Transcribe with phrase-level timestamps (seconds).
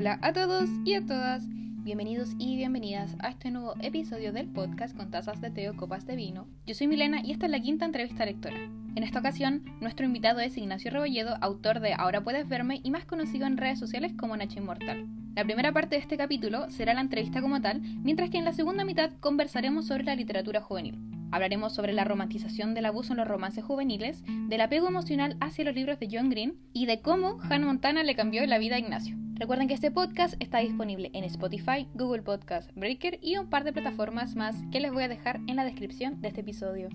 [0.00, 1.46] Hola a todos y a todas,
[1.84, 6.06] bienvenidos y bienvenidas a este nuevo episodio del podcast con tazas de té o copas
[6.06, 6.48] de vino.
[6.64, 8.56] Yo soy Milena y esta es la quinta entrevista lectora.
[8.94, 13.04] En esta ocasión, nuestro invitado es Ignacio Rebolledo, autor de Ahora puedes verme y más
[13.04, 15.06] conocido en redes sociales como Nacho Inmortal.
[15.36, 18.54] La primera parte de este capítulo será la entrevista como tal, mientras que en la
[18.54, 20.98] segunda mitad conversaremos sobre la literatura juvenil.
[21.30, 25.74] Hablaremos sobre la romantización del abuso en los romances juveniles, del apego emocional hacia los
[25.74, 29.20] libros de John Green y de cómo Hannah Montana le cambió la vida a Ignacio.
[29.40, 33.72] Recuerden que este podcast está disponible en Spotify, Google Podcast, Breaker y un par de
[33.72, 36.90] plataformas más que les voy a dejar en la descripción de este episodio.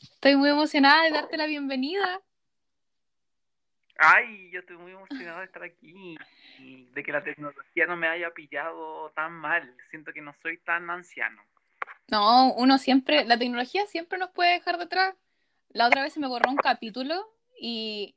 [0.00, 2.22] Estoy muy emocionada de darte la bienvenida.
[3.98, 6.16] Ay, yo estoy muy emocionado de estar aquí
[6.60, 9.74] y de que la tecnología no me haya pillado tan mal.
[9.90, 11.42] Siento que no soy tan anciano.
[12.12, 15.16] No, uno siempre, la tecnología siempre nos puede dejar detrás.
[15.70, 17.26] La otra vez se me borró un capítulo
[17.60, 18.14] y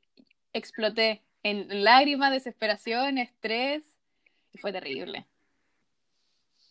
[0.54, 3.84] exploté en lágrimas, desesperación, estrés
[4.52, 5.26] y fue terrible.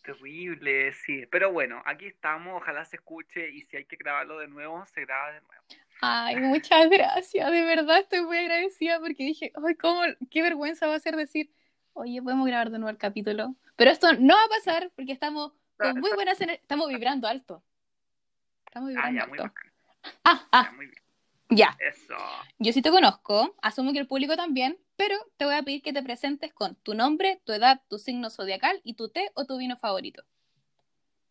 [0.02, 1.24] Terrible, sí.
[1.30, 5.02] Pero bueno, aquí estamos, ojalá se escuche y si hay que grabarlo de nuevo, se
[5.02, 5.64] graba de nuevo.
[6.00, 10.96] Ay, muchas gracias, de verdad estoy muy agradecida porque dije, ay, cómo, qué vergüenza va
[10.96, 11.50] a ser decir,
[11.92, 13.54] oye, podemos grabar de nuevo el capítulo.
[13.76, 17.62] Pero esto no va a pasar porque estamos con muy buenas, estamos vibrando alto.
[18.66, 19.54] Estamos vibrando ah, ya, alto.
[20.24, 20.62] ah, ah.
[20.64, 21.03] Ya, muy bien.
[21.56, 21.76] Ya.
[21.78, 22.16] Eso.
[22.58, 25.92] Yo sí te conozco, asumo que el público también, pero te voy a pedir que
[25.92, 29.58] te presentes con tu nombre, tu edad, tu signo zodiacal y tu té o tu
[29.58, 30.24] vino favorito.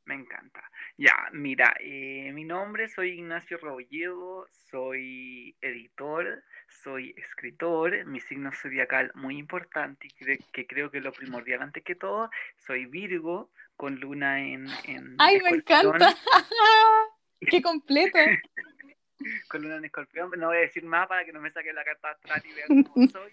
[0.05, 0.61] Me encanta.
[0.97, 6.43] Ya, mira, eh, mi nombre soy Ignacio Rebolledo, soy editor,
[6.83, 11.83] soy escritor, mi signo zodiacal muy importante cre- que creo que es lo primordial antes
[11.83, 14.67] que todo, soy Virgo con luna en...
[14.83, 16.13] en ¡Ay, me encanta!
[17.39, 18.17] ¡Qué completo!
[19.47, 21.83] Con luna en escorpión, no voy a decir más para que no me saquen la
[21.83, 23.31] carta astral y vean cómo soy.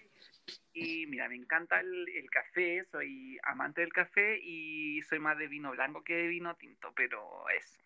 [0.73, 5.47] Y mira, me encanta el, el café, soy amante del café y soy más de
[5.47, 7.79] vino blanco que de vino tinto, pero eso.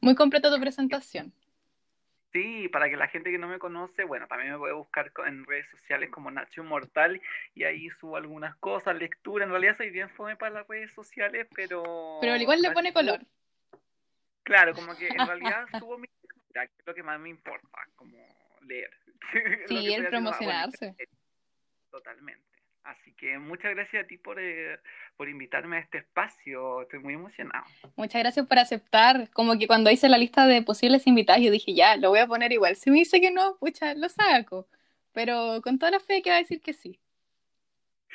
[0.00, 1.32] Muy completa tu presentación.
[2.32, 5.46] Sí, para que la gente que no me conoce, bueno, también me puede buscar en
[5.46, 7.22] redes sociales como Nacho Inmortal
[7.54, 9.44] y ahí subo algunas cosas, lectura.
[9.44, 12.18] En realidad soy bien fome para las redes sociales, pero...
[12.20, 13.20] Pero al igual le pone color.
[14.42, 16.06] Claro, como que en realidad subo mi
[16.66, 18.16] que es lo que más me importa, como
[18.62, 18.90] leer.
[19.68, 20.94] Sí, el promocionarse.
[21.90, 22.48] Totalmente.
[22.84, 24.78] Así que muchas gracias a ti por, eh,
[25.16, 26.82] por invitarme a este espacio.
[26.82, 27.66] Estoy muy emocionado.
[27.96, 29.28] Muchas gracias por aceptar.
[29.32, 32.26] Como que cuando hice la lista de posibles invitados, yo dije, ya, lo voy a
[32.26, 32.76] poner igual.
[32.76, 34.68] Si me dice que no, pucha, lo saco.
[35.12, 36.98] Pero con toda la fe que va a decir que sí.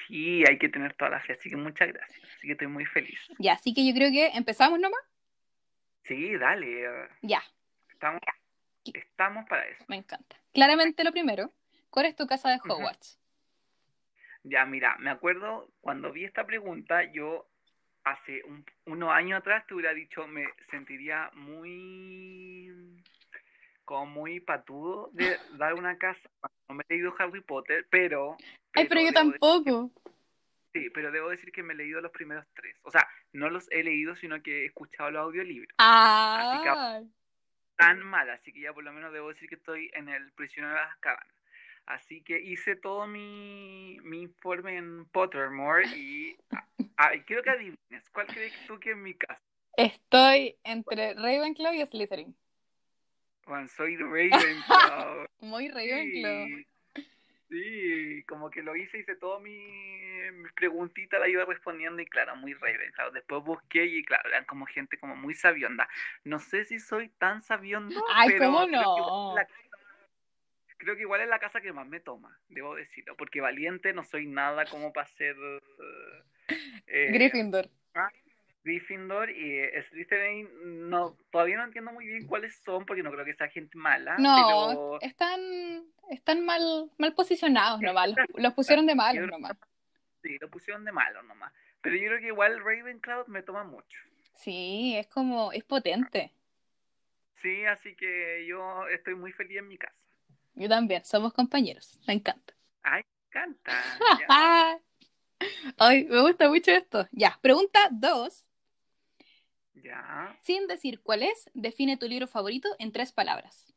[0.07, 2.19] Sí, hay que tener toda la fe, así que muchas gracias.
[2.35, 3.19] Así que estoy muy feliz.
[3.37, 5.01] Ya, así que yo creo que empezamos nomás.
[6.05, 7.09] Sí, dale.
[7.21, 7.43] Ya,
[8.03, 8.21] Estamos,
[8.83, 9.85] estamos para eso.
[9.87, 10.35] me encanta.
[10.53, 11.53] Claramente lo primero,
[11.89, 12.59] ¿cuál es tu casa de.
[12.61, 13.17] Hogwarts?
[14.43, 17.47] Ya, mira, me acuerdo cuando vi esta pregunta, yo
[18.03, 23.01] hace un- unos años atrás te hubiera dicho, me sentiría muy,
[23.85, 26.29] como muy patudo de dar una casa.
[26.67, 28.35] No me he leído Harry Potter, pero...
[28.73, 29.91] Ay, pero yo tampoco.
[30.73, 32.75] sí, pero debo decir que me he leído los primeros tres.
[32.83, 35.73] O sea, no los he leído, sino que he escuchado los audiolibros.
[35.77, 37.01] Ah,
[37.83, 40.73] Tan mal, así que ya por lo menos debo decir que estoy en el prisionero
[40.73, 41.27] de Azkaban.
[41.85, 46.37] Así que hice todo mi, mi informe en Pottermore y
[46.97, 49.41] ah, quiero que adivines, ¿cuál crees tú que es mi casa?
[49.75, 52.35] estoy entre Ravenclaw y Slytherin.
[53.45, 55.25] Juan, soy Ravenclaw.
[55.41, 56.47] Muy Ravenclaw.
[56.47, 56.67] Sí,
[57.53, 59.55] sí, como que lo hice, hice todo mi,
[60.33, 63.11] mis preguntitas, la iba respondiendo y claro, muy Ravenclaw.
[63.11, 65.87] Después busqué y claro, eran como gente como muy sabionda.
[66.23, 69.29] No sé si soy tan sabiondo, Ay, pero ¿cómo creo que igual no?
[69.29, 69.77] es la casa-
[70.77, 74.03] creo que igual es la casa que más me toma, debo decirlo, porque valiente no
[74.03, 75.35] soy nada como para ser
[76.87, 77.69] eh, Gryffindor.
[78.63, 83.25] Gryffindor y eh, Slytherin no, todavía no entiendo muy bien cuáles son porque no creo
[83.25, 85.41] que sea gente mala, No, pero están,
[86.09, 88.09] están mal, mal posicionados nomás.
[88.09, 89.53] Los, los pusieron de malos nomás.
[90.21, 91.51] sí, lo pusieron de malo nomás.
[91.81, 93.99] Pero yo creo que igual Ravenclaw me toma mucho.
[94.35, 96.31] Sí, es como, es potente.
[97.41, 99.93] Sí, así que yo estoy muy feliz en mi casa.
[100.55, 101.99] Yo también, somos compañeros.
[102.07, 102.53] Me encanta.
[102.83, 103.71] Ay, me encanta.
[105.77, 107.07] Ay, me gusta mucho esto.
[107.11, 108.47] Ya, pregunta dos.
[109.83, 113.73] Ya, Sin decir cuál es, define tu libro favorito en tres palabras.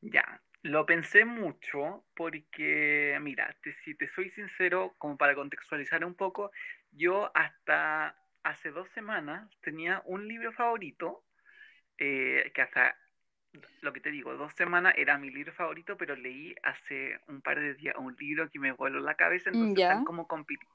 [0.00, 0.40] ya.
[0.62, 6.50] Lo pensé mucho porque, mira, te- si te soy sincero, como para contextualizar un poco,
[6.90, 11.24] yo hasta hace dos semanas tenía un libro favorito
[11.98, 12.96] eh, que hasta
[13.82, 17.60] lo que te digo, dos semanas era mi libro favorito, pero leí hace un par
[17.60, 19.84] de días un libro que me voló la cabeza, entonces Ya.
[19.84, 20.74] están como compitiendo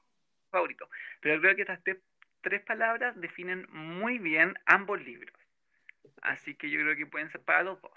[0.50, 0.88] favorito.
[1.20, 2.02] Pero creo que estas te-
[2.42, 5.34] tres palabras definen muy bien ambos libros.
[6.22, 7.92] Así que yo creo que pueden ser para los dos.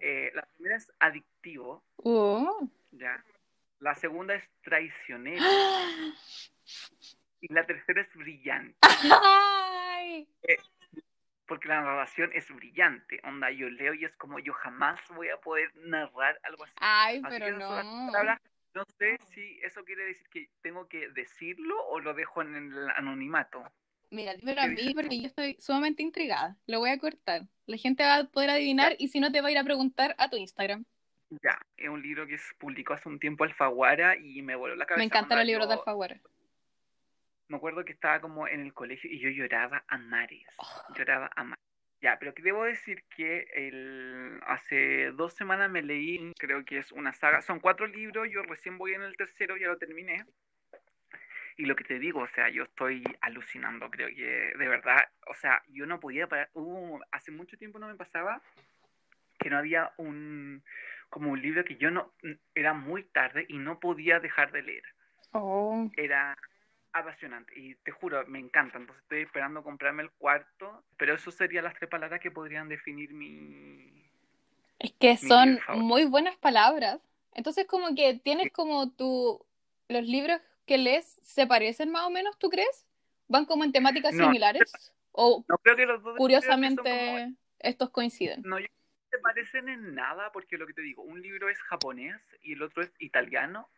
[0.00, 2.68] Eh, la primera es adictivo, Oh.
[2.92, 3.22] ¿ya?
[3.80, 5.42] La segunda es traicionero
[7.40, 8.76] y la tercera es brillante.
[8.82, 10.28] Ay.
[11.46, 13.20] porque la narración es brillante.
[13.24, 16.72] Onda, yo leo y es como yo jamás voy a poder narrar algo así.
[16.76, 18.12] Ay, Así pero son las no.
[18.12, 18.40] palabras.
[18.74, 22.90] No sé si eso quiere decir que tengo que decirlo o lo dejo en el
[22.90, 23.64] anonimato.
[24.10, 26.56] Mira, dímelo a ¿Qué mí porque yo estoy sumamente intrigada.
[26.66, 27.42] Lo voy a cortar.
[27.66, 30.14] La gente va a poder adivinar y si no te va a ir a preguntar
[30.18, 30.84] a tu Instagram.
[31.42, 34.84] Ya, es un libro que se publicó hace un tiempo Alfaguara y me voló la
[34.84, 34.98] cabeza.
[34.98, 36.20] Me encantan los libros de Alfaguara.
[37.46, 40.46] Me acuerdo que estaba como en el colegio y yo lloraba a mares.
[40.56, 40.94] Oh.
[40.96, 41.69] Lloraba a mares.
[42.00, 46.92] Ya, pero que debo decir que el, hace dos semanas me leí, creo que es
[46.92, 50.24] una saga, son cuatro libros, yo recién voy en el tercero, ya lo terminé.
[51.58, 55.34] Y lo que te digo, o sea, yo estoy alucinando, creo que de verdad, o
[55.34, 56.48] sea, yo no podía parar,
[57.10, 58.40] hace mucho tiempo no me pasaba
[59.38, 60.62] que no había un,
[61.10, 62.14] como un libro que yo no,
[62.54, 64.84] era muy tarde y no podía dejar de leer
[65.32, 65.88] Oh.
[65.96, 66.36] era
[66.92, 68.78] apasionante y te juro, me encanta.
[68.78, 73.12] Entonces estoy esperando comprarme el cuarto, pero eso serían las tres palabras que podrían definir
[73.12, 74.04] mi...
[74.78, 77.00] Es que son muy buenas palabras.
[77.34, 79.44] Entonces, como que tienes como tu...
[79.88, 82.86] Los libros que lees se parecen más o menos, ¿tú crees?
[83.28, 84.24] ¿Van como en temáticas No.
[84.24, 84.72] similares?
[85.12, 88.42] ¿O No creo que los dos creo que como- curiosamente estos coinciden?
[88.44, 88.78] No, yo creo
[89.10, 92.52] que se parecen en nada porque lo que te digo, un libro es japonés y
[92.54, 93.68] el otro es italiano.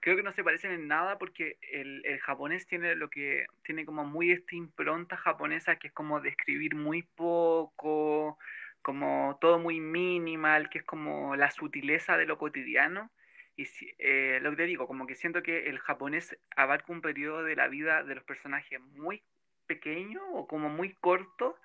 [0.00, 3.84] Creo que no se parecen en nada porque el, el japonés tiene lo que tiene
[3.84, 8.38] como muy esta impronta japonesa que es como de escribir muy poco,
[8.82, 13.10] como todo muy minimal, que es como la sutileza de lo cotidiano.
[13.56, 13.66] Y
[13.98, 17.56] eh, lo que te digo, como que siento que el japonés abarca un periodo de
[17.56, 19.22] la vida de los personajes muy
[19.66, 21.56] pequeño o como muy corto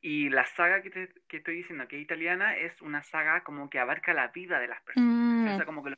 [0.00, 3.70] y la saga que, te- que estoy diciendo que es italiana es una saga como
[3.70, 5.08] que abarca la vida de las personas.
[5.08, 5.52] Mm.
[5.54, 5.96] O sea, como que lo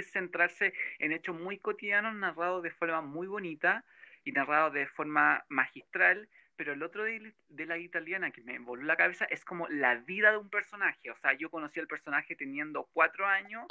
[0.00, 3.84] es centrarse en hechos muy cotidianos narrados de forma muy bonita
[4.24, 6.28] y narrados de forma magistral.
[6.56, 9.94] Pero el otro de, de la italiana que me voló la cabeza es como la
[9.94, 11.10] vida de un personaje.
[11.10, 13.64] O sea, yo conocí al personaje teniendo cuatro años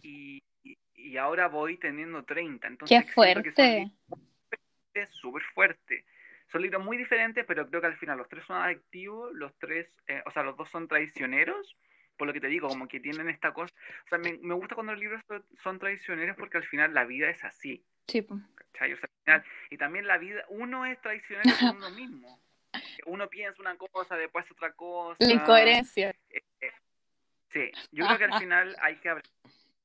[0.00, 2.68] y, y, y ahora voy teniendo 30.
[2.68, 3.90] Entonces, ¡Qué fuerte!
[4.94, 6.04] es súper fuerte.
[6.50, 9.88] Son libros muy diferentes, pero creo que al final los tres son adictivos, los tres,
[10.08, 11.76] eh, o sea, los dos son traicioneros,
[12.20, 13.74] por lo que te digo, como que tienen esta cosa.
[14.04, 17.06] O sea, me, me gusta cuando los libros son, son traicioneros porque al final la
[17.06, 18.38] vida es así, Sí, po.
[18.56, 18.92] ¿cachai?
[18.92, 22.38] O sea, al final, y también la vida, uno es traicionero con uno mismo.
[23.06, 25.16] Uno piensa una cosa, después otra cosa.
[25.18, 26.14] La incoherencia.
[27.48, 29.24] Sí, yo creo que al final hay que hablar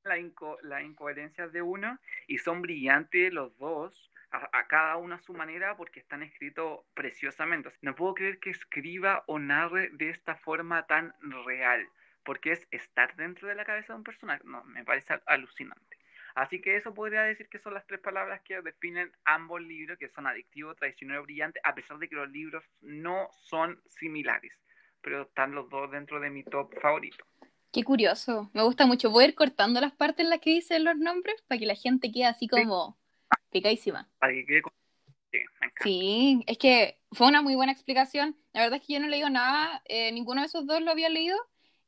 [0.03, 1.97] la inco las incoherencias de uno
[2.27, 6.81] y son brillantes los dos, a, a cada uno a su manera, porque están escritos
[6.93, 7.69] preciosamente.
[7.69, 11.15] O sea, no puedo creer que escriba o narre de esta forma tan
[11.45, 11.87] real,
[12.25, 14.43] porque es estar dentro de la cabeza de un personaje.
[14.43, 15.97] No, me parece al- alucinante.
[16.33, 20.09] Así que eso podría decir que son las tres palabras que definen ambos libros, que
[20.09, 24.51] son adictivo, traicionero, brillante, a pesar de que los libros no son similares,
[25.01, 27.25] pero están los dos dentro de mi top favorito.
[27.71, 28.49] Qué curioso.
[28.53, 29.11] Me gusta mucho.
[29.11, 31.75] Voy a ir cortando las partes en las que dicen los nombres para que la
[31.75, 32.97] gente quede así como
[33.49, 34.09] picadísima.
[34.19, 34.73] Para que quede con...
[35.31, 35.71] Sí, me.
[35.81, 38.35] Sí, es que fue una muy buena explicación.
[38.53, 40.91] La verdad es que yo no he leído nada, eh, ninguno de esos dos lo
[40.91, 41.37] había leído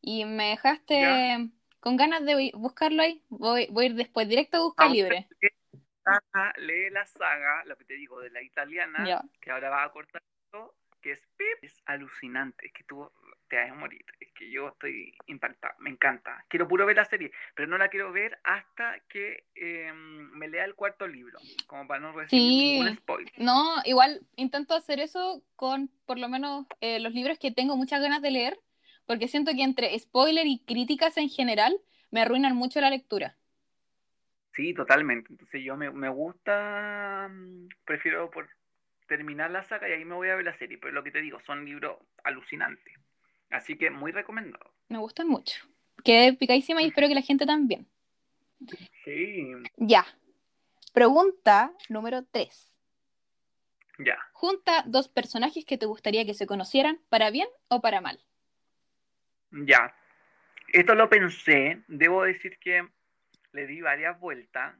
[0.07, 1.47] y me dejaste Ya.
[1.81, 3.21] con ganas de bu- buscarlo ahí.
[3.27, 5.27] Voy, voy a ir después directo a buscar Ah, libre.
[6.01, 9.21] Saga, lee la saga, lo que te digo, de la italiana, Ya.
[9.41, 13.11] que ahora va a cortar esto, que es alucinante, es que tú
[13.49, 16.45] te vas a morir, es que yo estoy impactado, me encanta.
[16.47, 20.63] Quiero puro ver la serie, pero no la quiero ver hasta que eh, me lea
[20.63, 21.37] el cuarto libro,
[21.67, 22.79] como para no recibir Sí.
[22.79, 23.33] ningún spoiler.
[23.37, 28.01] No, igual intento hacer eso con por lo menos eh, los libros que tengo muchas
[28.01, 28.57] ganas de leer,
[29.07, 31.75] porque siento que entre spoiler y críticas en general
[32.11, 33.35] me arruinan mucho la lectura.
[34.55, 35.29] Sí, totalmente.
[35.31, 38.47] Entonces yo me, me gusta, mm, prefiero por
[39.07, 41.21] terminar la saga y ahí me voy a ver la serie, pero lo que te
[41.21, 42.93] digo, son libros alucinantes.
[43.49, 44.73] Así que muy recomendado.
[44.89, 45.55] Me gustan mucho.
[46.03, 47.87] Quedé picadísima y espero que la gente también.
[49.05, 50.05] Sí, Ya.
[50.93, 52.69] Pregunta número 3.
[53.99, 54.17] ya.
[54.33, 58.19] Junta dos personajes que te gustaría que se conocieran, para bien o para mal.
[59.51, 59.95] Ya,
[60.67, 62.87] esto lo pensé, debo decir que
[63.53, 64.75] le di varias vueltas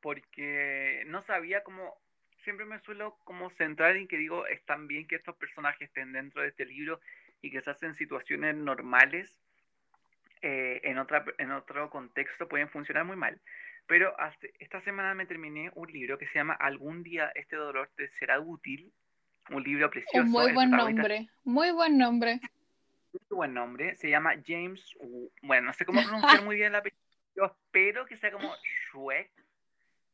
[0.00, 1.96] porque no sabía cómo,
[2.42, 6.42] siempre me suelo como centrar en que digo, están bien que estos personajes estén dentro
[6.42, 7.00] de este libro
[7.40, 9.38] y que se hacen situaciones normales,
[10.42, 13.40] eh, en, otra, en otro contexto pueden funcionar muy mal.
[13.86, 14.14] Pero
[14.58, 18.40] esta semana me terminé un libro que se llama Algún día este dolor te será
[18.40, 18.92] útil.
[19.50, 20.24] Un libro precioso.
[20.24, 22.40] Un muy buen nombre, muy buen nombre.
[23.28, 23.96] Muy buen nombre.
[23.96, 24.96] Se llama James.
[25.42, 27.00] Bueno, no sé cómo pronunciar muy bien la apellido.
[27.36, 28.54] Yo espero que sea como
[28.92, 29.30] Shrek.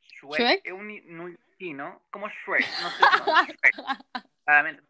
[0.02, 2.66] Shrek, es un chino, como Shrek.
[2.82, 3.04] No sé,
[3.52, 3.76] Shrek.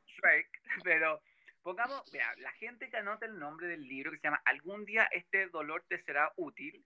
[0.07, 1.21] Shrek, pero
[1.62, 5.09] pongamos, vea, la gente que anota el nombre del libro que se llama Algún día
[5.12, 6.85] este dolor te será útil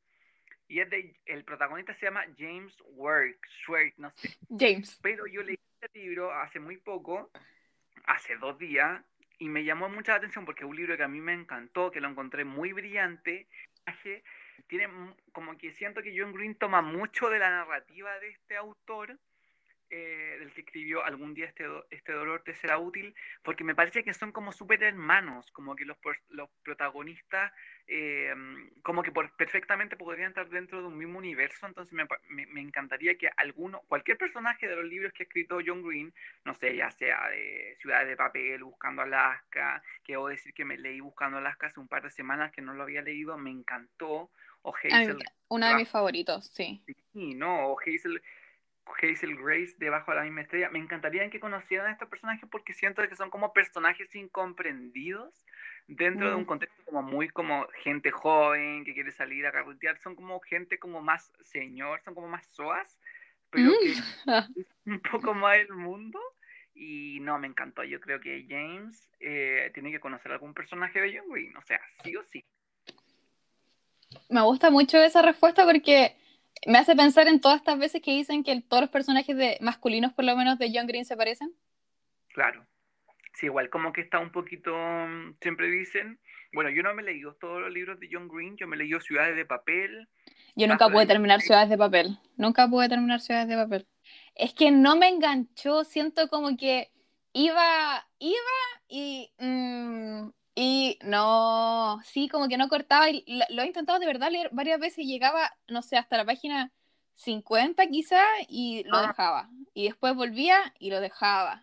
[0.68, 4.36] y es de, el protagonista se llama James Work, Schwerk, no sé.
[4.48, 4.98] James.
[5.02, 7.30] Pero yo leí este libro hace muy poco,
[8.06, 9.02] hace dos días,
[9.38, 11.90] y me llamó mucha la atención porque es un libro que a mí me encantó,
[11.90, 13.48] que lo encontré muy brillante.
[14.66, 14.88] Tiene
[15.32, 19.18] como que siento que John Green toma mucho de la narrativa de este autor
[19.96, 24.02] eh, del que escribió algún día este, este dolor te será útil, porque me parece
[24.02, 25.96] que son como súper hermanos, como que los,
[26.30, 27.52] los protagonistas
[27.86, 28.34] eh,
[28.82, 33.30] como que perfectamente podrían estar dentro de un mismo universo, entonces me, me, encantaría que
[33.36, 36.12] alguno, cualquier personaje de los libros que ha escrito John Green,
[36.44, 40.76] no sé, ya sea de Ciudades de Papel, Buscando Alaska, que debo decir que me
[40.76, 44.30] leí Buscando Alaska hace un par de semanas que no lo había leído, me encantó,
[44.62, 45.18] o Hazel...
[45.48, 46.82] Uno de mis favoritos, sí.
[47.12, 48.20] Sí, no, o Hazel
[48.86, 50.70] Hazel Grace debajo de la misma estrella.
[50.70, 55.44] Me encantaría que conocieran a estos personajes porque siento que son como personajes incomprendidos
[55.86, 56.46] dentro de un mm.
[56.46, 59.98] contexto como muy como gente joven que quiere salir a carretear.
[59.98, 62.98] Son como gente como más señor, son como más soas,
[63.50, 63.74] pero mm.
[64.86, 66.20] un poco más el mundo.
[66.76, 67.84] Y no, me encantó.
[67.84, 71.56] Yo creo que James eh, tiene que conocer algún personaje de John Green.
[71.56, 72.44] O sea, sí o sí.
[74.28, 76.16] Me gusta mucho esa respuesta porque
[76.66, 80.12] me hace pensar en todas estas veces que dicen que todos los personajes de masculinos,
[80.12, 81.52] por lo menos, de John Green se parecen.
[82.28, 82.66] Claro.
[83.34, 86.20] Sí, igual como que está un poquito, mm, siempre dicen,
[86.52, 88.78] bueno, yo no me he leído todos los libros de John Green, yo me he
[88.78, 90.08] leído Ciudades de Papel.
[90.54, 93.88] Yo nunca pude terminar Ciudades de Papel, nunca pude terminar Ciudades de Papel.
[94.36, 96.92] Es que no me enganchó, siento como que
[97.32, 98.36] iba, iba
[98.88, 103.10] y mm, y no, sí, como que no cortaba.
[103.10, 106.24] Y lo, he intentado de verdad leer varias veces y llegaba, no sé, hasta la
[106.24, 106.70] página
[107.14, 109.08] 50 quizá y lo ah.
[109.08, 109.48] dejaba.
[109.72, 111.62] Y después volvía y lo dejaba.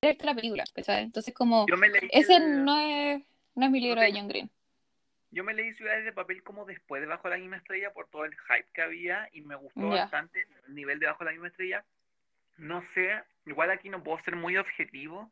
[0.00, 1.04] Era la película, ¿sabes?
[1.04, 1.66] Entonces como,
[2.12, 3.22] ese no, es,
[3.54, 4.50] no es mi libro de John Green.
[5.30, 8.24] Yo me leí Ciudades de Papel como después de Bajo la misma estrella por todo
[8.24, 11.84] el hype que había y me gustó bastante el nivel de Bajo la misma estrella.
[12.56, 15.30] No sé, igual aquí no puedo ser muy objetivo,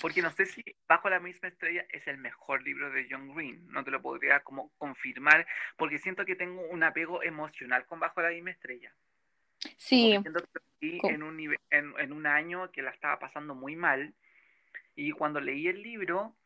[0.00, 3.66] porque no sé si Bajo la misma estrella es el mejor libro de John Green,
[3.68, 8.22] no te lo podría como confirmar, porque siento que tengo un apego emocional con Bajo
[8.22, 8.92] la misma estrella.
[9.76, 10.18] Sí.
[10.80, 14.14] Que en un, en, en, un año que la estaba pasando muy mal,
[14.94, 16.36] y cuando leí el libro,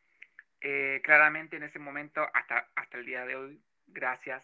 [0.61, 4.43] eh, claramente en ese momento, hasta, hasta el día de hoy, gracias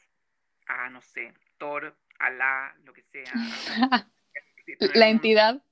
[0.67, 3.33] a, no sé, Thor, Alá, lo que sea.
[4.95, 5.63] la entidad.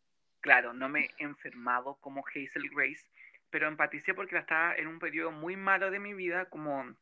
[0.40, 3.06] Claro, no me he enfermado como Hazel Grace,
[3.54, 6.92] pero empaticé porque estaba en un periodo muy malo de mi vida, como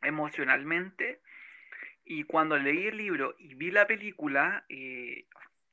[0.00, 1.20] emocionalmente.
[2.04, 5.26] Y cuando leí el libro y vi la película, eh,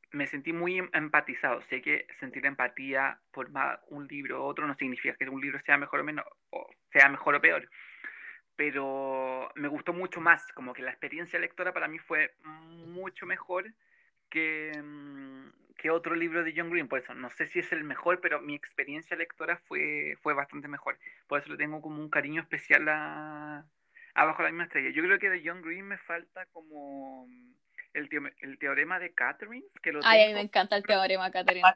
[0.10, 1.62] me sentí muy em, empatizado.
[1.70, 3.52] Sé que sentir empatía por
[3.90, 6.04] un libro u otro no significa que un libro sea mejor
[6.50, 7.70] o sea mejor o peor.
[8.56, 13.72] Pero me gustó mucho más, como que la experiencia lectora para mí fue mucho mejor
[14.32, 17.84] que, mm, que otro libro de John Green, por eso no sé si es el
[17.84, 20.98] mejor, pero mi experiencia lectora fue, fue bastante mejor.
[21.28, 23.66] Por eso le tengo como un cariño especial a,
[24.16, 24.92] Abajo la misma estrella.
[24.92, 27.28] Yo creo que de John Green me falta como
[27.94, 29.66] el, el teorema de Catherine.
[29.84, 31.68] Que lo Ay, a me encanta el teorema Catherine.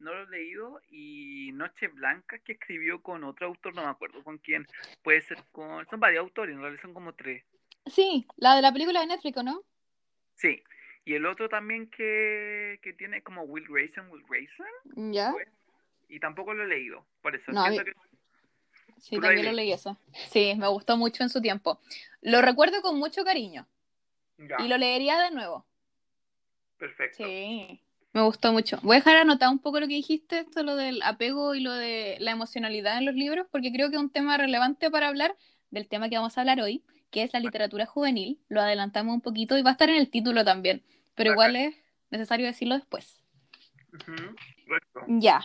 [0.00, 4.22] No lo he leído y Noche Blanca que escribió con otro autor, no me acuerdo
[4.24, 4.66] con quién.
[5.02, 5.86] Puede ser con...
[5.86, 7.44] Son varios autores, en realidad son como tres.
[7.86, 9.62] Sí, la de la película de Netflix, ¿no?
[10.34, 10.62] Sí,
[11.06, 15.12] y el otro también que, que tiene como Will Grayson, Will Grayson.
[15.12, 15.32] ¿Ya?
[16.08, 17.52] y tampoco lo he leído, por eso.
[17.52, 17.64] No,
[18.98, 19.98] Sí, también lo leí eso.
[20.30, 21.80] Sí, me gustó mucho en su tiempo.
[22.22, 23.68] Lo recuerdo con mucho cariño.
[24.38, 25.66] Y lo leería de nuevo.
[26.78, 27.24] Perfecto.
[27.24, 27.80] Sí,
[28.12, 28.78] me gustó mucho.
[28.82, 31.72] Voy a dejar anotado un poco lo que dijiste, esto, lo del apego y lo
[31.72, 35.36] de la emocionalidad en los libros, porque creo que es un tema relevante para hablar
[35.70, 38.40] del tema que vamos a hablar hoy, que es la literatura juvenil.
[38.48, 40.82] Lo adelantamos un poquito y va a estar en el título también
[41.16, 41.74] pero igual es
[42.10, 43.20] necesario decirlo después.
[45.08, 45.40] Ya.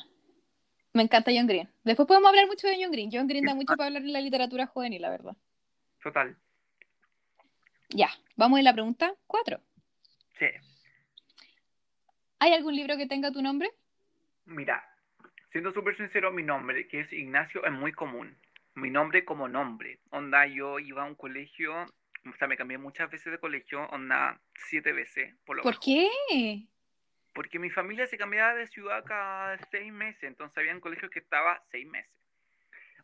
[0.94, 1.70] Me encanta John Green.
[1.84, 3.10] Después podemos hablar mucho de John Green.
[3.12, 5.36] John Green da mucho para hablar en la literatura juvenil, la verdad.
[6.04, 6.38] Total.
[7.90, 8.10] Ya.
[8.36, 9.62] Vamos a la pregunta cuatro.
[10.38, 10.48] Sí.
[12.40, 13.72] ¿Hay algún libro que tenga tu nombre?
[14.46, 14.84] Mira,
[15.52, 18.36] siendo súper sincero, mi nombre, que es Ignacio, es muy común.
[18.76, 20.00] Mi nombre como nombre.
[20.10, 21.86] Onda, yo iba a un colegio
[22.26, 25.34] o sea, me cambié muchas veces de colegio, onda siete veces.
[25.46, 25.84] Por, lo ¿Por bajo.
[25.84, 26.66] qué?
[27.34, 31.64] Porque mi familia se cambiaba de ciudad cada seis meses, entonces había colegios que estaba
[31.72, 32.12] seis meses.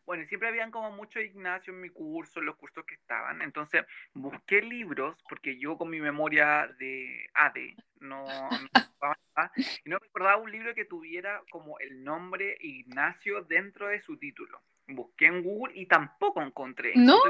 [0.08, 3.42] Bueno, y siempre habían como mucho Ignacio en mi curso, en los cursos que estaban.
[3.42, 3.84] Entonces
[4.14, 7.56] busqué libros, porque yo con mi memoria de AD
[8.00, 8.68] no, no
[9.84, 14.62] y no recordaba un libro que tuviera como el nombre Ignacio dentro de su título.
[14.86, 16.92] Busqué en Google y tampoco encontré.
[16.96, 17.20] ¿No?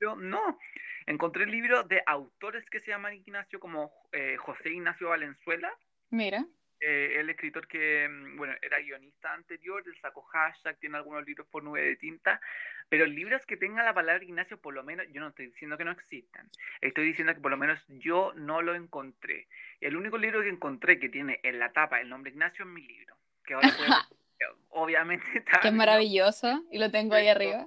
[0.00, 0.58] No.
[1.06, 5.72] Encontré libros de autores que se llaman Ignacio, como eh, José Ignacio Valenzuela,
[6.10, 6.44] Mira.
[6.80, 11.46] eh, el escritor que, mm, bueno, era guionista anterior, él sacó hashtag, tiene algunos libros
[11.48, 12.40] por nube de tinta,
[12.88, 15.84] pero libros que tengan la palabra Ignacio, por lo menos, yo no estoy diciendo que
[15.84, 16.48] no existan,
[16.80, 19.46] estoy diciendo que por lo menos yo no lo encontré.
[19.80, 22.82] El único libro que encontré que tiene en la tapa el nombre Ignacio es mi
[22.82, 23.88] libro, que ahora puede-
[24.70, 25.60] obviamente está...
[25.60, 26.64] Qué maravilloso.
[26.70, 27.66] Y lo tengo ahí arriba.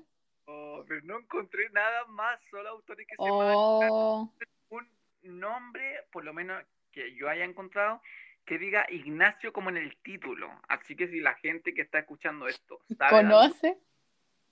[0.88, 4.34] Pero no encontré nada más, solo autores que se llaman Oh.
[4.70, 8.02] un nombre, por lo menos que yo haya encontrado,
[8.46, 10.50] que diga Ignacio como en el título.
[10.68, 13.78] Así que si la gente que está escuchando esto sabe ¿Conoce?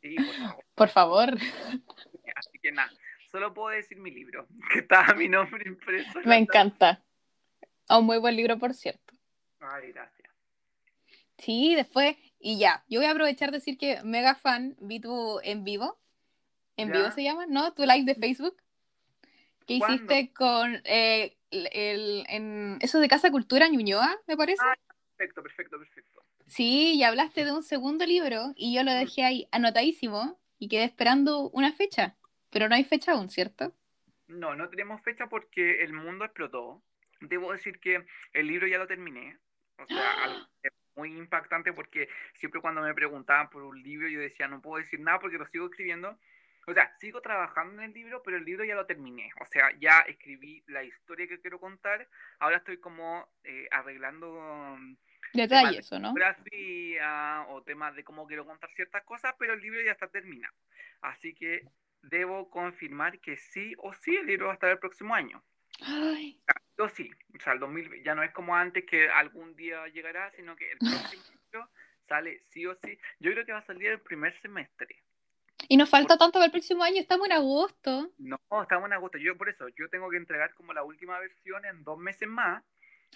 [0.02, 0.66] sí, por favor.
[0.76, 1.30] Por favor.
[2.36, 2.92] Así que nada,
[3.32, 6.20] solo puedo decir mi libro, que está mi nombre impreso.
[6.26, 7.04] Me encanta.
[7.90, 9.16] Un muy buen libro, por cierto.
[9.60, 10.30] Ay, gracias.
[11.38, 15.40] Sí, después, y ya, yo voy a aprovechar de decir que mega fan, vi tu
[15.44, 15.98] en vivo,
[16.78, 17.74] en vivo se llama, ¿no?
[17.74, 18.56] Tu live de Facebook,
[19.66, 19.96] que ¿Cuándo?
[19.96, 24.62] hiciste con eh, el, el- en eso de Casa Cultura Ñuñoa, me parece.
[24.66, 24.76] Ah.
[25.18, 26.24] Perfecto, perfecto, perfecto.
[26.46, 30.84] Sí, y hablaste de un segundo libro y yo lo dejé ahí anotadísimo y quedé
[30.84, 32.16] esperando una fecha,
[32.52, 33.74] pero no hay fecha aún, ¿cierto?
[34.28, 36.84] No, no tenemos fecha porque el mundo explotó.
[37.20, 39.38] Debo decir que el libro ya lo terminé.
[39.80, 44.08] O sea, algo que es muy impactante porque siempre cuando me preguntaban por un libro
[44.08, 46.18] yo decía, no puedo decir nada porque lo sigo escribiendo.
[46.70, 49.32] O sea, sigo trabajando en el libro, pero el libro ya lo terminé.
[49.40, 52.06] O sea, ya escribí la historia que quiero contar.
[52.40, 54.98] Ahora estoy como eh, arreglando um,
[55.34, 56.10] Detalles, ¿o no?
[56.10, 60.54] fotografía o temas de cómo quiero contar ciertas cosas, pero el libro ya está terminado.
[61.02, 61.64] Así que
[62.02, 65.42] debo confirmar que sí o sí el libro va a estar el próximo año.
[65.82, 66.42] Ay,
[66.80, 70.32] o sí, o sea, el 2000 ya no es como antes que algún día llegará,
[70.32, 71.70] sino que el próximo
[72.10, 73.00] sale sí o sí.
[73.20, 75.04] Yo creo que va a salir el primer semestre.
[75.68, 78.12] Y nos falta tanto para el próximo año, estamos en agosto.
[78.18, 79.18] No, estamos en agosto.
[79.18, 82.64] Yo por eso, yo tengo que entregar como la última versión en dos meses más,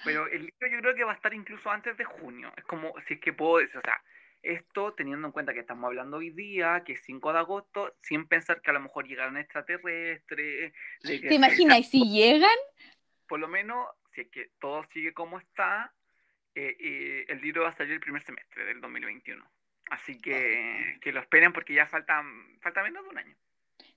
[0.03, 2.51] pero el libro yo creo que va a estar incluso antes de junio.
[2.57, 4.01] Es como, si es que puedo decir, o sea,
[4.41, 8.27] esto teniendo en cuenta que estamos hablando hoy día, que es 5 de agosto, sin
[8.27, 11.79] pensar que a lo mejor llegaron extraterrestres, de que ¿Te imaginas?
[11.79, 12.49] ¿Y si llegan?
[13.31, 15.93] por lo menos, si es que todo sigue como está,
[16.53, 19.41] eh, eh, el libro va a salir el primer semestre del 2021.
[19.95, 22.23] Así que que lo esperen porque ya falta,
[22.63, 23.35] falta menos de un año.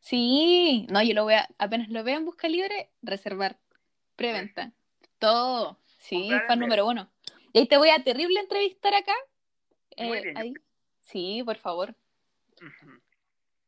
[0.00, 3.58] Sí, no, yo lo voy a, apenas lo vea en Busca Libre, reservar,
[4.16, 4.72] preventa,
[5.18, 7.10] todo, sí, Comprar fan número uno.
[7.52, 9.14] Y ahí te voy a terrible entrevistar acá.
[9.98, 10.54] Muy Eh, bien, ahí.
[11.00, 11.94] Sí, por favor.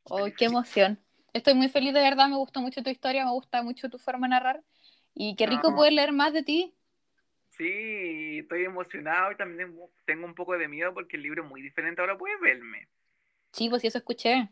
[0.05, 0.99] Oh, qué emoción.
[1.33, 4.27] Estoy muy feliz de verdad, me gustó mucho tu historia, me gusta mucho tu forma
[4.27, 4.65] de narrar.
[5.15, 5.77] Y qué rico Ah.
[5.77, 6.76] poder leer más de ti.
[7.57, 11.62] Sí, estoy emocionado y también tengo- un poco de miedo porque el libro es muy
[11.62, 12.01] diferente.
[12.01, 12.88] Ahora puedes verme.
[13.53, 14.49] Sí, pues sí, eso escuché.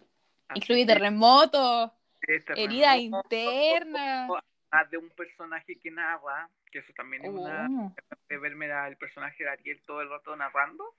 [0.49, 4.29] Así Incluye que, terremotos, este herida terremoto, interna.
[4.73, 7.95] Más de un personaje que narra, que eso también es una Oh.
[8.29, 10.95] de verme el personaje de Ariel todo el rato narrando.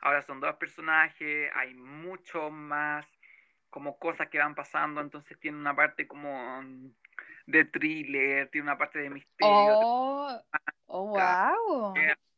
[0.00, 3.06] Ahora son dos personajes, hay mucho más
[3.70, 6.62] como cosas que van pasando, entonces tiene una parte como
[7.46, 9.78] de thriller, tiene una parte de misterio.
[9.80, 10.40] Oh,
[10.86, 11.94] oh, wow.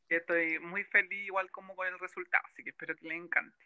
[0.08, 3.56] Estoy muy feliz igual como con el resultado, así que espero que les encante.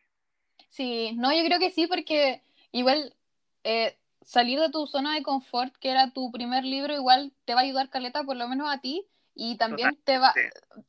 [0.69, 3.15] Sí, no, yo creo que sí, porque igual
[3.63, 7.61] eh, salir de tu zona de confort, que era tu primer libro, igual te va
[7.61, 10.35] a ayudar caleta, por lo menos a ti, y también te va,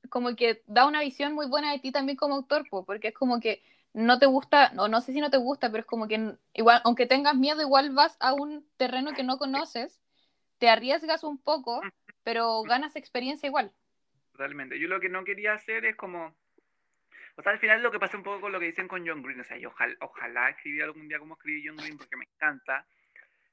[0.09, 3.13] como que da una visión muy buena de ti también como autor, po, porque es
[3.13, 3.63] como que
[3.93, 6.81] no te gusta, no, no sé si no te gusta, pero es como que igual,
[6.83, 10.01] aunque tengas miedo, igual vas a un terreno que no conoces,
[10.63, 11.81] te arriesgas un poco,
[12.23, 13.73] pero ganas experiencia igual.
[14.31, 14.79] Totalmente.
[14.79, 16.33] Yo lo que no quería hacer es como.
[17.35, 19.21] O sea, al final lo que pasa un poco con lo que dicen con John
[19.21, 19.41] Green.
[19.41, 22.85] O sea, yo ojalá, ojalá escribir algún día como escribí John Green porque me encanta.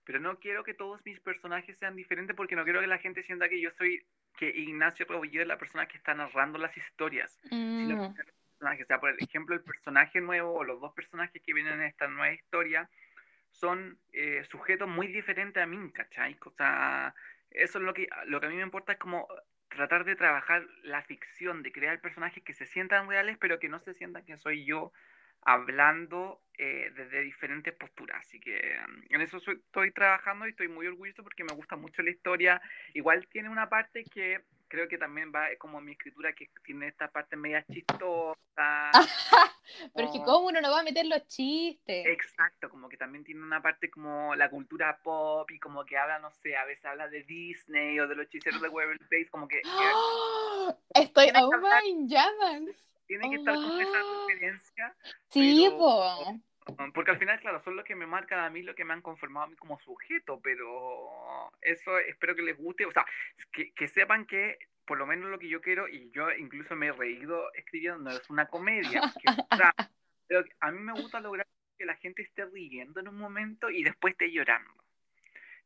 [0.04, 3.24] Pero no quiero que todos mis personajes sean diferentes porque no quiero que la gente
[3.24, 4.06] sienta que yo soy.
[4.38, 7.36] Que Ignacio Rebolledo es la persona que está narrando las historias.
[7.42, 10.94] Sino Mm, que el personaje, o sea, por ejemplo, el personaje nuevo o los dos
[10.94, 12.88] personajes que vienen en esta nueva historia
[13.50, 16.36] son eh, sujetos muy diferentes a mí, ¿cachai?
[16.44, 17.14] O sea,
[17.50, 19.26] eso es lo que, lo que a mí me importa es como
[19.68, 23.78] tratar de trabajar la ficción, de crear personajes que se sientan reales, pero que no
[23.78, 24.92] se sientan que soy yo
[25.42, 28.18] hablando eh, desde diferentes posturas.
[28.26, 32.02] Así que mm, en eso estoy trabajando y estoy muy orgulloso porque me gusta mucho
[32.02, 32.60] la historia.
[32.94, 37.08] Igual tiene una parte que creo que también va como mi escritura que tiene esta
[37.08, 38.90] parte media chistosa.
[39.94, 42.06] Pero es que cómo uno no va a meter los chistes.
[42.06, 46.20] Exacto, como que también tiene una parte como la cultura pop y como que habla,
[46.20, 49.48] no sé, a veces habla de Disney o de los hechiceros de Waverly Place, como
[49.48, 49.60] que...
[50.94, 52.62] Estoy oh my llamas.
[53.06, 54.96] Tiene que estar con esa referencia.
[55.30, 56.40] Sí, po.
[56.94, 59.02] Porque al final, claro, son los que me marcan a mí, lo que me han
[59.02, 63.04] conformado a mí como sujeto, pero eso espero que les guste, o sea,
[63.52, 64.58] que, que sepan que
[64.90, 68.10] por lo menos lo que yo quiero, y yo incluso me he reído escribiendo, no
[68.10, 69.00] es una comedia,
[69.52, 69.72] o sea,
[70.26, 71.46] pero a mí me gusta lograr
[71.78, 74.74] que la gente esté riendo en un momento y después esté llorando.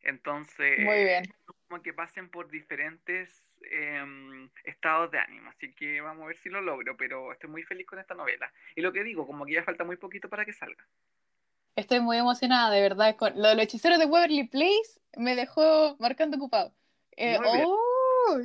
[0.03, 1.25] Entonces, Muy bien.
[1.67, 5.51] como que pasen por diferentes eh, estados de ánimo.
[5.51, 8.53] Así que vamos a ver si lo logro, pero estoy muy feliz con esta novela.
[8.75, 10.85] Y lo que digo, como que ya falta muy poquito para que salga.
[11.77, 13.17] Estoy muy emocionada, de verdad.
[13.17, 16.73] Con lo de los hechiceros de Waverly Place me dejó marcando ocupado.
[17.17, 18.39] Eh, oh,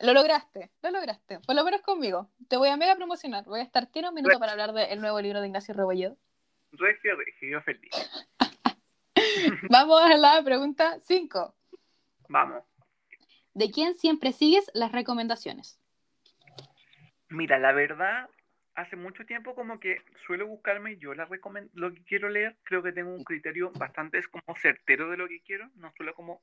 [0.00, 1.38] lo lograste, lo lograste.
[1.40, 2.28] Por lo menos conmigo.
[2.48, 3.44] Te voy a mega promocionar.
[3.44, 6.16] Voy a estar tiene un minuto para hablar del nuevo libro de Ignacio Rebolledo.
[6.72, 7.90] Regio, regio, feliz.
[9.70, 11.54] Vamos a la pregunta 5.
[12.28, 12.64] Vamos.
[13.54, 15.78] ¿De quién siempre sigues las recomendaciones?
[17.28, 18.28] Mira, la verdad,
[18.74, 21.28] hace mucho tiempo como que suelo buscarme yo la
[21.74, 22.56] lo que quiero leer.
[22.64, 25.68] Creo que tengo un criterio bastante es como certero de lo que quiero.
[25.76, 26.40] No suelo como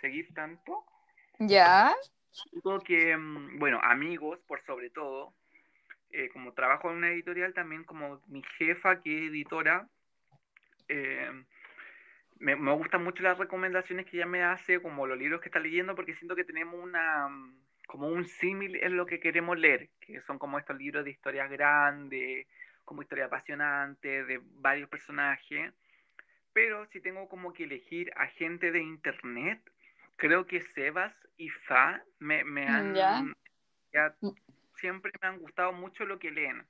[0.00, 0.84] seguir tanto.
[1.38, 1.94] Ya.
[2.52, 5.34] Digo que, mm, bueno, amigos, por sobre todo.
[6.10, 9.88] Eh, como trabajo en una editorial, también como mi jefa, que es editora,
[10.88, 11.30] eh,
[12.40, 15.60] me, me gustan mucho las recomendaciones que ella me hace, como los libros que está
[15.60, 17.28] leyendo, porque siento que tenemos una
[17.88, 21.50] como un símil en lo que queremos leer, que son como estos libros de historias
[21.50, 22.46] grandes,
[22.84, 25.72] como historia apasionante, de varios personajes.
[26.52, 29.60] Pero si tengo como que elegir a gente de internet,
[30.16, 32.94] creo que Sebas y Fa me, me han...
[33.92, 34.14] Ya,
[34.76, 36.66] siempre me han gustado mucho lo que leen.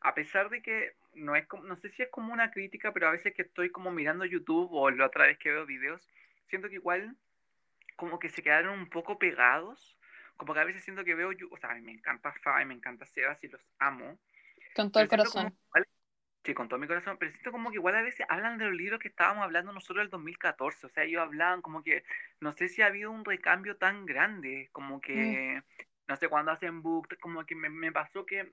[0.00, 3.08] A pesar de que no es como, no sé si es como una crítica, pero
[3.08, 6.08] a veces que estoy como mirando YouTube o la otra vez que veo videos,
[6.48, 7.16] siento que igual
[7.96, 9.98] como que se quedaron un poco pegados,
[10.36, 13.42] como que a veces siento que veo, o sea, me encanta Fa, me encanta Sebas
[13.44, 14.18] y los amo.
[14.74, 15.54] Con todo el corazón.
[16.44, 18.74] sí, con todo mi corazón, pero siento como que igual a veces hablan de los
[18.74, 22.04] libros que estábamos hablando nosotros el 2014, o sea, ellos hablaban como que,
[22.40, 25.60] no sé si ha habido un recambio tan grande, como que...
[25.60, 28.52] Mm no sé, cuando hacen book, como que me, pasó que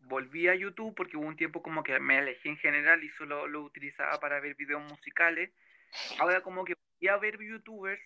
[0.00, 3.46] volví a YouTube porque hubo un tiempo como que me alejé en general y solo
[3.46, 5.50] lo utilizaba para ver videos musicales.
[6.18, 8.02] Ahora como que volví a ver youtubers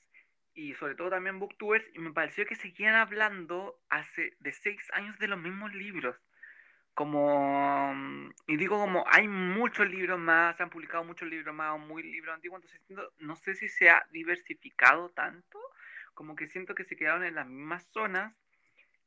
[0.54, 5.18] y sobre todo también booktubers y me pareció que seguían hablando hace de seis años
[5.18, 6.14] de los mismos libros.
[6.94, 7.92] Como,
[8.46, 12.32] y digo como hay muchos libros más, se han publicado muchos libros más, muy libros
[12.32, 15.58] antiguos, entonces no sé si se ha diversificado tanto,
[16.14, 18.32] como que siento que se quedaron en las mismas zonas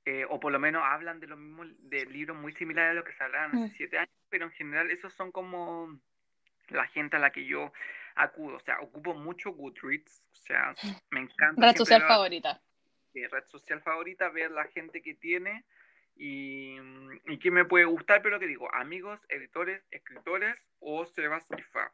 [0.07, 3.03] eh, o por lo menos hablan de lo mismo, de libros muy similares a lo
[3.03, 3.75] que se hablaban hace mm.
[3.75, 5.99] siete años, pero en general esos son como
[6.69, 7.73] la gente a la que yo
[8.15, 10.73] acudo, o sea, ocupo mucho Goodreads, o sea,
[11.11, 11.61] me encanta.
[11.61, 12.61] Red social favorita.
[13.13, 15.65] red social favorita, ver la gente que tiene
[16.15, 16.77] y,
[17.25, 21.91] y que me puede gustar, pero que digo, amigos, editores, escritores o Sebas y Fa.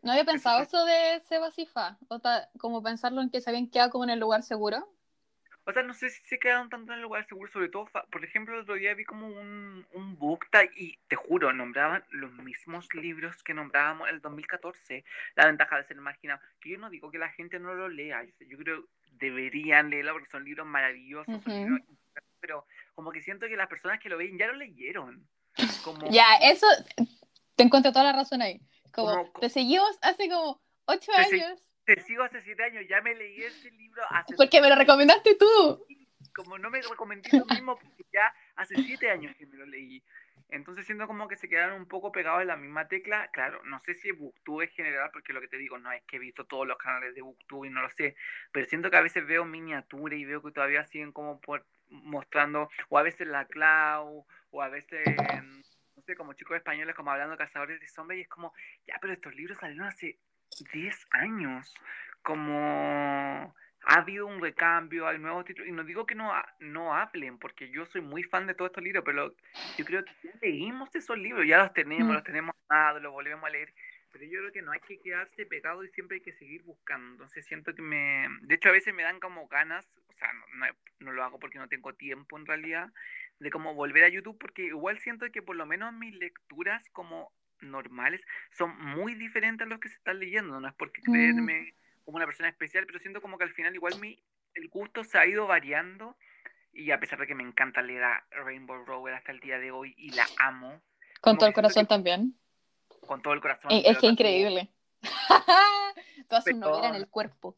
[0.00, 2.18] No había pensado eso de Sebas y Fa, o
[2.58, 4.90] como pensarlo en que se habían quedado como en el lugar seguro.
[5.64, 8.24] O sea, no sé si se quedaron tanto en el lugar seguro, sobre todo, por
[8.24, 12.88] ejemplo, el otro día vi como un, un book y te juro, nombraban los mismos
[12.94, 15.04] libros que nombrábamos en el 2014,
[15.36, 16.40] La ventaja de ser marginado.
[16.64, 20.44] Yo no digo que la gente no lo lea, yo, creo deberían leerlo porque son
[20.44, 21.42] libros maravillosos,
[22.40, 25.28] pero como que siento que las personas que lo ven ya lo leyeron.
[25.84, 26.66] Como, ya, eso,
[27.54, 28.60] te encuentro toda la razón ahí.
[28.92, 33.42] Como, te seguimos hace como ocho años te sigo hace siete años, ya me leí
[33.42, 34.36] ese libro hace...
[34.36, 35.84] Porque me lo recomendaste tú.
[36.34, 40.02] Como no me recomendé lo mismo, porque ya hace siete años que me lo leí.
[40.50, 43.28] Entonces siento como que se quedaron un poco pegados en la misma tecla.
[43.32, 46.16] Claro, no sé si Booktube en general, porque lo que te digo, no es que
[46.16, 48.14] he visto todos los canales de Booktube y no lo sé,
[48.52, 52.70] pero siento que a veces veo miniaturas y veo que todavía siguen como por, mostrando,
[52.88, 55.04] o a veces la Clau, o a veces,
[55.96, 58.52] no sé, como chicos españoles como hablando de cazadores de sombras, y es como,
[58.86, 60.18] ya, pero estos libros salieron hace
[60.72, 61.74] 10 años,
[62.22, 63.54] como
[63.86, 67.70] ha habido un recambio, hay nuevos títulos, y no digo que no, no hablen, porque
[67.70, 69.34] yo soy muy fan de todos estos libros, pero
[69.78, 72.12] yo creo que ya leímos esos libros, ya los tenemos, mm.
[72.12, 73.72] los tenemos amados, los volvemos a leer,
[74.12, 77.12] pero yo creo que no hay que quedarse pegado y siempre hay que seguir buscando,
[77.12, 80.66] entonces siento que me, de hecho a veces me dan como ganas, o sea, no,
[81.00, 82.92] no, lo hago porque no tengo tiempo en realidad,
[83.38, 87.32] de como volver a YouTube, porque igual siento que por lo menos mis lecturas como
[87.62, 88.20] normales
[88.50, 91.12] son muy diferentes a los que se están leyendo, no es porque Mm.
[91.12, 94.22] creerme como una persona especial, pero siento como que al final igual mi,
[94.54, 96.16] el gusto se ha ido variando
[96.72, 99.70] y a pesar de que me encanta leer a Rainbow Rowell hasta el día de
[99.70, 100.80] hoy y la amo
[101.20, 102.34] Con todo el corazón que- también.
[103.06, 103.70] con todo el corazón.
[103.72, 104.68] Es que increíble.
[106.28, 107.56] Toda su novela en el cuerpo.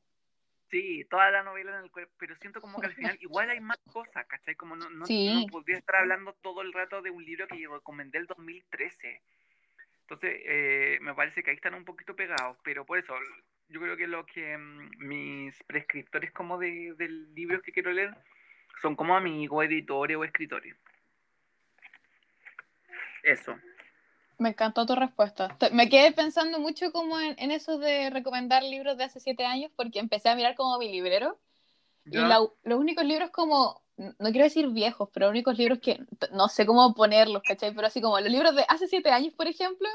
[0.70, 3.60] Sí, toda la novela en el cuerpo, pero siento como que al final igual hay
[3.60, 4.54] más cosas, ¿cachai?
[4.54, 5.28] Como no, no, Sí.
[5.34, 9.20] no podría estar hablando todo el rato de un libro que yo recomendé el 2013.
[10.02, 13.14] Entonces, eh, me parece que ahí están un poquito pegados, pero por eso,
[13.68, 18.14] yo creo que lo que mm, mis prescriptores como de, de libros que quiero leer
[18.80, 20.74] son como amigos, editores o escritores.
[23.22, 23.56] Eso.
[24.38, 25.56] Me encantó tu respuesta.
[25.72, 29.70] Me quedé pensando mucho como en, en eso de recomendar libros de hace siete años
[29.76, 31.38] porque empecé a mirar como mi librero
[32.06, 36.00] y la- los únicos libros como, no quiero decir viejos, pero únicos libros que
[36.32, 37.74] no sé cómo ponerlos, ¿cachai?
[37.74, 39.88] Pero así como los libros de hace siete años, por ejemplo,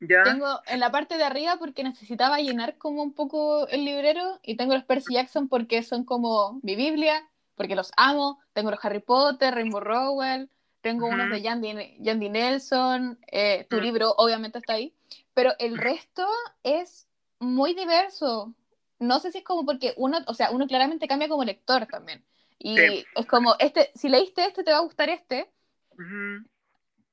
[0.00, 0.24] ¿Ya?
[0.24, 4.56] tengo en la parte de arriba porque necesitaba llenar como un poco el librero y
[4.56, 9.00] tengo los Percy Jackson porque son como mi Biblia, porque los amo, tengo los Harry
[9.00, 11.34] Potter, Rainbow Rowell, tengo unos Ujú.
[11.36, 13.82] de Yandy, Yandy Nelson, eh, tu Mm.
[13.82, 14.94] libro obviamente está ahí,
[15.34, 16.26] pero el resto
[16.62, 18.54] es muy diverso.
[18.98, 22.24] No sé si es como porque uno, o sea, uno claramente cambia como lector también.
[22.58, 23.06] Y Sí.
[23.14, 25.50] es como, este, si leíste este, te va a gustar este,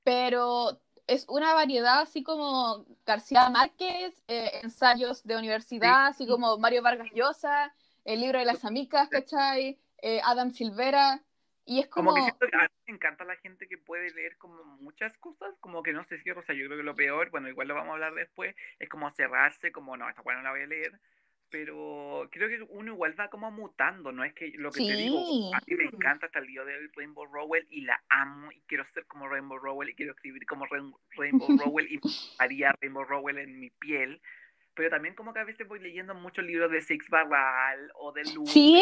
[0.03, 6.81] pero es una variedad así como García Márquez, eh, ensayos de universidad, así como Mario
[6.81, 7.73] Vargas Llosa,
[8.05, 9.79] el libro de las amicas, ¿cachai?
[10.01, 11.21] Eh, Adam Silvera,
[11.65, 12.11] y es como...
[12.11, 15.17] Como que siento que a mí me encanta la gente que puede leer como muchas
[15.17, 17.67] cosas, como que no se cierra, o sea, yo creo que lo peor, bueno, igual
[17.67, 20.63] lo vamos a hablar después, es como cerrarse, como no, esta buena no la voy
[20.63, 20.99] a leer,
[21.53, 24.23] pero creo que uno igual va como mutando, ¿no?
[24.23, 25.51] Es que lo que te digo, Sí.
[25.53, 28.83] a mí me encanta hasta el día de Rainbow Rowell y la amo y quiero
[28.95, 31.99] ser como Rainbow Rowell y quiero escribir como Rain- Rainbow Rowell y
[32.39, 34.19] haría Rainbow Rowell en mi piel.
[34.73, 38.23] Pero también como que a veces voy leyendo muchos libros de Six Barral o de
[38.33, 38.49] Luz.
[38.49, 38.81] Sí,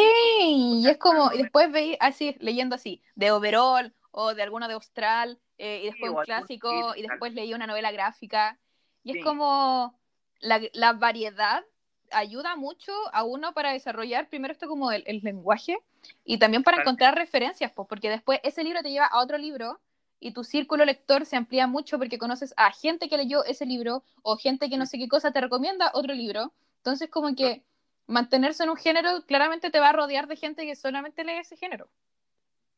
[0.81, 4.75] y es como, y después veis así, leyendo así, de Overall o de alguno de
[4.75, 8.57] Austral, eh, y después o un clásico, y después leí una novela gráfica,
[9.03, 9.19] y Sí.
[9.19, 9.99] es como
[10.39, 11.65] la, la variedad
[12.11, 15.77] ayuda mucho a uno para desarrollar primero esto como el, el lenguaje
[16.25, 19.79] y también para encontrar referencias, pues, porque después ese libro te lleva a otro libro
[20.19, 24.03] y tu círculo lector se amplía mucho porque conoces a gente que leyó ese libro
[24.21, 26.53] o gente que no sé qué cosa te recomienda otro libro.
[26.77, 27.63] Entonces, como que
[28.07, 31.57] mantenerse en un género claramente te va a rodear de gente que solamente lee ese
[31.57, 31.87] género.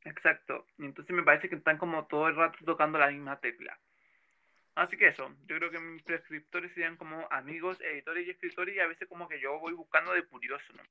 [0.06, 0.66] Exacto.
[0.78, 3.78] Y entonces me parece que están como todo el rato tocando la misma tecla.
[4.76, 8.80] Así que eso, yo creo que mis prescriptores serían como amigos, editores y escritores y
[8.80, 10.84] a veces como que yo voy buscando de curioso, ¿no?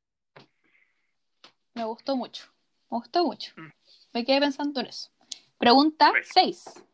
[1.75, 2.47] Me gustó mucho.
[2.91, 3.53] Me gustó mucho.
[3.57, 3.73] Mm.
[4.13, 5.11] Me quedé pensando en eso.
[5.59, 6.29] Pregunta Pues.
[6.33, 6.85] 6.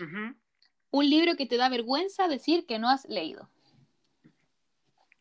[0.00, 0.34] Ujú.
[0.90, 3.50] Un libro que te da vergüenza decir que no has leído.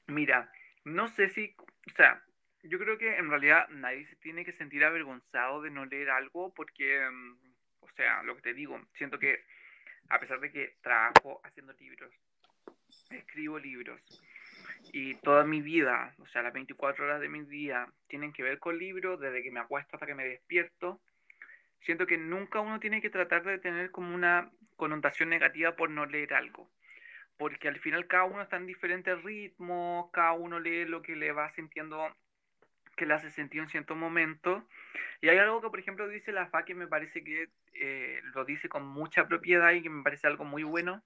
[0.06, 0.50] Mira,
[0.86, 2.24] no sé si, o sea,
[2.63, 6.54] yo creo que en realidad nadie se tiene que sentir avergonzado de no leer algo
[6.54, 7.38] porque, mm,
[7.82, 9.43] o sea, lo que te digo, siento que
[10.10, 12.13] a pesar de que trabajo haciendo libros,
[13.10, 14.02] escribo libros
[14.91, 18.60] y toda mi vida, o sea, las 24 horas de mi día tienen que ver
[18.60, 21.00] con libros, desde que me acuesto hasta que me despierto,
[21.82, 26.06] siento que nunca uno tiene que tratar de tener como una connotación negativa por no
[26.06, 26.70] leer algo
[27.38, 31.32] porque al final cada uno está en diferentes ritmos, cada uno lee lo que le
[31.32, 32.15] va sintiendo,
[32.96, 34.67] que le hace sentir en cierto momento.
[35.22, 38.46] Y hay algo que, por ejemplo, dice la FA que me parece que eh, lo
[38.46, 41.04] dice con mucha propiedad y que me parece algo muy bueno,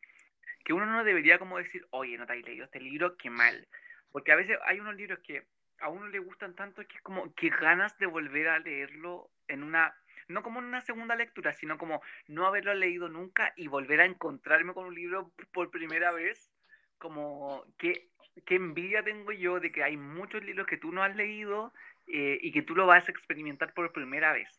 [0.63, 3.67] que uno no debería como decir, oye, no te has leído este libro, qué mal.
[4.11, 5.45] Porque a veces hay unos libros que
[5.79, 9.63] a uno le gustan tanto que es como que ganas de volver a leerlo en
[9.63, 9.95] una,
[10.27, 14.05] no como en una segunda lectura, sino como no haberlo leído nunca y volver a
[14.05, 16.51] encontrarme con un libro por primera vez,
[16.97, 18.09] como qué,
[18.45, 21.73] qué envidia tengo yo de que hay muchos libros que tú no has leído
[22.07, 24.49] eh, y que tú lo vas a experimentar por primera vez,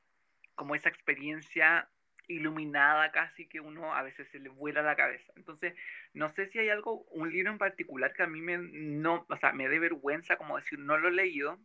[0.55, 1.89] como esa experiencia
[2.29, 5.33] iluminada casi que uno a veces se le vuela la cabeza.
[5.37, 5.75] Entonces,
[6.15, 9.37] no sé si hay algo, un libro en particular que a mí me, no, o
[9.37, 11.59] sea, me dé vergüenza como decir no lo he leído.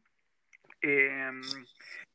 [0.81, 1.31] Eh,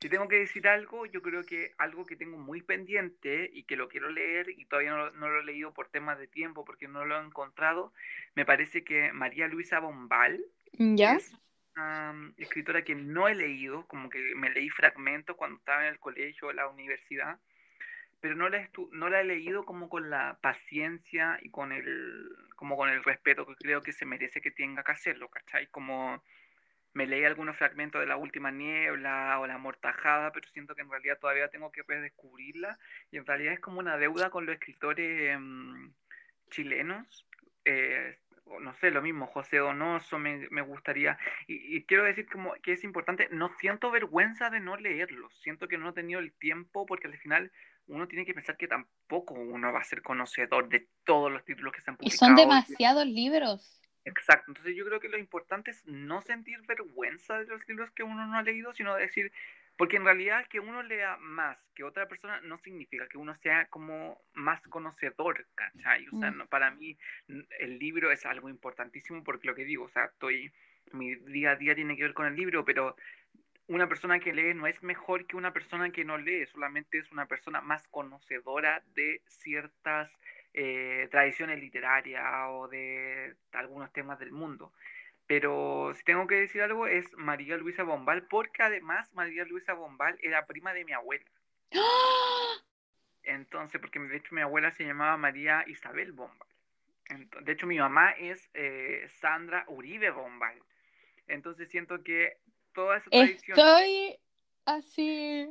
[0.01, 3.77] si tengo que decir algo, yo creo que algo que tengo muy pendiente y que
[3.77, 6.89] lo quiero leer y todavía no, no lo he leído por temas de tiempo porque
[6.89, 7.93] no lo he encontrado,
[8.35, 11.15] me parece que María Luisa Bombal ¿Ya?
[11.15, 11.33] es
[11.77, 15.93] una um, escritora que no he leído, como que me leí fragmentos cuando estaba en
[15.93, 17.39] el colegio o la universidad,
[18.23, 22.29] pero no la, estu- no la he leído como con la paciencia y con el,
[22.55, 25.67] como con el respeto que creo que se merece que tenga que hacerlo, ¿cachai?
[25.67, 26.23] Como
[26.95, 30.91] me leí algunos fragmentos de La Última Niebla o La Mortajada, pero siento que en
[30.91, 32.79] realidad todavía tengo que redescubrirla
[33.11, 35.93] y en realidad es como una deuda con los escritores em,
[36.49, 37.27] chilenos.
[37.65, 38.19] Eh,
[38.61, 42.73] no sé, lo mismo, José Donoso me, me gustaría, y, y, quiero decir como que
[42.73, 46.85] es importante, no siento vergüenza de no leerlos, siento que no he tenido el tiempo
[46.87, 47.51] porque al final
[47.87, 51.73] uno tiene que pensar que tampoco uno va a ser conocedor de todos los títulos
[51.73, 52.15] que se han publicado.
[52.15, 53.79] Y son demasiados libros.
[54.05, 58.03] Exacto, entonces yo creo que lo importante es no sentir vergüenza de los libros que
[58.03, 59.33] uno no ha leído, sino decir,
[59.77, 63.67] porque en realidad que uno lea más que otra persona no significa que uno sea
[63.67, 66.09] como más conocedor, ¿cachai?
[66.09, 66.39] O sea, mm.
[66.39, 66.99] no, para mí
[67.61, 70.53] el libro es algo importantísimo porque lo que digo, o sea, estoy,
[70.93, 72.97] mi día a día tiene que ver con el libro, pero
[73.69, 77.11] una persona que lee no es mejor que una persona que no lee, solamente es
[77.13, 80.11] una persona más conocedora de ciertas
[80.55, 84.73] eh, tradiciones literarias o de algunos temas del mundo.
[85.27, 90.19] Pero si tengo que decir algo es María Luisa Bombal, porque además María Luisa Bombal
[90.21, 91.25] era prima de mi abuela.
[93.23, 96.49] Entonces, porque de hecho mi abuela se llamaba María Isabel Bombal.
[97.43, 100.59] de hecho, mi mamá es eh, Sandra Uribe Bombal.
[101.29, 102.37] Entonces siento que
[102.73, 103.59] toda esa tradición...
[103.59, 104.19] Estoy
[104.65, 105.49] así,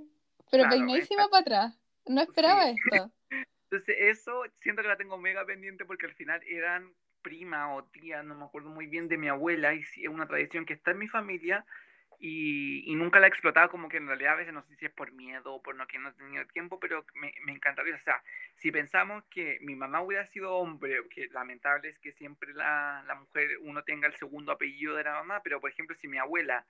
[0.49, 1.81] pero peinadísima para atrás.
[2.05, 3.11] No esperaba esto.
[3.71, 8.23] Entonces, eso siento que la tengo mega pendiente porque al final eran prima o tía,
[8.23, 10.97] no me acuerdo muy bien, de mi abuela, y es una tradición que está en
[10.97, 11.65] mi familia
[12.19, 14.85] y, y, nunca la he explotado, como que en realidad a veces no sé si
[14.85, 17.95] es por miedo o por no que no he tenido tiempo, pero me, me encantaría,
[17.95, 18.21] o sea,
[18.57, 23.15] si pensamos que mi mamá hubiera sido hombre, que lamentable es que siempre la, la
[23.15, 26.63] mujer, uno tenga el segundo apellido de la mamá, pero por ejemplo, si mi abuela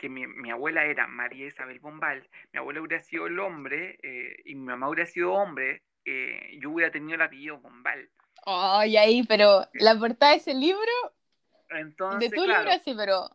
[0.00, 4.40] que mi, mi, abuela era María Isabel Bombal, mi abuela hubiera sido el hombre eh,
[4.46, 8.08] y mi mamá hubiera sido hombre, eh, yo hubiera tenido el apellido Bombal.
[8.46, 10.90] Ay, ahí, pero la portada de ese libro,
[11.68, 13.28] entonces, de tu libro sí, pero...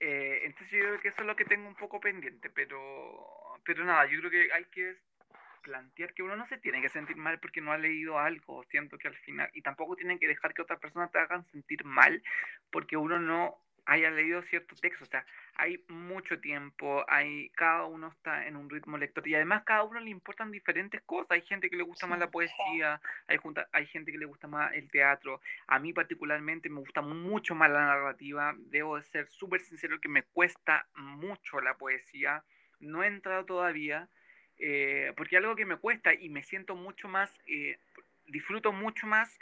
[0.00, 3.84] Eh, entonces yo creo que eso es lo que tengo un poco pendiente, pero, pero
[3.84, 4.96] nada, yo creo que hay que
[5.62, 8.96] plantear que uno no se tiene que sentir mal porque no ha leído algo, siento
[8.96, 12.22] que al final, y tampoco tienen que dejar que otras personas te hagan sentir mal
[12.70, 15.24] porque uno no haya leído cierto texto, o sea,
[15.56, 20.00] hay mucho tiempo, hay, cada uno está en un ritmo lector y además cada uno
[20.00, 23.38] le importan diferentes cosas, hay gente que le gusta más la poesía, hay,
[23.72, 27.70] hay gente que le gusta más el teatro, a mí particularmente me gusta mucho más
[27.70, 32.42] la narrativa, debo de ser súper sincero que me cuesta mucho la poesía,
[32.80, 34.08] no he entrado todavía,
[34.58, 37.78] eh, porque algo que me cuesta y me siento mucho más, eh,
[38.26, 39.38] disfruto mucho más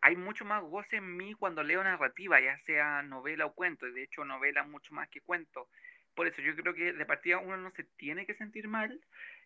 [0.00, 3.92] hay mucho más goce en mí cuando leo narrativa, ya sea novela o cuento, y
[3.92, 5.68] de hecho novela mucho más que cuento.
[6.14, 9.00] Por eso yo creo que de partida uno no se tiene que sentir mal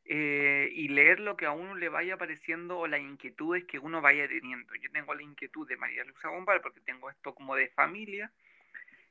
[0.05, 4.01] eh, y leer lo que a uno le vaya apareciendo o las inquietudes que uno
[4.01, 4.75] vaya teniendo.
[4.75, 8.33] Yo tengo la inquietud de María Luisa Bombal porque tengo esto como de familia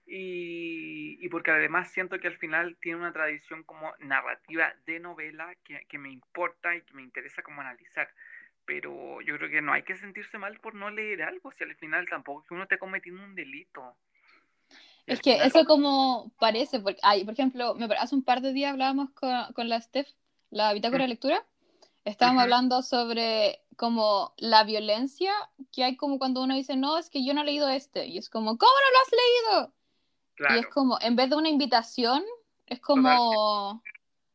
[0.05, 5.97] y, porque además siento que al final tiene una tradición como narrativa de novela que
[5.97, 8.09] me importa y que me interesa como analizar
[8.65, 11.75] pero yo creo que no hay que sentirse mal por no leer algo, si al
[11.75, 13.95] final tampoco es que uno esté cometiendo un delito.
[15.05, 19.11] Es que eso como parece, porque hay, por ejemplo, hace un par de días hablábamos
[19.11, 20.09] con, con la Steph,
[20.49, 21.45] la bitácora de lectura,
[22.05, 25.31] estábamos hablando sobre como la violencia
[25.71, 28.17] que hay como cuando uno dice, no, es que yo no he leído este, y
[28.17, 29.73] es como, ¿cómo no lo has leído?
[30.35, 30.55] Claro.
[30.55, 32.23] Y es como, en vez de una invitación,
[32.65, 33.83] es como,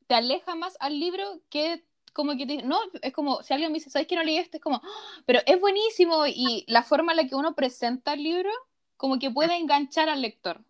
[0.07, 3.91] te aleja más al libro que como que no, es como, si alguien me dice,
[3.91, 4.57] ¿sabes que no leí esto?
[4.57, 5.23] Es como, ¡Ah!
[5.27, 8.51] pero es buenísimo y la forma en la que uno presenta el libro,
[8.97, 10.61] como que puede enganchar al lector.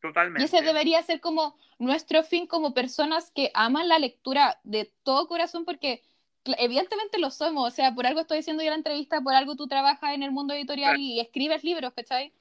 [0.00, 0.42] Totalmente.
[0.42, 5.28] Y ese debería ser como nuestro fin como personas que aman la lectura de todo
[5.28, 6.02] corazón porque
[6.44, 9.68] evidentemente lo somos, o sea, por algo estoy diciendo yo la entrevista, por algo tú
[9.68, 12.32] trabajas en el mundo editorial y escribes libros, ¿cachai?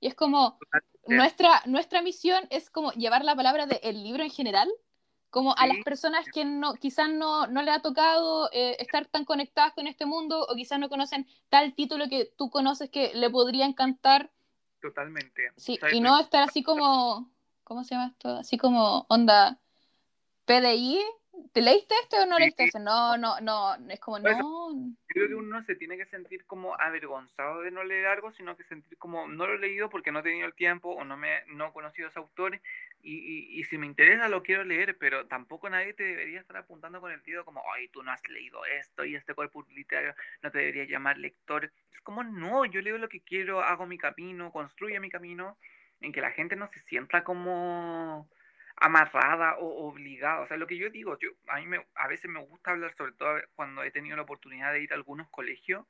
[0.00, 0.58] Y es como,
[1.06, 4.68] nuestra, nuestra misión es como llevar la palabra del libro en general
[5.30, 9.24] como a las personas que no, quizás no, no le ha tocado eh, estar tan
[9.24, 13.30] conectadas con este mundo o quizás no conocen tal título que tú conoces que le
[13.30, 14.30] podría encantar.
[14.80, 15.52] Totalmente.
[15.56, 17.30] Sí, y no estar así como,
[17.64, 18.36] ¿cómo se llama esto?
[18.38, 19.58] Así como onda
[20.46, 21.00] PDI,
[21.52, 22.78] ¿Te leíste este o no leíste este?
[22.78, 24.94] No, no, no, es como no.
[25.06, 28.64] Creo que uno se tiene que sentir como avergonzado de no leer algo, sino que
[28.64, 31.44] sentir como no lo he leído porque no he tenido el tiempo o no me
[31.46, 32.60] no he conocido a ese autor
[33.02, 37.00] y, y, si me interesa lo quiero leer, pero tampoco nadie te debería estar apuntando
[37.00, 40.50] con el dedo como, ay, tú no has leído esto y este cuerpo literario no
[40.50, 41.72] te debería llamar lector.
[41.92, 45.58] Es como, no, yo leo lo que quiero, hago mi camino, construyo mi camino,
[46.00, 48.28] en que la gente no se sienta como
[48.76, 50.40] amarrada o obligada.
[50.40, 52.94] O sea, lo que yo digo, yo, a mí me, a veces me gusta hablar,
[52.94, 55.86] sobre todo cuando he tenido la oportunidad de ir a algunos colegios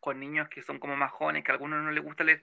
[0.00, 2.42] con niños que son como más jóvenes, que a algunos no les gusta leer.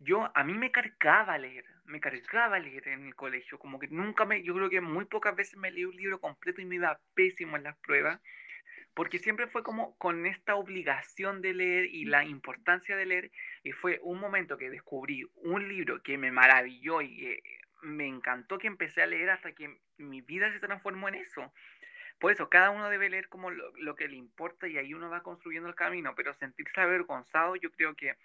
[0.00, 4.24] Yo, a mí me cargaba leer, me cargaba leer en el colegio, como que nunca
[4.24, 7.00] me, yo creo que muy pocas veces me leí un libro completo y me iba
[7.14, 8.20] pésimo en las pruebas,
[8.94, 13.30] porque siempre fue como con esta obligación de leer y la importancia de leer,
[13.62, 17.40] y fue un momento que descubrí un libro que me maravilló y
[17.82, 21.52] me encantó que empecé a leer hasta que mi vida se transformó en eso.
[22.18, 25.08] Por eso, cada uno debe leer como lo, lo que le importa y ahí uno
[25.08, 28.16] va construyendo el camino, pero sentirse avergonzado, yo creo que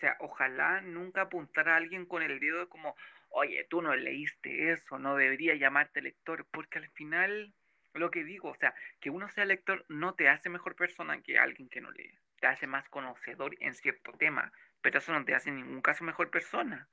[0.00, 2.96] sea, ojalá nunca apuntar a alguien con el dedo como,
[3.28, 7.52] oye, tú no leíste eso, no debería llamarte lector, porque al final,
[7.94, 11.38] lo que digo, o sea, que uno sea lector no te hace mejor persona que
[11.38, 15.34] alguien que no lee, te hace más conocedor en cierto tema, pero eso no te
[15.34, 16.88] hace en ningún caso mejor persona.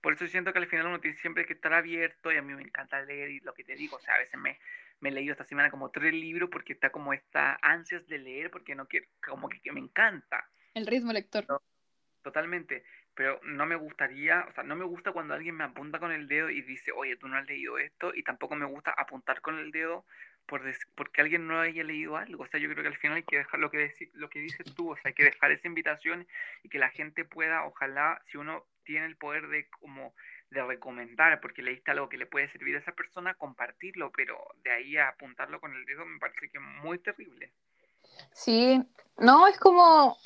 [0.00, 2.54] Por eso siento que al final uno tiene siempre que estar abierto y a mí
[2.54, 4.58] me encanta leer y lo que te digo, o sea, a veces me,
[5.00, 8.50] me he leído esta semana como tres libros porque está como esta ansias de leer
[8.50, 10.48] porque no quiero, como que, me encanta.
[10.74, 11.46] El ritmo lector
[12.22, 12.84] totalmente.
[13.14, 16.28] Pero no me gustaría, o sea, no me gusta cuando alguien me apunta con el
[16.28, 19.58] dedo y dice, oye, tú no has leído esto, y tampoco me gusta apuntar con
[19.58, 20.04] el dedo
[20.46, 20.62] por
[20.96, 22.44] porque alguien no haya leído algo.
[22.44, 24.74] O sea, yo creo que al final hay que dejar lo que, lo que dices
[24.74, 26.26] tú, o sea, hay que dejar esa invitación
[26.62, 30.14] y que la gente pueda, ojalá, si uno tiene el poder de como
[30.50, 34.70] de recomendar, porque leíste algo que le puede servir a esa persona, compartirlo, pero de
[34.70, 37.52] ahí a apuntarlo con el dedo me parece que es muy terrible.
[38.32, 38.82] Sí,
[39.18, 40.18] no, es como,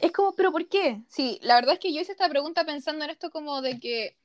[0.00, 1.00] es como, pero ¿por qué?
[1.08, 4.16] Sí, la verdad es que yo hice esta pregunta pensando en esto como de que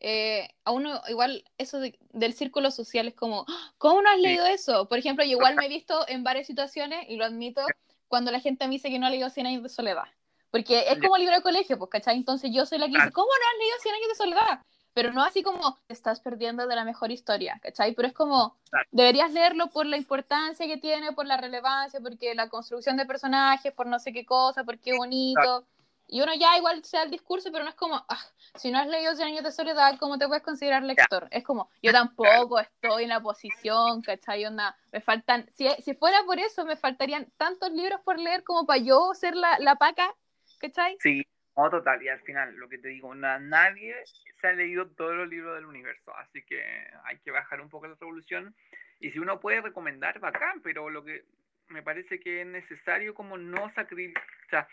[0.00, 3.72] eh, a uno igual eso del círculo social es como, ¡Ah!
[3.78, 4.88] ¿cómo no has leído eso?
[4.88, 7.62] Por ejemplo, yo igual me he visto en varias situaciones, y lo admito,
[8.08, 10.04] cuando la gente me dice que no ha leído Cien años de soledad.
[10.50, 12.16] Porque es como libro de colegio, pues, ¿cachai?
[12.16, 14.62] Entonces yo soy la que dice, ¿cómo no has leído Cien años de soledad?
[14.94, 17.94] Pero no así como te estás perdiendo de la mejor historia, ¿cachai?
[17.94, 18.56] Pero es como,
[18.92, 23.72] deberías leerlo por la importancia que tiene, por la relevancia, porque la construcción de personajes,
[23.72, 25.66] por no sé qué cosa, porque es bonito.
[26.06, 28.24] Y uno ya igual sea el discurso, pero no es como, ah,
[28.54, 31.26] si no has leído 100 años de soledad, ¿cómo te puedes considerar lector?
[31.32, 34.44] Es como, yo tampoco estoy en la posición, ¿cachai?
[34.46, 38.64] Onda, me faltan, si, si fuera por eso, me faltarían tantos libros por leer como
[38.64, 40.14] para yo ser la, la paca,
[40.60, 40.96] ¿cachai?
[41.00, 41.26] Sí,
[41.56, 43.94] no, total, y al final, lo que te digo, nadie
[44.40, 46.60] se ha leído todos los libros del universo, así que
[47.04, 48.54] hay que bajar un poco la revolución.
[48.98, 51.24] Y si uno puede recomendar, bacán, pero lo que
[51.68, 54.68] me parece que es necesario como no sacrificar, o sea,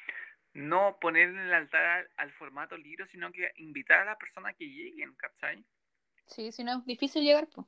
[0.54, 4.66] no poner en el altar al, formato libro, sino que invitar a las personas que
[4.66, 5.64] lleguen, ¿cachai?
[6.26, 7.68] Sí, si no es difícil llegar, pues.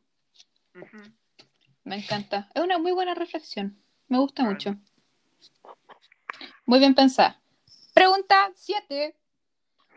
[1.84, 2.50] Me encanta.
[2.56, 3.78] Es una muy buena reflexión.
[4.08, 4.76] Me gusta mucho.
[6.66, 7.43] Muy bien pensada.
[7.94, 9.16] Pregunta 7.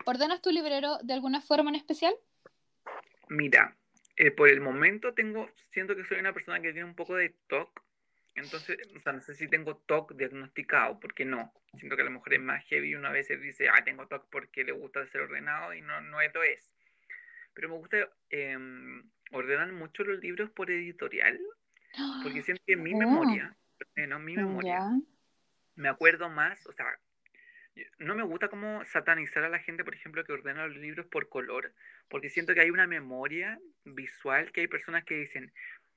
[0.05, 2.13] ¿Ordenas tu librero de alguna forma en especial?
[3.29, 3.75] Mira,
[4.15, 7.35] eh, por el momento tengo, siento que soy una persona que tiene un poco de
[7.47, 7.83] TOC.
[8.35, 11.51] Entonces, o sea, no sé si tengo TOC diagnosticado, porque no.
[11.75, 12.93] Siento que a lo mejor es más heavy.
[12.95, 16.43] Una vez dice, ah, tengo TOC porque le gusta ser ordenado y no, no lo
[16.43, 16.71] es.
[17.53, 17.97] Pero me gusta
[18.29, 21.39] em, ordenar mucho los libros por editorial,
[22.21, 22.97] porque siento que mi oh.
[22.97, 23.57] memoria,
[24.07, 24.81] no mi memoria,
[25.75, 26.85] me acuerdo más, o sea,
[27.99, 31.29] no me gusta como satanizar a la gente, por ejemplo, que ordena los libros por
[31.29, 31.73] color,
[32.09, 35.51] porque siento que hay una memoria visual que hay personas que dicen,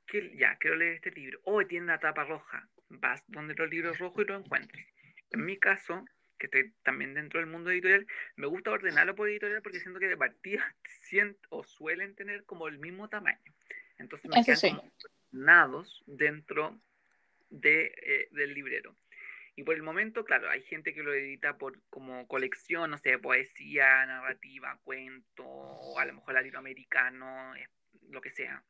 [0.06, 3.70] que ya, quiero leer este libro, o oh, tiene una tapa roja, vas donde los
[3.70, 4.84] libros rojos y lo encuentras.
[5.30, 6.04] En mi caso,
[6.38, 8.06] que estoy también dentro del mundo editorial,
[8.36, 12.66] me gusta ordenarlo por editorial porque siento que de partida siento, o suelen tener como
[12.66, 13.54] el mismo tamaño.
[13.98, 14.80] Entonces me quedan
[15.30, 16.80] ordenados dentro
[17.50, 18.96] de, eh, del librero.
[19.56, 23.18] Y por el momento, claro, hay gente que lo edita por como colección, no sé,
[23.18, 27.52] poesía, narrativa, cuento, o a lo mejor latinoamericano,
[28.08, 28.62] lo que sea.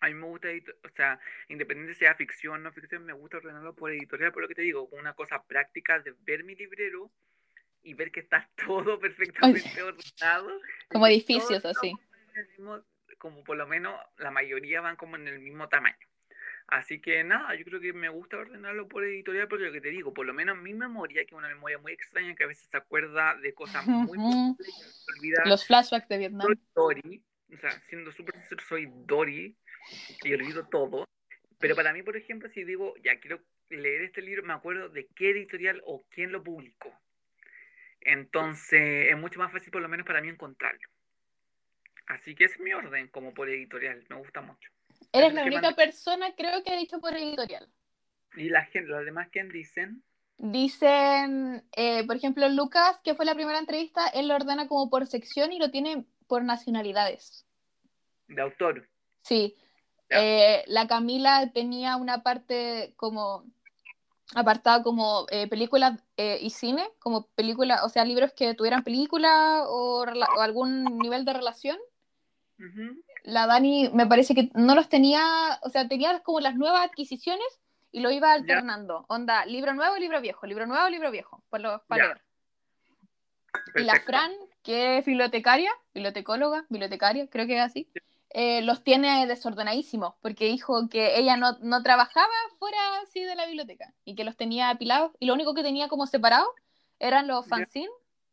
[0.00, 0.48] A mí me gusta,
[0.82, 4.48] o sea, independiente sea ficción o no ficción, me gusta ordenarlo por editorial, por lo
[4.48, 7.10] que te digo, una cosa práctica de ver mi librero
[7.82, 10.60] y ver que está todo perfectamente ordenado.
[10.88, 11.92] Como edificios así.
[13.18, 16.06] como por lo menos la mayoría van como en el mismo tamaño.
[16.66, 19.90] Así que nada, yo creo que me gusta ordenarlo por editorial porque lo que te
[19.90, 22.68] digo, por lo menos mi memoria, que es una memoria muy extraña, que a veces
[22.70, 24.18] se acuerda de cosas muy
[25.44, 26.46] Los flashbacks de Vietnam.
[26.46, 28.34] Soy Dory, o sea, siendo súper
[28.66, 29.56] soy Dory
[30.22, 31.06] y olvido todo.
[31.58, 33.40] Pero para mí, por ejemplo, si digo, ya quiero
[33.70, 36.92] leer este libro, me acuerdo de qué editorial o quién lo publicó.
[38.00, 40.88] Entonces, es mucho más fácil, por lo menos para mí, encontrarlo.
[42.06, 44.70] Así que es mi orden, como por editorial, me gusta mucho.
[45.12, 47.68] Eres la única persona, creo que ha dicho por editorial.
[48.36, 50.02] ¿Y la gente, los demás quién dicen?
[50.38, 55.06] Dicen, eh, por ejemplo, Lucas, que fue la primera entrevista, él lo ordena como por
[55.06, 57.46] sección y lo tiene por nacionalidades.
[58.26, 58.88] De autor.
[59.22, 59.56] Sí.
[60.10, 63.44] Eh, la Camila tenía una parte como
[64.34, 69.64] apartado como eh, películas eh, y cine, como películas, o sea, libros que tuvieran película
[69.66, 71.78] o, o algún nivel de relación.
[73.24, 77.46] La Dani me parece que no los tenía, o sea, tenía como las nuevas adquisiciones
[77.90, 79.04] y lo iba alternando.
[79.08, 82.22] Onda, libro nuevo, libro viejo, libro nuevo, libro viejo, para, para leer.
[83.76, 87.88] Y la Fran, que es bibliotecaria, bibliotecóloga, bibliotecaria, creo que es así,
[88.30, 93.46] eh, los tiene desordenadísimos, porque dijo que ella no, no, trabajaba fuera así de la
[93.46, 96.52] biblioteca y que los tenía apilados y lo único que tenía como separado
[96.98, 97.90] eran los fanzines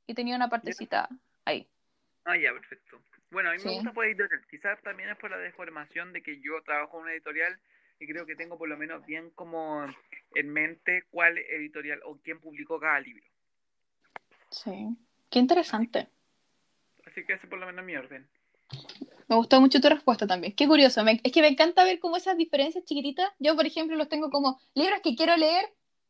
[0.08, 1.08] y tenía una partecita
[1.46, 1.70] ahí.
[2.26, 3.00] Ah, ya, perfecto.
[3.32, 4.42] Bueno, a mí me gusta por editorial.
[4.50, 7.58] Quizás también es por la deformación de que yo trabajo en una editorial
[8.00, 9.86] y creo que tengo por lo menos bien como
[10.36, 13.24] en mente cuál editorial o quién publicó cada libro.
[14.50, 14.98] Sí,
[15.30, 16.10] qué interesante.
[17.06, 18.28] Así que ese por lo menos mi orden.
[19.28, 20.54] Me gustó mucho tu respuesta también.
[20.54, 21.02] Qué curioso.
[21.08, 23.30] es que me encanta ver como esas diferencias chiquititas.
[23.40, 25.64] Yo, por ejemplo, los tengo como libros que quiero leer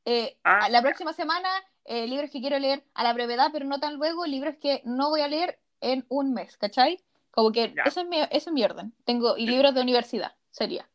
[0.05, 1.49] eh, ah, la próxima semana,
[1.85, 5.09] eh, libros que quiero leer a la brevedad, pero no tan luego, libros que no
[5.09, 6.99] voy a leer en un mes, ¿cachai?
[7.31, 8.93] Como que eso es, mi, eso es mi orden.
[9.05, 10.87] Tengo, y libros de universidad, sería.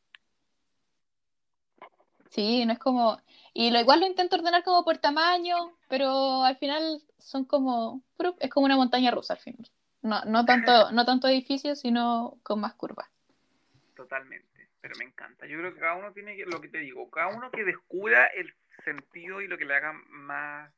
[2.31, 3.19] Sí, no es como...
[3.55, 8.03] Y lo igual lo intento ordenar como por tamaño, pero al final son como...
[8.41, 9.71] Es como una montaña rusa al final.
[10.03, 13.09] No, no, tanto, no tanto edificios, sino con más curvas.
[13.95, 15.47] Totalmente, pero me encanta.
[15.47, 18.27] Yo creo que cada uno tiene que, lo que te digo, cada uno que descubra
[18.27, 20.71] el sentido y lo que le haga más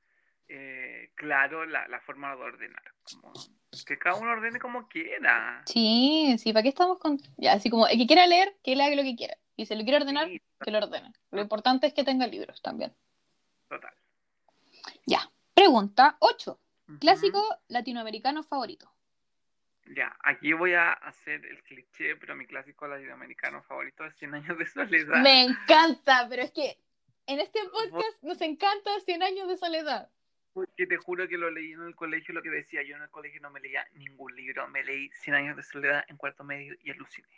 [0.49, 2.82] eh, claro la, la, forma de ordenar.
[3.03, 3.32] Como,
[3.86, 5.62] que cada uno ordene como quiera.
[5.66, 7.18] Sí, sí, ¿para qué estamos con...?
[7.36, 9.36] Ya, así como, el que quiera leer, que lea lo que quiera.
[9.57, 10.28] Y si lo quiere ordenar,
[10.61, 11.12] que lo ordene.
[11.30, 12.94] Lo importante es que tenga libros también.
[13.68, 13.92] Total.
[15.07, 16.61] Ya, pregunta 8.
[17.01, 18.90] Clásico latinoamericano favorito.
[19.94, 24.59] Ya, aquí voy a hacer el cliché, pero mi clásico latinoamericano favorito es 100 años
[24.59, 25.22] de soledad.
[25.22, 26.78] Me encanta, pero es que
[27.26, 30.11] en este podcast nos encanta 100 años de soledad.
[30.53, 33.11] Porque te juro que lo leí en el colegio, lo que decía, yo en el
[33.11, 36.74] colegio no me leía ningún libro, me leí 100 años de soledad en cuarto medio
[36.82, 37.28] y aluciné.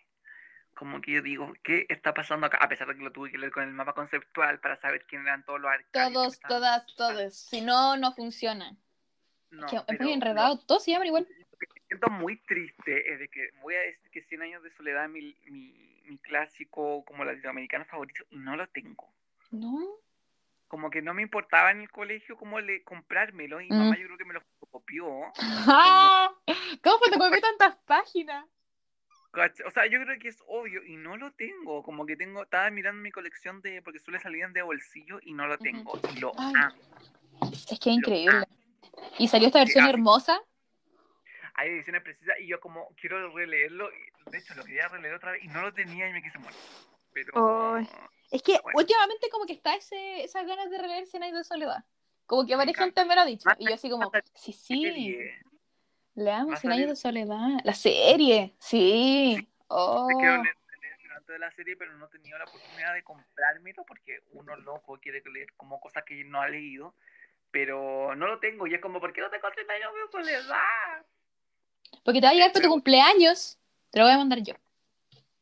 [0.74, 2.58] Como que yo digo, ¿qué está pasando acá?
[2.58, 5.22] A pesar de que lo tuve que leer con el mapa conceptual para saber quién
[5.22, 6.12] eran todos los arcadios.
[6.12, 7.36] Todos, todas, todos.
[7.36, 8.76] Si no, no funciona.
[9.50, 11.26] No, es, muy enredado, todos se llaman igual
[11.90, 15.10] siento muy triste es de que voy a decir que 100 años de soledad es
[15.10, 19.12] mi, mi, clásico como latinoamericano favorito y no lo tengo.
[19.50, 19.96] ¿No?
[20.70, 23.74] Como que no me importaba en el colegio cómo le comprármelo y mm.
[23.76, 25.04] mamá yo creo que me lo copió.
[25.36, 26.32] ¡Ah!
[26.82, 28.46] ¿Cómo fotocopió tantas páginas?
[29.66, 31.82] O sea, yo creo que es obvio y no lo tengo.
[31.82, 35.48] Como que tengo, estaba mirando mi colección de, porque suele salir de bolsillo y no
[35.48, 35.98] lo tengo.
[36.14, 36.72] Y lo amo.
[37.52, 38.46] Es que es increíble.
[39.18, 40.40] ¿Y salió esta versión hermosa?
[41.54, 43.90] hay ediciones precisas y yo como quiero releerlo,
[44.30, 46.56] de hecho lo quería releer otra vez y no lo tenía y me quise morir.
[47.12, 47.78] Pero...
[48.30, 51.84] es que últimamente como que está ese, esas ganas de releer Cien de soledad.
[52.26, 53.48] Como que varias gente me lo ha dicho.
[53.58, 55.18] y yo así como, sí, sí.
[56.14, 57.60] Leamos Cien años de soledad.
[57.64, 59.48] La serie, sí.
[59.68, 60.08] Oh.
[61.26, 65.22] de la serie, pero no he tenido la oportunidad de comprármelo porque uno loco quiere
[65.32, 66.94] leer como cosas que no ha leído,
[67.52, 71.06] pero no lo tengo y es como, ¿por qué no tengo 30 años de soledad?
[72.04, 73.58] Porque te va a llegar para tu cumpleaños.
[73.90, 74.54] Te lo voy a mandar yo.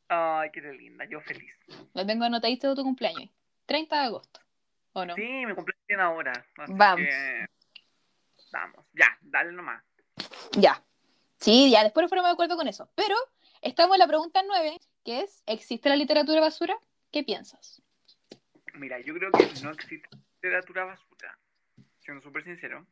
[0.08, 1.52] Ay, qué linda, yo feliz.
[1.94, 3.30] Lo tengo anotadito de tu cumpleaños.
[3.66, 4.40] 30 de agosto.
[4.92, 5.14] ¿O no?
[5.14, 6.46] Sí, me cumpleaños ahora.
[6.68, 7.06] Vamos.
[8.50, 9.84] Vamos, ya, dale nomás.
[10.52, 10.82] Ya.
[11.36, 12.90] Sí, ya después nos ponemos de acuerdo con eso.
[12.94, 13.14] Pero
[13.60, 16.78] estamos en la pregunta 9, que es, ¿existe la literatura basura?
[17.12, 17.82] ¿Qué piensas?
[18.74, 20.08] Mira, yo creo que no existe
[20.42, 21.38] literatura basura.
[22.00, 22.86] Siendo súper sincero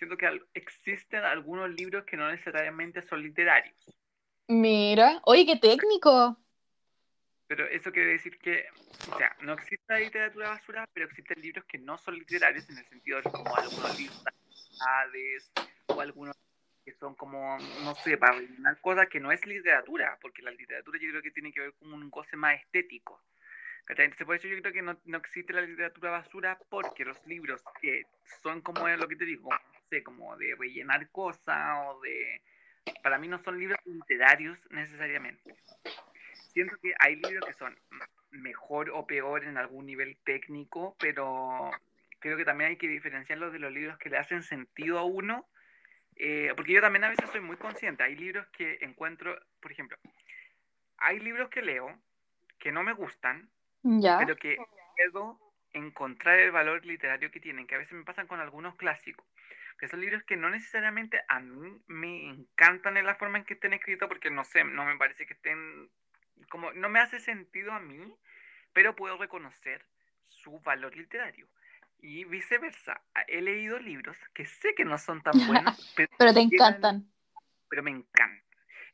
[0.00, 3.76] siento que existen algunos libros que no necesariamente son literarios.
[4.48, 6.38] Mira, oye, qué técnico.
[7.50, 8.64] Pero eso quiere decir que,
[9.10, 12.78] o sea, no existe la literatura basura, pero existen libros que no son literarios en
[12.78, 14.22] el sentido de como algunos libros
[15.88, 16.36] o algunos
[16.84, 21.00] que son como, no sé, para rellenar cosas que no es literatura, porque la literatura
[21.02, 23.20] yo creo que tiene que ver con un goce más estético.
[23.88, 27.64] Entonces, por eso yo creo que no, no, existe la literatura basura, porque los libros
[27.80, 28.06] que
[28.44, 29.50] son como lo que te digo,
[30.04, 32.42] como de rellenar cosas o de...
[33.02, 35.56] Para mí no son libros literarios necesariamente.
[36.52, 37.78] Siento que hay libros que son
[38.30, 41.70] mejor o peor en algún nivel técnico, pero
[42.18, 45.48] creo que también hay que diferenciarlos de los libros que le hacen sentido a uno,
[46.16, 48.02] eh, porque yo también a veces soy muy consciente.
[48.02, 49.96] Hay libros que encuentro, por ejemplo,
[50.98, 52.00] hay libros que leo
[52.58, 53.48] que no me gustan,
[53.82, 54.58] pero que
[54.96, 55.38] puedo
[55.72, 59.24] encontrar el valor literario que tienen, que a veces me pasan con algunos clásicos
[59.80, 63.54] que son libros que no necesariamente a mí me encantan en la forma en que
[63.54, 65.88] estén escritos, porque no sé, no me parece que estén,
[66.48, 68.14] como, no me hace sentido a mí,
[68.72, 69.84] pero puedo reconocer
[70.28, 71.48] su valor literario.
[72.02, 73.02] Y viceversa.
[73.28, 77.12] He leído libros que sé que no son tan buenos, pero, Pero te llegan- encantan.
[77.68, 78.44] pero me encantan.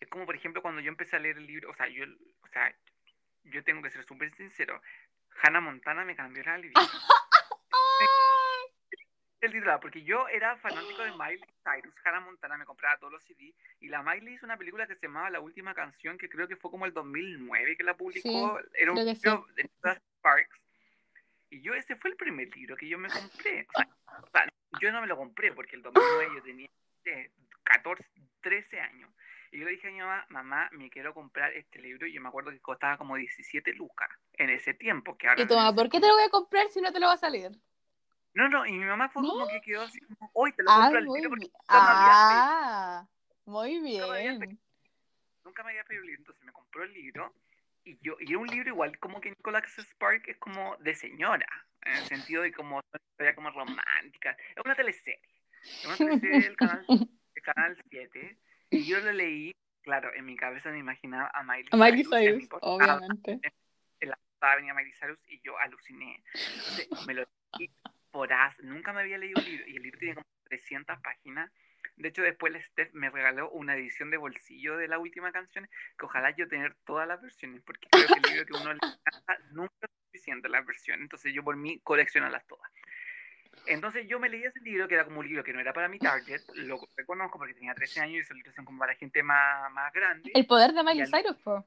[0.00, 2.04] Es como, por ejemplo, cuando yo empecé a leer el libro, o sea, yo,
[2.42, 2.74] o sea,
[3.44, 4.82] yo tengo que ser súper sincero,
[5.42, 6.72] Hannah Montana me cambió la vida.
[9.46, 13.24] el titular, porque yo era fanático de Miley Cyrus, Hannah Montana me compraba todos los
[13.24, 16.46] CD, y la Miley hizo una película que se llamaba La Última Canción, que creo
[16.46, 19.70] que fue como el 2009 que la publicó, era un libro de
[20.18, 20.60] Sparks,
[21.50, 23.88] y yo ese fue el primer libro que yo me compré, o sea,
[24.22, 24.48] o sea,
[24.80, 26.68] yo no me lo compré porque el 2009 yo tenía
[27.04, 27.30] eh,
[27.62, 28.04] 14,
[28.42, 29.10] 13 años,
[29.52, 32.20] y yo le dije a mi mamá, mamá, me quiero comprar este libro, y yo
[32.20, 35.74] me acuerdo que costaba como 17 lucas en ese tiempo, que ahora Y tu mamá,
[35.74, 37.52] ¿por qué te lo voy a comprar si no te lo va a salir?
[38.36, 40.74] No, no, y mi mamá fue como que quedó así como, hoy te lo Ah,
[40.82, 43.06] compro al tiro porque nunca me Ah,
[43.46, 44.60] muy Nunca me había bien.
[45.42, 47.32] nunca me había pedido el libro, entonces me compró el libro
[47.84, 51.46] y yo y era un libro igual como que Nicholas Spark es como de señora,
[51.86, 55.18] en el sentido de como una historia como romántica, es una teleserie,
[55.62, 56.84] es una teleserie del canal,
[57.34, 58.36] del canal 7
[58.68, 62.48] y yo lo leí, claro, en mi cabeza me imaginaba a Miley, A Miley Cyrus,
[62.48, 63.40] portada, obviamente.
[64.00, 67.24] en la portada venía Miley Cyrus y yo aluciné, entonces me lo
[67.58, 67.70] leí
[68.16, 71.50] por as- nunca me había leído un libro y el libro tiene como 300 páginas.
[71.96, 75.68] De hecho, después el Steph me regaló una edición de bolsillo de la última canción,
[75.98, 78.78] que ojalá yo tener todas las versiones, porque creo que el libro que uno le
[78.78, 82.70] encanta nunca es suficiente las versiones, entonces yo por mí coleccionarlas todas.
[83.66, 85.88] Entonces yo me leí ese libro, que era como un libro que no era para
[85.88, 89.22] mi target, lo reconozco porque tenía 13 años y esos libros son como para gente
[89.22, 91.66] más, más grande, El poder de Miley Cyrus, po.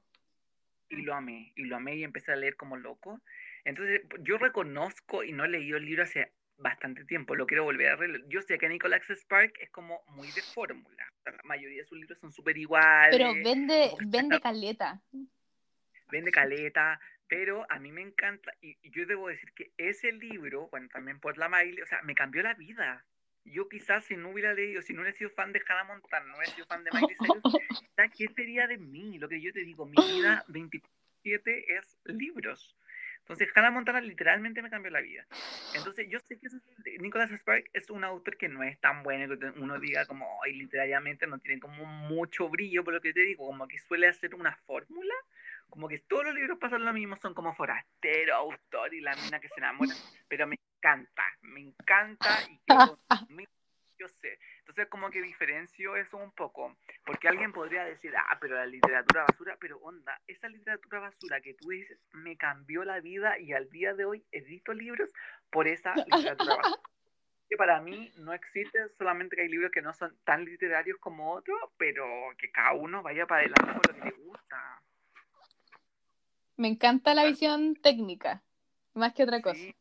[0.90, 3.22] y lo amé, y lo amé y empecé a leer como loco.
[3.66, 7.88] Entonces, yo reconozco y no he leído el libro hace bastante tiempo, lo quiero volver
[7.90, 8.24] a leer.
[8.28, 12.20] Yo sé que Nicholas Spark es como muy de fórmula, la mayoría de sus libros
[12.20, 15.02] son súper iguales, Pero vende, vende está- caleta.
[16.12, 20.68] vende caleta, pero a mí me encanta, y, y yo debo decir que ese libro,
[20.72, 23.06] bueno, también por la Miley, o sea, me cambió la vida.
[23.46, 26.38] Yo quizás si no hubiera leído, si no hubiera sido fan de Hannah Montana, no
[26.38, 27.44] hubiera sido fan de Miley Cyrus,
[27.96, 29.18] ¿sabes ¿qué sería de mí?
[29.18, 32.76] Lo que yo te digo, mi vida 27 es libros.
[33.30, 35.24] Entonces, Hannah Montana literalmente me cambió la vida.
[35.76, 36.48] Entonces, yo sé que
[36.98, 40.54] Nicholas Spark es un autor que no es tan bueno, que uno diga como, ay,
[40.54, 44.34] literariamente no tiene como mucho brillo, por lo que te digo, como que suele hacer
[44.34, 45.14] una fórmula,
[45.70, 49.40] como que todos los libros pasan lo mismo, son como forastero, autor y la mina
[49.40, 49.94] que se enamora,
[50.28, 53.00] pero me encanta, me encanta y quiero
[54.00, 54.40] yo sé.
[54.60, 59.26] Entonces, como que diferencio eso un poco, porque alguien podría decir, ah, pero la literatura
[59.30, 63.70] basura, pero onda, esa literatura basura que tú dices me cambió la vida y al
[63.70, 65.12] día de hoy edito libros
[65.52, 66.78] por esa literatura basura.
[67.50, 71.32] Que para mí no existe, solamente que hay libros que no son tan literarios como
[71.34, 72.06] otros, pero
[72.38, 74.84] que cada uno vaya para adelante con lo que le gusta.
[76.58, 78.44] Me encanta la visión técnica,
[78.94, 79.56] más que otra cosa.
[79.56, 79.74] Sí,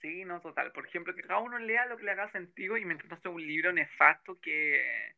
[0.00, 0.72] sí, no, total.
[0.72, 3.30] Por ejemplo, que cada uno lea lo que le haga sentido y mientras no sea
[3.30, 5.14] un libro nefasto que,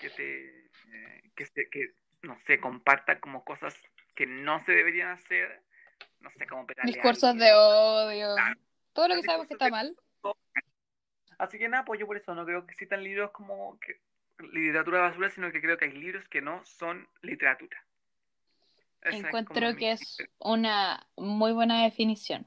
[0.00, 0.48] que te,
[0.92, 1.92] eh, que, se- que,
[2.22, 3.74] no sé, comparta como cosas
[4.14, 5.62] que no se deberían hacer,
[6.20, 6.94] no sé, como pedalear.
[6.94, 8.34] Discursos de odio.
[8.34, 8.60] Claro.
[8.92, 9.96] Todo lo que sabemos que está de- mal.
[11.38, 13.98] Así que nada, pues yo por eso no creo que existan libros como que,
[14.52, 17.82] literatura basura, sino que creo que hay libros que no son literatura.
[19.00, 22.46] Esa es Encuentro mi- que es una muy buena definición.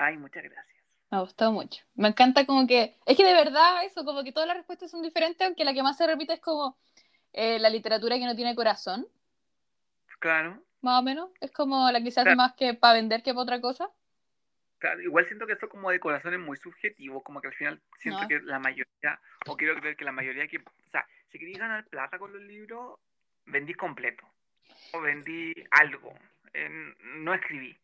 [0.00, 0.66] Ay, muchas gracias.
[1.10, 1.82] Me gustó mucho.
[1.94, 5.02] Me encanta como que, es que de verdad eso, como que todas las respuestas son
[5.02, 6.78] diferentes, aunque la que más se repite es como
[7.34, 9.06] eh, la literatura que no tiene corazón,
[10.18, 10.62] Claro.
[10.80, 11.30] más o menos.
[11.40, 12.36] Es como la que se hace Claro.
[12.38, 13.90] más que para vender que para otra cosa.
[14.78, 17.82] Claro, igual siento que eso como de corazón es muy subjetivo, como que al final
[17.98, 18.28] siento No.
[18.28, 21.86] que la mayoría, o quiero creer que la mayoría que, o sea, si queréis ganar
[21.88, 22.98] plata con los libros,
[23.44, 24.26] vendí completo,
[24.92, 26.14] o vendí algo,
[26.54, 27.78] eh, no escribí.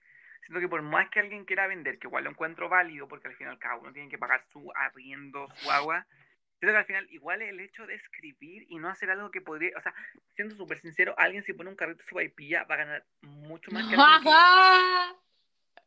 [0.47, 3.35] Siento que por más que alguien quiera vender, que igual lo encuentro válido, porque al
[3.37, 6.07] final cada uno tiene que pagar su arriendo, su agua,
[6.61, 9.77] siento que al final igual el hecho de escribir y no hacer algo que podría,
[9.77, 9.93] o sea,
[10.37, 13.89] siendo súper sincero, alguien si pone un carrito de sopaipilla va a ganar mucho más
[13.89, 15.17] que alguien que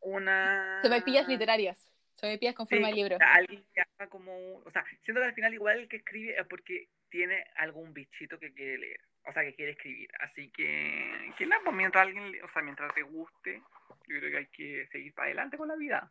[0.02, 0.80] una...
[0.82, 1.86] Sopaipillas literarias.
[2.16, 3.16] Sopaipillas con forma Sí, de libro.
[3.16, 5.96] o sea, alguien que haga como, o sea, siento que al final igual el que
[5.96, 10.10] escribe es porque tiene algún bichito que quiere leer, o sea, que quiere escribir.
[10.20, 13.62] Así que, que nada, pues mientras alguien, o sea, mientras te guste,
[14.08, 16.10] yo creo que hay que seguir para adelante con la vida.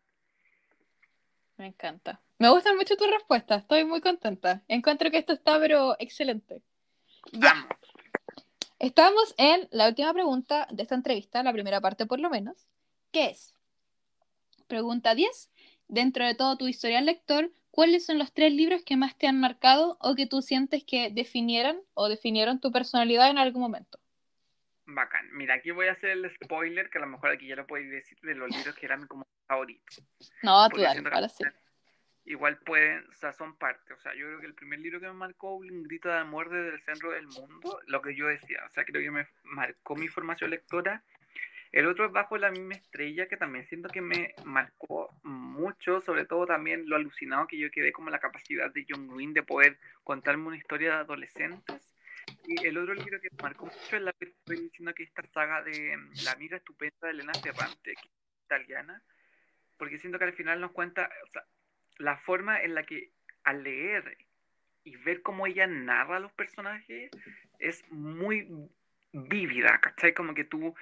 [1.57, 2.21] Me encanta.
[2.37, 3.63] Me gustan mucho tus respuestas.
[3.63, 4.63] Estoy muy contenta.
[4.67, 6.61] Encuentro que esto está, pero excelente.
[7.33, 7.67] Ya.
[8.79, 12.69] Estamos en la última pregunta de esta entrevista, la primera parte por lo menos,
[13.11, 13.53] que es,
[14.67, 15.49] pregunta 10,
[15.89, 19.37] dentro de todo tu historial lector, ¿cuáles son los tres libros que más te han
[19.37, 23.99] marcado o que tú sientes que definieran o definieron tu personalidad en algún momento?
[24.95, 25.29] Bacán.
[25.31, 27.89] Mira, aquí voy a hacer el spoiler, que a lo mejor aquí ya lo podéis
[27.91, 30.03] decir, de los libros que eran como favoritos.
[30.43, 31.43] No, tú dale, ahora sí.
[32.25, 33.93] Igual pueden, o sea, son parte.
[33.93, 36.49] O sea, yo creo que el primer libro que me marcó, Un grito de amor
[36.49, 39.95] desde el centro del mundo, lo que yo decía, o sea, creo que me marcó
[39.95, 41.03] mi formación lectora.
[41.71, 46.25] El otro es Bajo la misma estrella, que también siento que me marcó mucho, sobre
[46.25, 49.77] todo también lo alucinado que yo quedé como la capacidad de John Green de poder
[50.03, 51.93] contarme una historia de adolescentes
[52.45, 55.61] y el otro libro que marcó mucho es la que estoy diciendo que esta saga
[55.63, 59.03] de mm, La amiga estupenda de Elena Ferrante, que es italiana,
[59.77, 61.09] porque siento que al final nos cuenta
[61.97, 63.11] la forma en la que
[63.43, 64.17] al leer
[64.83, 67.11] y ver cómo ella narra los personajes
[67.59, 68.47] es muy
[69.11, 70.13] vívida, ¿cachai?
[70.13, 70.75] Como que tú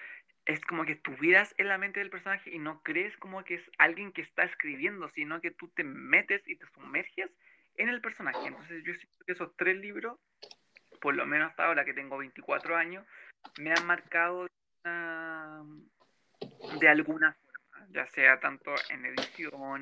[0.46, 3.72] es como que estuvieras en la mente del personaje y no crees como que es
[3.78, 7.30] alguien que está escribiendo, sino que tú te metes y te sumerges
[7.76, 8.48] en el personaje.
[8.48, 10.18] Entonces yo siento que esos tres libros
[11.02, 13.06] por lo menos hasta ahora que tengo 24 años,
[13.60, 14.48] me han marcado
[16.80, 19.82] de alguna forma, ya sea tanto en edición,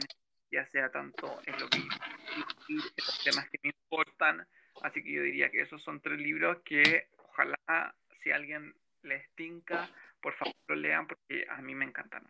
[0.51, 4.47] ya sea tanto en lo que en los temas que me importan.
[4.81, 9.89] Así que yo diría que esos son tres libros que ojalá si alguien les tinca,
[10.21, 12.23] por favor lo lean porque a mí me encantan.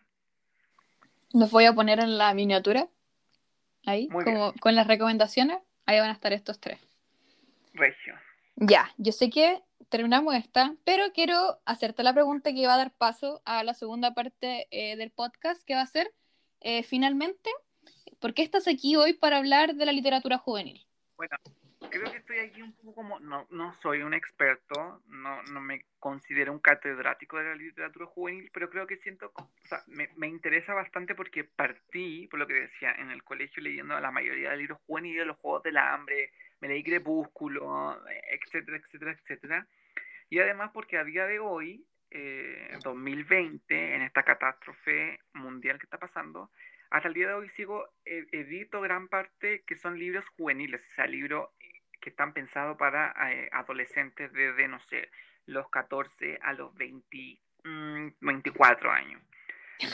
[1.33, 2.87] Los voy a poner en la miniatura,
[3.85, 6.79] ahí, como con las recomendaciones, ahí van a estar estos tres.
[7.73, 8.15] Regio.
[8.55, 12.93] Ya, yo sé que terminamos esta, pero quiero hacerte la pregunta que va a dar
[12.93, 16.13] paso a la segunda parte eh, del podcast, que va a ser,
[16.61, 17.49] eh, finalmente,
[18.19, 20.87] ¿por qué estás aquí hoy para hablar de la literatura juvenil?
[21.17, 21.35] Bueno,
[21.99, 25.85] creo que estoy aquí un poco como, no, no soy un experto, no, no me
[25.99, 30.27] considero un catedrático de la literatura juvenil, pero creo que siento, o sea, me, me
[30.27, 34.57] interesa bastante porque partí, por lo que decía, en el colegio leyendo la mayoría de
[34.57, 36.31] libros juveniles, los Juegos del Hambre,
[36.61, 39.67] me leí Crepúsculo, etcétera, etcétera, etcétera.
[40.29, 45.97] Y además porque a día de hoy, eh, 2020, en esta catástrofe mundial que está
[45.97, 46.49] pasando,
[46.89, 50.95] hasta el día de hoy sigo, eh, edito gran parte que son libros juveniles, o
[50.95, 51.49] sea, libros
[52.05, 55.09] que están pensados para eh, adolescentes desde, no sé,
[55.47, 57.39] los 14 a los 20,
[58.21, 59.21] 24 mm, años.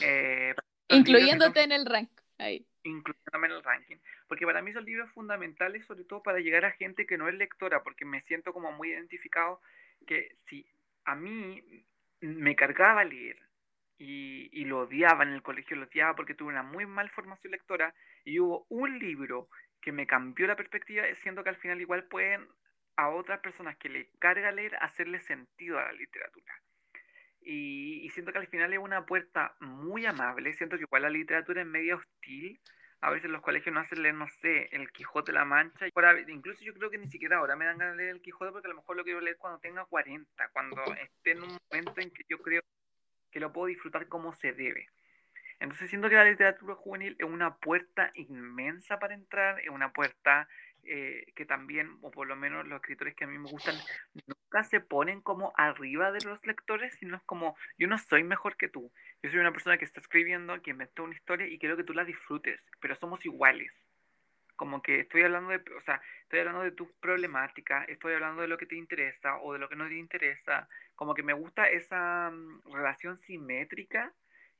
[0.01, 0.53] Eh,
[0.89, 2.09] Incluyéndote en el rank.
[2.37, 3.97] Ahí incluyéndome en el ranking,
[4.27, 7.35] porque para mí son libros fundamentales, sobre todo para llegar a gente que no es
[7.35, 9.61] lectora, porque me siento como muy identificado
[10.07, 10.65] que si
[11.05, 11.63] a mí
[12.21, 13.37] me cargaba leer
[13.99, 17.51] y, y lo odiaba en el colegio, lo odiaba porque tuve una muy mal formación
[17.51, 17.93] lectora
[18.25, 19.47] y hubo un libro
[19.81, 22.47] que me cambió la perspectiva, siendo que al final igual pueden
[22.95, 26.53] a otras personas que le carga leer hacerle sentido a la literatura.
[27.41, 30.53] Y, siento que al final es una puerta muy amable.
[30.53, 32.59] Siento que igual la literatura es media hostil.
[32.99, 35.87] A veces los colegios no hacen leer, no sé, El Quijote la Mancha.
[36.27, 38.67] incluso yo creo que ni siquiera ahora me dan ganas de leer El Quijote porque
[38.67, 42.11] a lo mejor lo quiero leer cuando tenga 40, cuando esté en un momento en
[42.11, 42.61] que yo creo
[43.31, 44.87] que lo puedo disfrutar como se debe.
[45.61, 50.49] Entonces siento que la literatura juvenil es una puerta inmensa para entrar, es una puerta
[50.83, 53.75] eh, que también, o por lo menos los escritores que a mí me gustan,
[54.25, 58.57] nunca se ponen como arriba de los lectores, sino es como, yo no soy mejor
[58.57, 58.91] que tú.
[59.21, 61.93] Yo soy una persona que está escribiendo, que inventó una historia y quiero que tú
[61.93, 63.71] la disfrutes, pero somos iguales.
[64.55, 68.47] Como que estoy hablando de, o sea, estoy hablando de tu problemática, estoy hablando de
[68.47, 70.67] lo que te interesa o de lo que no te interesa.
[70.95, 74.11] Como que me gusta esa mm, relación simétrica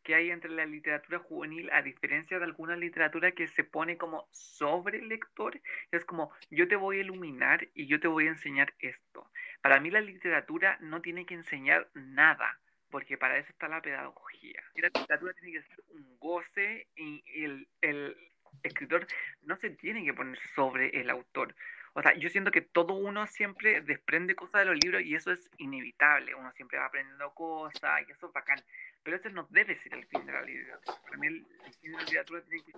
[0.04, 4.28] que hay entre la literatura juvenil, a diferencia de alguna literatura que se pone como
[4.32, 5.60] sobre el lector,
[5.92, 9.30] es como yo te voy a iluminar y yo te voy a enseñar esto.
[9.62, 14.64] Para mí la literatura no tiene que enseñar nada, porque para eso está la pedagogía.
[14.76, 18.18] La literatura tiene que ser un goce y el, el
[18.64, 19.08] escritor
[19.44, 21.56] no se tiene que poner sobre el autor.
[21.94, 25.32] O sea, yo siento que todo uno siempre desprende cosas de los libros y eso
[25.32, 26.36] es inevitable.
[26.36, 28.62] Uno siempre va aprendiendo cosas y eso es bacán.
[29.04, 31.02] Pero ese no debe ser el fin de la literatura.
[31.02, 31.46] Para mí el,
[31.82, 32.74] fin de la literatura tiene que,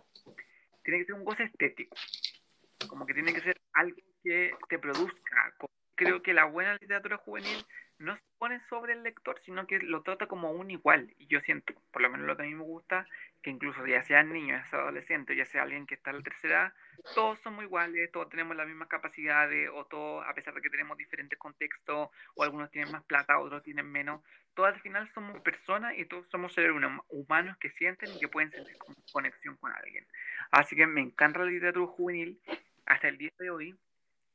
[0.83, 1.95] tiene ser un goce estético.
[2.87, 5.55] Como que tiene que ser algo que te produzca.
[6.03, 7.65] Creo que la buena literatura juvenil
[7.99, 11.13] no se pone sobre el lector, sino que lo trata como un igual.
[11.17, 13.07] Y yo siento, por lo menos lo que a mí me gusta,
[13.41, 16.23] que incluso ya sean niños, ya sea adolescentes, ya sea alguien que está en la
[16.23, 16.73] tercera edad,
[17.15, 20.97] todos somos iguales, todos tenemos las mismas capacidades, o todos, a pesar de que tenemos
[20.97, 24.21] diferentes contextos, o algunos tienen más plata, otros tienen menos,
[24.53, 26.71] todos al final somos personas y todos somos seres
[27.09, 28.77] humanos que sienten y que pueden sentir
[29.11, 30.05] conexión con alguien.
[30.51, 32.39] Así que me encanta la literatura juvenil
[32.85, 33.75] hasta el día de hoy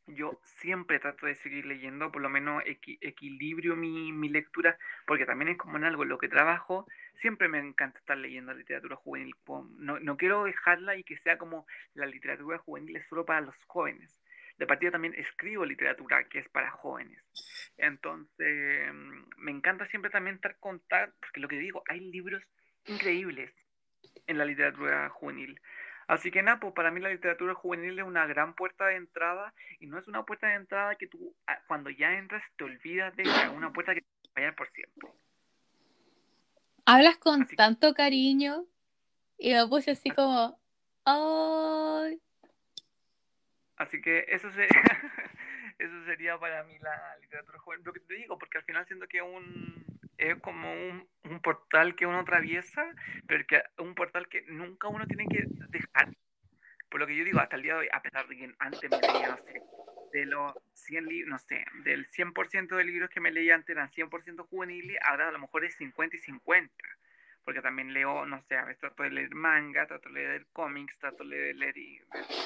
[0.09, 5.50] yo siempre trato de seguir leyendo, por lo menos equilibrio mi, mi, lectura, porque también
[5.50, 6.86] es como en algo en lo que trabajo,
[7.20, 9.34] siempre me encanta estar leyendo literatura juvenil.
[9.78, 13.54] No, no quiero dejarla y que sea como la literatura juvenil es solo para los
[13.66, 14.20] jóvenes.
[14.59, 17.22] de partida también escribo literatura que es para jóvenes.
[17.76, 18.92] Entonces,
[19.36, 22.42] me encanta siempre también estar contar, porque lo que digo, hay libros
[22.86, 23.52] increíbles
[24.26, 25.61] en la literatura juvenil.
[26.09, 29.52] Así que nada, pues para mí la literatura juvenil es una gran puerta de entrada
[29.78, 33.14] y no es una puerta de entrada que tú ah, cuando ya entras te olvidas
[33.14, 35.11] de ella, es una puerta que te va a por siempre.
[36.86, 38.64] Hablas con tanto cariño
[39.36, 40.59] y me puse así como,
[41.04, 42.18] ¡ay!
[43.76, 44.68] Así que eso sería,
[45.78, 47.84] eso sería para mí la literatura juvenil.
[47.84, 49.84] Lo que te digo, porque al final siento que un,
[50.19, 52.85] es como un, un, portal que uno atraviesa,
[53.27, 56.14] pero que un portal que nunca uno tiene que dejar.
[56.89, 58.91] Por lo que yo digo, hasta el día de hoy, a pesar de que antes
[58.91, 59.62] me leía, no sé,
[60.12, 63.91] de los 100 libros, no sé, del 100% de libros que me leía antes eran
[63.91, 66.73] 100% juveniles, ahora a lo mejor es 50 y 50.
[67.45, 70.99] Porque también leo, no sé, a veces trato de leer manga, trato de leer cómics,
[70.99, 71.75] trato de leer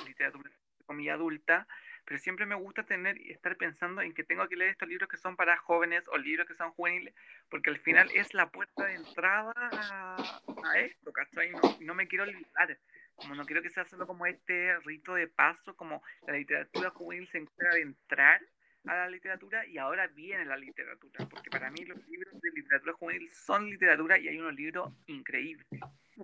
[0.07, 0.51] literatura
[0.87, 1.67] comida adulta,
[2.05, 5.09] pero siempre me gusta tener y estar pensando en que tengo que leer estos libros
[5.09, 7.15] que son para jóvenes o libros que son juveniles,
[7.49, 11.51] porque al final es la puerta de entrada a, esto, ¿cachai?
[11.51, 12.79] No, no me quiero olvidar,
[13.17, 17.29] como no quiero que sea solo como este rito de paso, como la literatura juvenil
[17.29, 18.41] se encuentra de entrar
[18.87, 22.95] a la literatura y ahora viene la literatura, porque para mí los libros de literatura
[22.95, 25.67] juvenil son literatura y hay unos libros increíbles.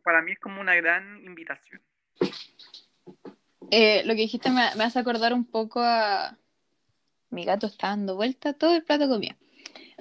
[0.02, 1.80] Para mí es como una gran invitación.
[3.70, 6.36] Eh, lo que dijiste me, hace acordar un poco a.
[7.30, 9.36] Mi gato está dando vuelta todo el plato comida.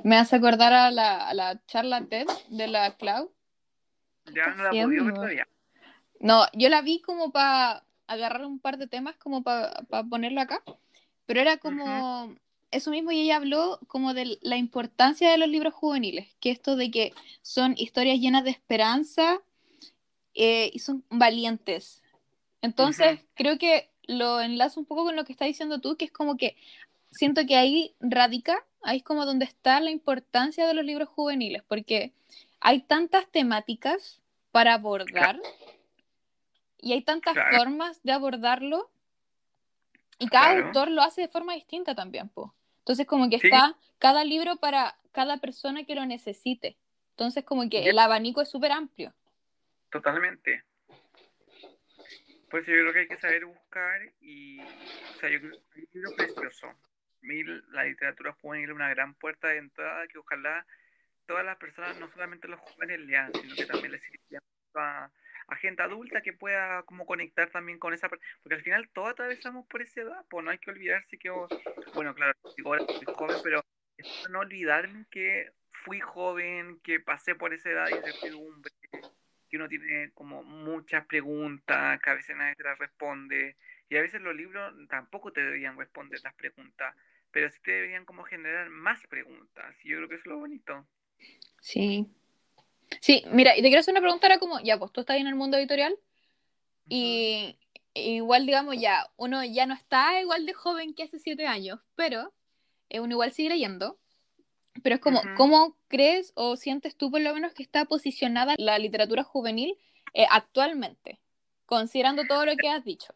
[0.03, 3.29] Me hace acordar a la, a la charla TED de la Cloud.
[4.33, 5.47] Ya no la podido ver todavía.
[6.19, 10.63] No, yo la vi como para agarrar un par de temas como para ponerlo acá.
[11.25, 12.35] Pero era como.
[12.69, 16.75] Eso mismo, y ella habló como de la importancia de los libros juveniles, que esto
[16.75, 19.39] de que son historias llenas de esperanza
[20.33, 22.03] eh, y son valientes,
[22.61, 26.11] entonces, creo que lo enlazo un poco con lo que estás diciendo tú, que es
[26.11, 26.55] como que
[27.11, 31.63] siento que ahí radica, ahí es como donde está la importancia de los libros juveniles,
[31.67, 32.13] porque
[32.59, 35.39] hay tantas temáticas para abordar
[36.79, 38.89] y hay tantas formas de abordarlo
[40.19, 42.53] y cada autor lo hace de forma distinta también, po.
[42.79, 46.77] Entonces como que está cada libro para cada persona que lo necesite.
[47.11, 49.13] Entonces como que el abanico es súper amplio.
[49.91, 50.63] Totalmente.
[52.49, 55.75] Pues yo creo que hay que saber buscar y, o sea, yo creo que es
[55.75, 56.73] un libro precioso.
[57.71, 60.65] La literatura juvenil es una gran puerta de entrada que ojalá
[61.25, 64.41] todas las personas, no solamente los jóvenes lean, sino que también les sirva
[64.75, 69.65] a, gente adulta que pueda como conectar también con esa porque al final todos atravesamos
[69.67, 71.29] por esa edad, pues no hay que olvidarse que,
[71.93, 72.33] bueno, claro,
[72.65, 73.63] ahora soy joven, pero
[74.29, 78.71] no olvidarme que fui joven, que pasé por esa edad y incertidumbre,
[79.49, 83.55] que uno tiene como muchas preguntas, que a veces nadie te las responde,
[83.89, 86.95] y a veces los libros tampoco te deberían responder las preguntas,
[87.31, 90.39] pero sí te deberían como generar más preguntas, y yo creo que eso es lo
[90.39, 90.87] bonito.
[91.59, 92.07] Sí.
[93.01, 95.27] Sí, mira, y te quiero hacer una pregunta ahora como, ya, pues tú estás en
[95.27, 95.97] el mundo editorial,
[96.89, 97.57] y
[97.93, 102.33] igual, digamos, ya, uno ya no está igual de joven que hace siete años, pero
[102.89, 103.99] eh, uno igual sigue leyendo,
[104.83, 108.79] pero es como, ¿cómo crees o sientes tú por lo menos que está posicionada la
[108.79, 109.77] literatura juvenil
[110.13, 111.19] eh, actualmente,
[111.65, 113.13] considerando todo lo que has dicho?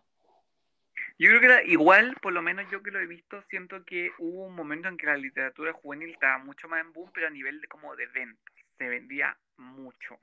[1.18, 4.12] Yo creo que era igual, por lo menos yo que lo he visto, siento que
[4.18, 7.32] hubo un momento en que la literatura juvenil estaba mucho más en boom, pero a
[7.32, 10.20] nivel de como de ventas, se vendía mucho.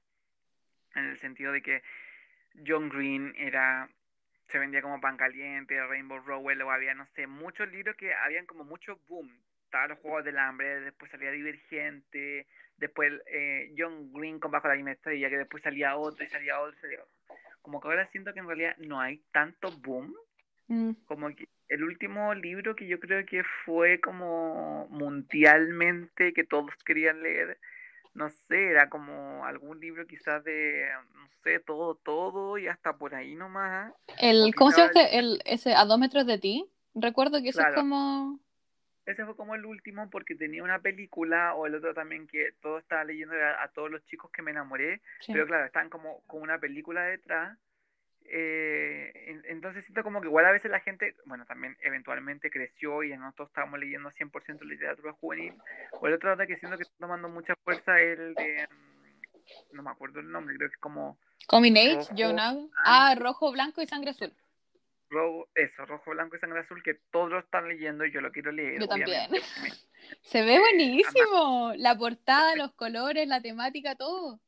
[0.95, 1.83] En el sentido de que
[2.67, 3.89] John Green era
[4.49, 8.47] se vendía como pan caliente, Rainbow Rowell, o había, no sé, muchos libros que habían
[8.47, 9.31] como mucho boom
[9.69, 12.47] estaban los Juegos del Hambre, después salía Divergente,
[12.79, 16.59] después eh, John Green con Bajo la misma estrella, que después salía otro y salía
[16.61, 16.79] otro,
[17.61, 20.15] Como que ahora siento que en realidad no hay tanto boom.
[20.69, 20.93] Mm.
[21.05, 27.23] Como que el último libro que yo creo que fue como mundialmente que todos querían
[27.23, 27.59] leer,
[28.15, 33.15] no sé, era como algún libro quizás de, no sé, todo, todo y hasta por
[33.15, 33.93] ahí nomás.
[34.19, 36.67] El, ¿Cómo se llama el, ese A dos metros de ti?
[36.95, 38.41] Recuerdo que eso es como
[39.09, 42.79] ese fue como el último porque tenía una película o el otro también que todo
[42.79, 46.59] estaba leyendo a, todos los chicos que me enamoré, pero claro, están como con una
[46.59, 47.59] película detrás.
[48.31, 53.17] Eh, entonces siento como que igual a veces la gente, bueno, también eventualmente creció y
[53.17, 55.55] nosotros estábamos leyendo 100% literatura juvenil.
[55.93, 59.91] O el otro que siento que está tomando mucha fuerza el de, mm, no me
[59.91, 61.19] acuerdo el nombre, creo que es como...
[61.47, 62.15] Coming Age,
[62.85, 64.35] Ah, rojo, blanco y sangre azul
[65.11, 68.33] rojo, eso, rojo, blanco y sangre azul, que todos lo están leyendo y yo lo
[68.33, 68.81] quiero leer.
[68.81, 69.31] Yo también.
[70.23, 71.73] Se ve buenísimo.
[71.77, 74.41] La portada, los colores, la temática, todo.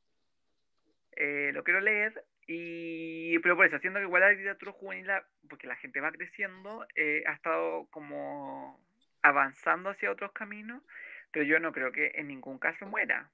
[1.16, 5.06] Eh, lo quiero leer Y, pero por eso, haciendo que igual la literatura juvenil,
[5.48, 8.80] porque la gente va creciendo, eh, ha estado como
[9.22, 10.82] avanzando hacia otros caminos,
[11.30, 13.30] pero yo no creo que en ningún caso muera.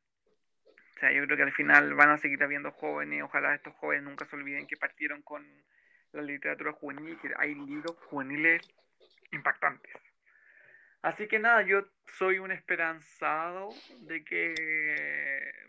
[0.97, 4.05] O sea, yo creo que al final van a seguir habiendo jóvenes, ojalá estos jóvenes
[4.05, 5.47] nunca se olviden que partieron con
[6.17, 8.63] la literatura juvenil, que hay libros juveniles
[9.33, 9.93] impactantes.
[11.03, 11.85] Así que nada, yo
[12.19, 13.69] soy un esperanzado
[14.01, 14.55] de que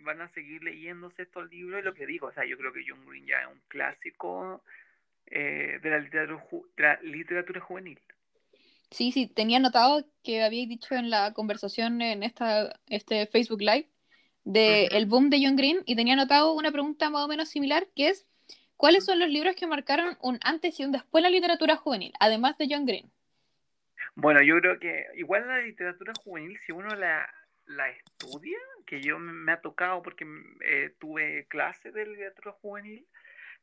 [0.01, 2.83] van a seguir leyéndose estos libros y lo que digo, o sea, yo creo que
[2.87, 4.63] John Green ya es un clásico
[5.27, 6.39] eh, de, la literatura,
[6.77, 7.99] la literatura juvenil.
[8.89, 13.89] Sí, sí, tenía notado que habíais dicho en la conversación en esta, este Facebook Live
[14.45, 17.85] de el boom de John Green y tenía notado una pregunta más o menos similar
[17.95, 18.25] que es
[18.78, 22.13] ¿cuáles son los libros que marcaron un antes y un después en la literatura juvenil,
[22.19, 23.11] además de John Green?
[24.15, 27.30] Bueno, yo creo que igual la literatura juvenil, si uno la,
[27.89, 30.25] estudia, que yo me ha tocado porque
[30.61, 33.05] eh, tuve clases de literatura juvenil,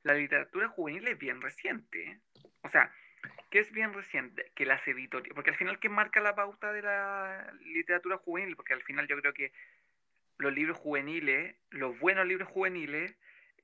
[0.03, 2.21] la literatura juvenil es bien reciente.
[2.63, 2.93] O sea,
[3.51, 4.53] ¿qué es bien reciente?
[4.55, 8.55] Que las editoriales, porque al final, ¿qué marca la pauta de la literatura juvenil?
[8.55, 9.53] Porque al final yo creo que
[10.39, 13.17] los libros juveniles, los buenos libros juveniles,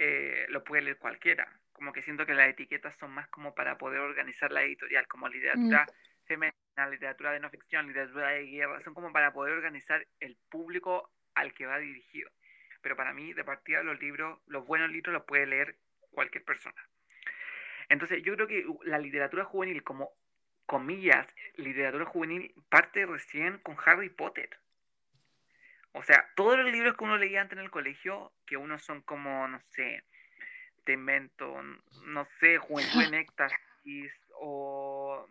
[0.03, 1.47] eh, los puede leer cualquiera.
[1.73, 5.29] Como que siento que las etiquetas son más como para poder organizar la editorial, como
[5.29, 6.27] literatura mm.
[6.27, 6.57] femenina
[6.89, 11.53] literatura de no ficción, literatura de guerra, son como para poder organizar el público al
[11.53, 12.31] que va dirigido.
[12.81, 15.77] Pero para mí, de partida, los libros, los buenos libros los puede leer
[16.13, 16.83] cualquier persona.
[17.91, 20.13] Entonces, yo creo que la literatura juvenil, como
[20.65, 21.27] comillas,
[21.57, 24.49] literatura juvenil, parte recién con Harry Potter.
[25.93, 29.03] O sea, todos los libros que uno leía antes en el colegio, que uno son
[29.03, 30.05] como, no sé,
[30.85, 31.63] Te invento,
[32.07, 35.27] no sé, Juventud en Éxtasis, o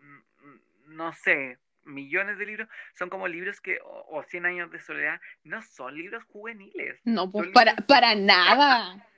[0.86, 5.20] no sé, millones de libros, son como libros que, o, Cien 100 años de soledad,
[5.44, 7.00] no son libros juveniles.
[7.04, 9.06] No, pues para, para nada.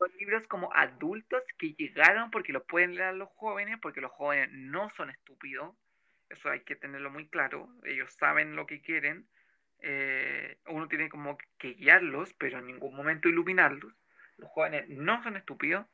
[0.00, 4.48] Son libros como adultos que llegaron porque los pueden leer los jóvenes, porque los jóvenes
[4.50, 5.76] no son estúpidos.
[6.30, 7.68] Eso hay que tenerlo muy claro.
[7.84, 9.28] Ellos saben lo que quieren.
[9.82, 13.92] Eh, uno tiene como que guiarlos, pero en ningún momento iluminarlos.
[14.36, 15.86] Los jóvenes no son estúpidos.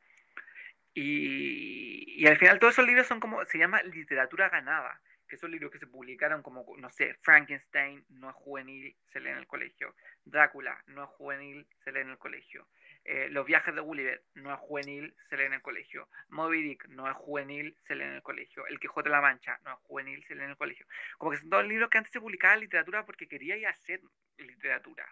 [0.93, 5.51] Y, y al final todos esos libros son como, se llama literatura ganada que son
[5.51, 9.47] libros que se publicaron como, no sé, Frankenstein no es juvenil, se lee en el
[9.47, 12.67] colegio, Drácula no es juvenil, se lee en el colegio,
[13.07, 16.87] eh, Los viajes de Gulliver no es juvenil, se lee en el colegio, Moby Dick
[16.89, 19.79] no es juvenil, se lee en el colegio, El Quijote de la Mancha no es
[19.79, 20.85] juvenil, se lee en el colegio.
[21.17, 24.01] Como que son todos libros que antes se publicaban en literatura porque quería hacer
[24.37, 25.07] literatura,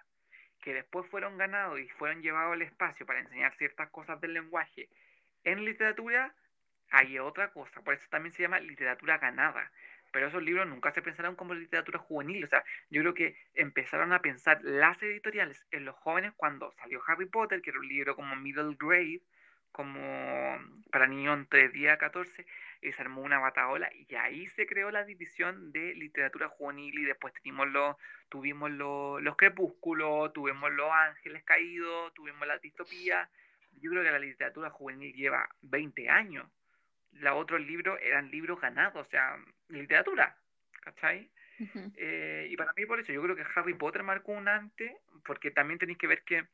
[0.62, 4.90] que después fueron ganados y fueron llevados al espacio para enseñar ciertas cosas del lenguaje
[5.46, 6.34] en literatura,
[6.90, 9.72] hay otra cosa, por eso también se llama literatura ganada,
[10.16, 12.46] pero esos libros nunca se pensaron como literatura juvenil.
[12.46, 17.02] O sea, yo creo que empezaron a pensar las editoriales en los jóvenes cuando salió
[17.06, 19.20] Harry Potter, que era un libro como middle grade,
[19.74, 20.58] como
[20.90, 22.46] para niños entre 10 a 14,
[22.82, 27.04] y se armó una bataola y ahí se creó la división de literatura juvenil y
[27.04, 27.98] después tuvimos los,
[28.30, 33.30] tuvimos los, los crepúsculos, tuvimos los ángeles caídos, tuvimos la distopía.
[33.82, 36.48] Yo creo que la literatura juvenil lleva 20 años
[37.16, 39.38] los otros libros eran libros ganados, o sea,
[39.70, 40.38] literatura,
[40.82, 41.30] ¿cachai?
[41.96, 44.92] Eh, y para mí por eso, yo creo que Harry Potter marcó un antes,
[45.26, 46.46] porque también tenéis que ver que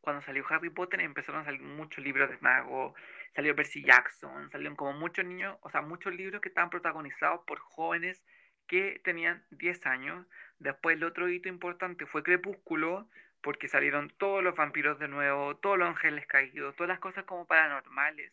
[0.00, 2.94] cuando salió Harry Potter empezaron a salir muchos libros de mago,
[3.34, 7.58] salió Percy Jackson, salieron como muchos niños, o sea, muchos libros que estaban protagonizados por
[7.58, 8.22] jóvenes
[8.66, 10.26] que tenían 10 años.
[10.58, 13.08] Después el otro hito importante fue Crepúsculo,
[13.42, 17.46] porque salieron todos los vampiros de nuevo, todos los ángeles caídos, todas las cosas como
[17.46, 18.32] paranormales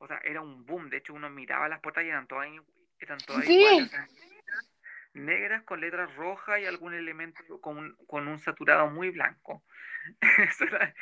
[0.00, 0.88] o sea, era un boom.
[0.88, 2.48] De hecho, uno miraba las puertas y eran todas,
[2.98, 3.92] eran todas iguales.
[5.12, 9.62] negras con letras rojas y algún elemento con un, con un saturado muy blanco.
[10.38, 10.94] eso era,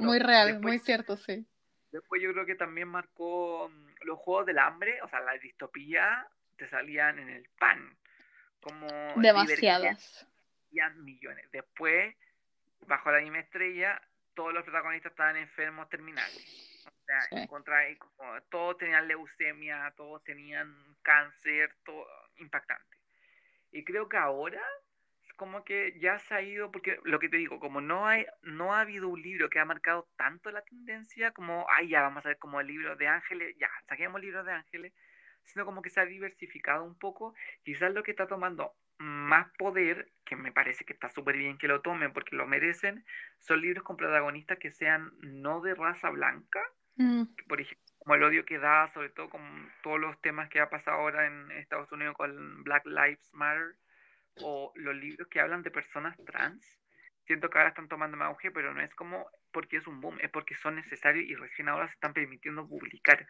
[0.00, 1.46] muy real, muy cierto, sí.
[1.92, 6.26] Después yo creo que también marcó mm, los juegos del hambre, o sea, la distopía
[6.56, 7.96] te salían en el pan.
[8.60, 8.86] Como
[9.16, 10.26] demasiadas.
[10.96, 11.50] millones.
[11.52, 12.14] Después,
[12.86, 14.02] bajo la misma estrella,
[14.34, 16.70] todos los protagonistas estaban enfermos terminales
[17.98, 22.06] como, todos tenían leucemia, todos tenían cáncer, todo
[22.36, 22.96] impactante.
[23.72, 24.62] Y creo que ahora
[25.40, 28.74] como que ya se ha ido, porque lo que te digo, como no hay, no
[28.74, 32.28] ha habido un libro que ha marcado tanto la tendencia como, ay, ya vamos a
[32.28, 34.92] ver como el libro de ángeles, ya, saquemos libros de ángeles,
[35.44, 37.34] sino como que se ha diversificado un poco,
[37.64, 41.68] quizás lo que está tomando más poder, que me parece que está súper bien que
[41.68, 43.02] lo tomen porque lo merecen,
[43.38, 46.60] son libros con protagonistas que sean no de raza blanca,
[46.96, 47.24] Mm.
[47.48, 50.70] Por ejemplo, como el odio que da, sobre todo con todos los temas que ha
[50.70, 53.76] pasado ahora en Estados Unidos con Black Lives Matter,
[54.42, 56.78] o los libros que hablan de personas trans.
[57.26, 60.18] siento que ahora están tomando más auge, pero no es como porque es un boom,
[60.20, 63.26] es porque son necesarios y recién ahora se están permitiendo publicar.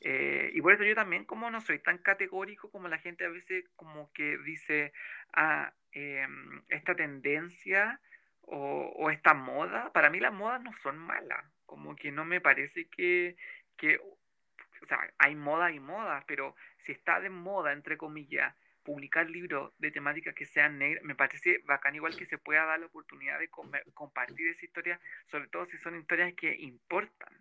[0.00, 3.30] Eh, y por eso yo también como no soy tan categórico como la gente a
[3.30, 4.92] veces como que dice,
[5.32, 8.00] ah, em, esta tendencia
[8.42, 12.40] o, o, esta moda, para mí las modas no son malas, como que no me
[12.40, 13.36] parece que,
[13.76, 16.54] que, o sea, hay moda y moda, pero
[16.84, 21.58] si está de moda, entre comillas, publicar libros de temática que sean negras, me parece
[21.66, 25.00] bacán igual que se pueda dar la oportunidad de compartir esa historia,
[25.30, 27.34] sobre todo si son historias que importan.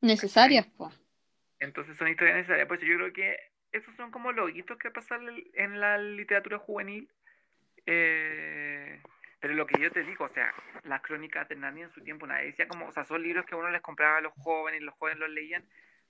[0.00, 0.98] Necesarias, pues.
[1.60, 2.68] Entonces son historias necesarias.
[2.68, 3.36] Pues yo creo que
[3.72, 7.08] esos son como los hitos que pasan en la literatura juvenil.
[7.84, 9.00] Eh,
[9.40, 10.52] pero lo que yo te digo, o sea,
[10.84, 13.54] las crónicas de Narnia en su tiempo, nadie decía como, o sea, son libros que
[13.54, 15.64] uno les compraba a los jóvenes, y los jóvenes los leían,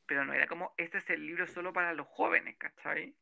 [0.07, 3.15] pero no era como, este es el libro solo para los jóvenes, ¿cachai?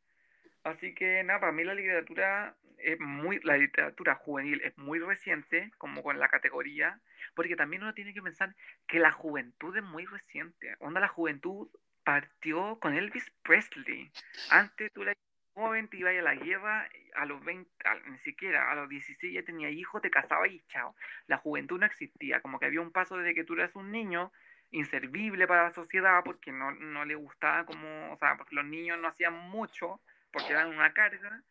[0.63, 5.71] Así que nada, para mí la literatura es muy, la literatura juvenil es muy reciente,
[5.79, 7.01] como con la categoría,
[7.35, 8.55] porque también uno tiene que pensar
[8.87, 10.77] que la juventud es muy reciente.
[10.81, 11.69] Onda, la juventud
[12.05, 14.11] partió con Elvis Presley.
[14.51, 15.17] Antes tú eras
[15.57, 17.71] joven, te ibas a la guerra, a los 20,
[18.11, 20.95] ni siquiera, a los 16 ya tenía hijos, te casabas y chao.
[21.29, 24.31] La juventud no existía, como que había un paso desde que tú eras un niño
[24.71, 28.99] inservible para la sociedad porque no, no le gustaba como, o sea, porque los niños
[28.99, 30.01] no hacían mucho
[30.31, 31.43] porque eran una carga.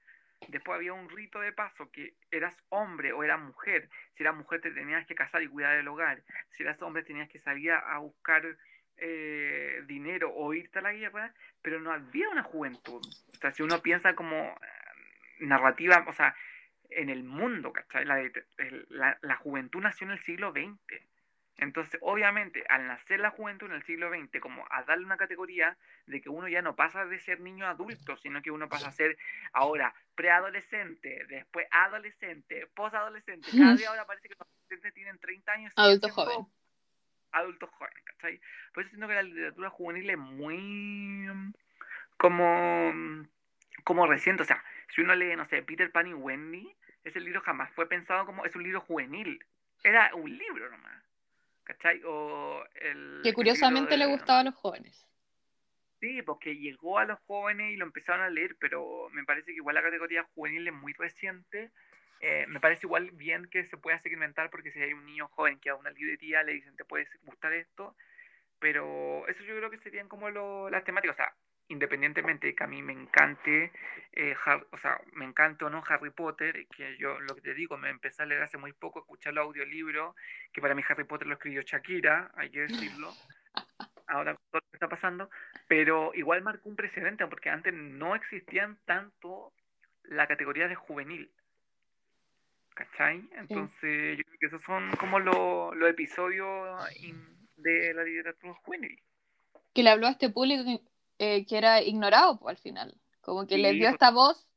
[0.49, 3.89] Después había un rito de paso que eras hombre o eras mujer.
[4.13, 6.21] Si eras mujer te tenías que casar y cuidar del hogar.
[6.51, 8.55] Si eras hombre tenías que salir a buscar
[8.97, 13.01] eh, dinero o irte a la guerra, pero no había una juventud.
[13.33, 14.55] O sea, si uno piensa como eh,
[15.39, 16.35] narrativa, o sea,
[16.89, 18.05] en el mundo, ¿cachai?
[18.05, 18.21] La,
[18.89, 21.01] la, la juventud nació en el siglo XX.
[21.57, 25.77] Entonces, obviamente, al nacer la juventud en el siglo XX, como a darle una categoría
[26.05, 28.91] de que uno ya no pasa de ser niño adulto, sino que uno pasa a
[28.91, 29.17] ser
[29.53, 33.49] ahora preadolescente, después adolescente, posadolescente.
[33.57, 35.73] Cada día ahora parece que los adolescentes tienen 30 años.
[35.77, 36.45] Adulto joven.
[37.36, 38.39] Adulto joven, ¿cachai?
[38.73, 41.53] Por eso siento que la literatura juvenil es muy
[42.17, 42.93] como,
[43.83, 44.43] como reciente.
[44.43, 44.63] O sea,
[44.93, 48.45] si uno lee, no sé, Peter Pan y Wendy, ese libro jamás fue pensado como,
[48.45, 49.43] es un libro juvenil.
[49.83, 51.05] Era un libro nomás.
[51.65, 52.01] ¿cachai?
[52.05, 55.05] O el, que curiosamente le gustaba a los jóvenes.
[55.99, 59.57] Sí, porque llegó a los jóvenes y lo empezaron a leer, pero me parece que
[59.57, 61.71] igual la categoría juvenil es muy reciente.
[62.22, 65.59] Eh, me parece igual bien que se pueda segmentar porque si hay un niño joven
[65.59, 67.95] que a una librería le dicen te puede gustar esto,
[68.59, 71.16] pero eso yo creo que serían como lo, las temáticas.
[71.16, 71.36] O sea,
[71.68, 73.72] independientemente de que a mí me encante,
[74.13, 74.36] eh,
[74.72, 78.26] o sea, me no Harry Potter, que yo lo que te digo, me empecé a
[78.26, 80.16] leer hace muy poco, escuchar los audiolibros,
[80.53, 83.11] que para mí Harry Potter lo escribió Shakira, hay que decirlo,
[84.07, 85.30] ahora todo lo que está pasando,
[85.68, 89.53] pero igual marcó un precedente, porque antes no existían tanto
[90.03, 91.32] la categoría de juvenil.
[92.76, 93.28] ¿Cachai?
[93.38, 96.78] Entonces, yo creo que esos son como los episodios
[97.55, 98.99] de la literatura juvenil.
[99.73, 100.84] Que le habló a este público
[101.17, 102.95] eh, que era ignorado pues, al final.
[103.21, 104.47] Como que les dio esta voz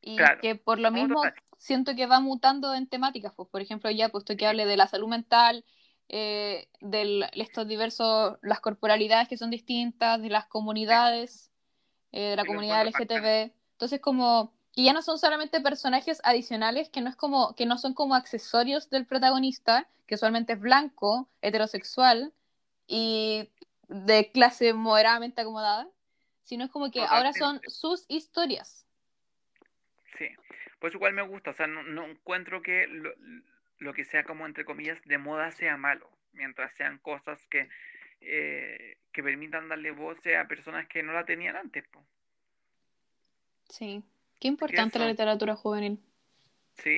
[0.00, 1.22] y que por lo mismo
[1.58, 3.32] siento que va mutando en temáticas.
[3.36, 5.64] Pues, por ejemplo, ya puesto que hable de la salud mental,
[6.08, 11.52] eh, de estos diversos, las corporalidades que son distintas, de las comunidades,
[12.10, 13.52] eh, de la comunidad LGTB.
[13.72, 17.78] Entonces, como que ya no son solamente personajes adicionales, que no es como, que no
[17.78, 22.32] son como accesorios del protagonista, que usualmente es blanco, heterosexual,
[22.86, 23.50] y
[23.88, 25.88] de clase moderadamente acomodada,
[26.44, 28.86] sino es como que ahora son sus historias.
[30.16, 30.28] Sí,
[30.78, 32.86] pues igual me gusta, o sea, no, encuentro que
[33.78, 37.68] lo, que sea como entre comillas de moda sea malo, mientras sean cosas que,
[38.20, 41.82] eh, que permitan darle voz a personas que no la tenían antes.
[43.68, 44.04] Sí,
[44.38, 46.00] qué importante la literatura juvenil.
[46.74, 46.96] Sí,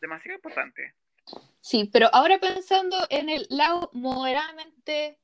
[0.00, 0.94] demasiado importante.
[1.60, 5.18] Sí, pero ahora pensando en el lado moderadamente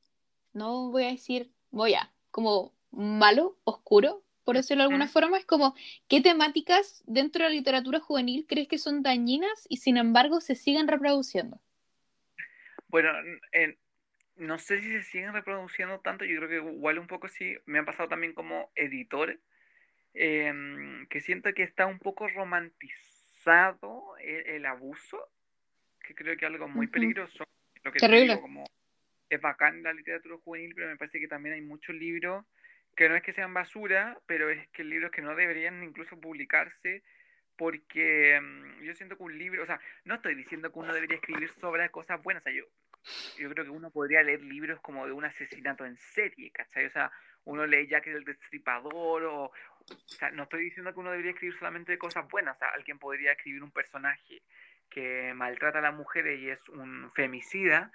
[0.53, 5.45] no voy a decir, voy a, como malo, oscuro, por decirlo de alguna forma, es
[5.45, 5.75] como,
[6.09, 10.55] ¿qué temáticas dentro de la literatura juvenil crees que son dañinas y sin embargo se
[10.55, 11.61] siguen reproduciendo?
[12.89, 13.11] Bueno,
[14.37, 17.81] no sé si se siguen reproduciendo tanto, yo creo que igual un poco sí, me
[17.81, 19.39] ha pasado también como editor,
[20.15, 25.29] em, que siento que está un poco romantizado el, abuso,
[26.01, 27.45] que creo que es algo muy peligroso.
[27.85, 28.41] Lo que Terrible.
[28.41, 28.67] como
[29.29, 32.45] es bacán la literatura juvenil, pero me parece que también hay muchos libros
[32.97, 37.05] que no es que sean basura, pero es que libros que no deberían incluso publicarse
[37.57, 41.17] porque mm, yo siento que un libro, o sea, no estoy diciendo que uno debería
[41.17, 42.65] escribir sobre cosas buenas, o sea, yo,
[43.39, 46.87] yo creo que uno podría leer libros como de un asesinato en serie, ¿cachai?
[46.87, 47.11] O sea,
[47.45, 49.53] uno lee que el destripador o, o
[50.07, 52.99] sea, no estoy diciendo que uno debería escribir solamente de cosas buenas, o sea, alguien
[52.99, 54.43] podría escribir un personaje
[54.91, 57.93] que maltrata a las mujeres y es un femicida,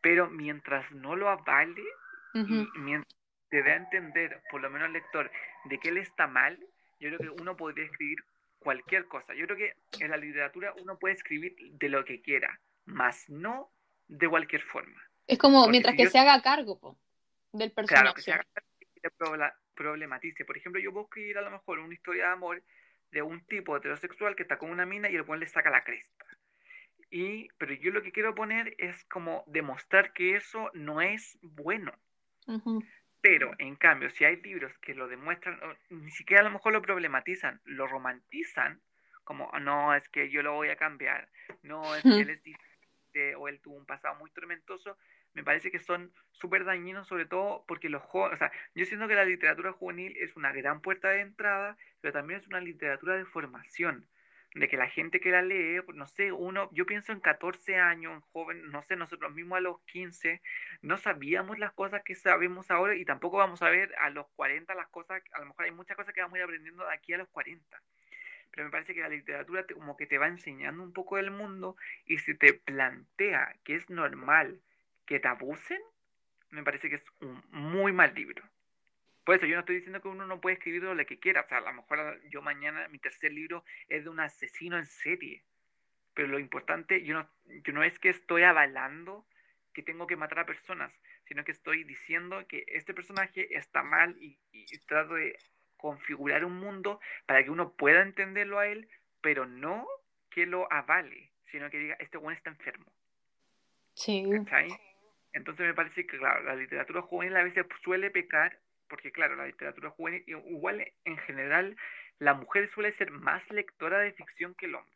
[0.00, 1.82] pero mientras no lo avale
[2.34, 3.14] y mientras
[3.48, 5.30] te dé a entender, por lo menos el lector,
[5.64, 6.58] de que él está mal,
[7.00, 8.18] yo creo que uno podría escribir
[8.58, 9.34] cualquier cosa.
[9.34, 13.70] Yo creo que en la literatura uno puede escribir de lo que quiera, más no
[14.08, 15.02] de cualquier forma.
[15.26, 16.98] Es como mientras que se haga cargo
[17.52, 18.02] del personaje.
[18.02, 18.66] Claro, que se haga cargo
[19.74, 20.44] problematice.
[20.44, 22.62] Por ejemplo, yo puedo escribir a lo mejor una historia de amor
[23.12, 25.84] de un tipo heterosexual que está con una mina y el cual le saca la
[25.84, 26.24] cresta.
[27.10, 31.92] Y, pero yo lo que quiero poner es como demostrar que eso no es bueno.
[33.20, 35.58] Pero, en cambio, si hay libros que lo demuestran,
[35.90, 38.80] ni siquiera a lo mejor lo problematizan, lo romantizan,
[39.24, 41.28] como, no, es que yo lo voy a cambiar,
[41.62, 42.75] no, es que él es diferente
[43.36, 44.96] o él tuvo un pasado muy tormentoso,
[45.34, 49.08] me parece que son súper dañinos, sobre todo porque los jóvenes, o sea, yo siento
[49.08, 53.16] que la literatura juvenil es una gran puerta de entrada, pero también es una literatura
[53.16, 54.08] de formación
[54.56, 57.76] de que la gente que la lee, pues, no sé, uno, yo pienso en 14
[57.76, 60.40] años, en joven, no sé, nosotros mismos a los 15,
[60.80, 64.74] no sabíamos las cosas que sabemos ahora y tampoco vamos a ver a los 40
[64.74, 67.12] las cosas, a lo mejor hay muchas cosas que vamos a ir aprendiendo de aquí
[67.12, 67.82] a los 40.
[68.56, 71.76] Pero me parece que la literatura como que te va enseñando un poco del mundo
[72.06, 74.62] y si te plantea que es normal
[75.04, 75.80] que te abusen,
[76.50, 78.42] me parece que es un muy mal libro.
[79.24, 81.42] Por eso yo no estoy diciendo que uno no puede escribir lo que quiera.
[81.42, 84.86] O sea, a lo mejor yo mañana, mi tercer libro es de un asesino en
[84.86, 85.42] serie.
[86.14, 89.26] Pero lo importante, yo no, yo no es que estoy avalando
[89.74, 90.90] que tengo que matar a personas,
[91.24, 94.38] sino que estoy diciendo que este personaje está mal y,
[94.86, 95.36] trato de
[95.76, 98.88] configurar un mundo para que uno pueda entenderlo a él,
[99.20, 99.86] pero no
[100.30, 102.86] que lo avale, sino que diga, este buen está enfermo.
[103.94, 104.24] Sí.
[105.32, 108.58] Entonces me parece que, claro, la literatura juvenil a veces suele pecar
[108.88, 111.76] porque claro, la literatura juvenil, igual en general,
[112.18, 114.92] la mujer suele ser más lectora de ficción que el hombre.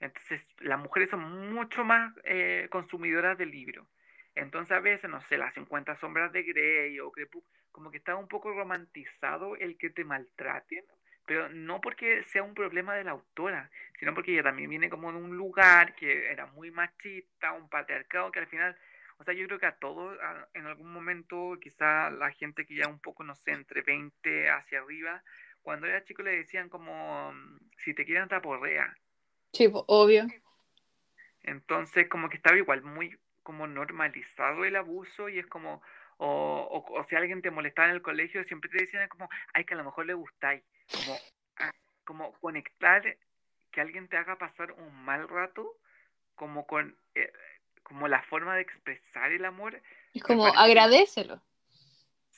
[0.00, 3.86] Entonces, las mujeres son mucho más eh, consumidoras de libros.
[4.34, 8.14] Entonces, a veces, no sé, las 50 sombras de Grey o Crepúsculo, como que está
[8.16, 10.84] un poco romantizado el que te maltraten,
[11.26, 15.12] pero no porque sea un problema de la autora, sino porque ella también viene como
[15.12, 18.76] de un lugar que era muy machista, un patriarcado que al final
[19.22, 20.18] o sea, yo creo que a todos,
[20.52, 24.80] en algún momento, quizá la gente que ya un poco, no sé, entre 20 hacia
[24.80, 25.22] arriba,
[25.62, 28.96] cuando era chico le decían como, mm, si te quieren taporrea.
[29.52, 30.26] Sí, obvio.
[31.44, 35.82] Entonces, como que estaba igual muy como normalizado el abuso y es como,
[36.24, 39.74] o, o, si alguien te molestaba en el colegio, siempre te decían como, ay, que
[39.74, 40.62] a lo mejor le gustáis.
[40.92, 41.18] Como,
[41.58, 41.72] ah,
[42.04, 43.02] como conectar
[43.72, 45.76] que alguien te haga pasar un mal rato,
[46.36, 46.96] como con...
[47.14, 47.32] Eh,
[47.82, 49.82] como la forma de expresar el amor.
[50.14, 51.42] Es como agradecelo.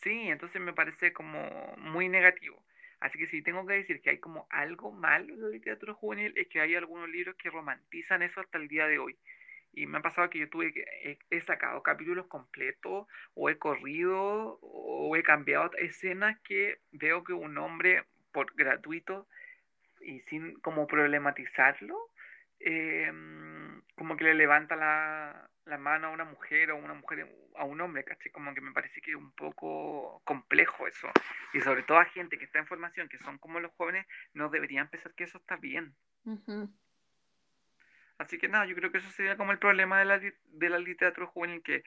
[0.03, 1.39] Sí, entonces me parece como
[1.77, 2.65] muy negativo.
[3.01, 6.33] Así que si tengo que decir que hay como algo malo en la literatura juvenil,
[6.37, 9.19] es que hay algunos libros que romantizan eso hasta el día de hoy.
[9.75, 14.59] Y me ha pasado que yo tuve que he, sacado capítulos completos, o he corrido,
[14.63, 19.27] o he cambiado escenas que veo que un hombre, por gratuito
[20.01, 21.97] y sin como problematizarlo,
[22.61, 23.13] eh,
[23.97, 27.81] como que le levanta la, la, mano a una mujer o una mujer a un
[27.81, 28.31] hombre, ¿caché?
[28.31, 31.09] Como que me parece que es un poco complejo eso.
[31.53, 34.49] Y sobre todo a gente que está en formación, que son como los jóvenes, no
[34.49, 35.95] deberían pensar que eso está bien.
[38.19, 40.79] Así que nada, yo creo que eso sería como el problema de la, de la
[40.79, 41.83] literatura juvenil, que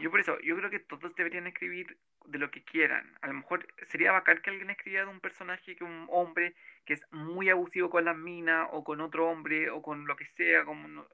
[0.00, 3.16] yo por eso, yo creo que todos deberían escribir de lo que quieran.
[3.20, 6.54] A lo mejor sería bacán que alguien escribiera de un personaje que un hombre
[6.86, 10.26] que es muy abusivo con las minas o con otro hombre o con lo que
[10.36, 11.06] sea, como,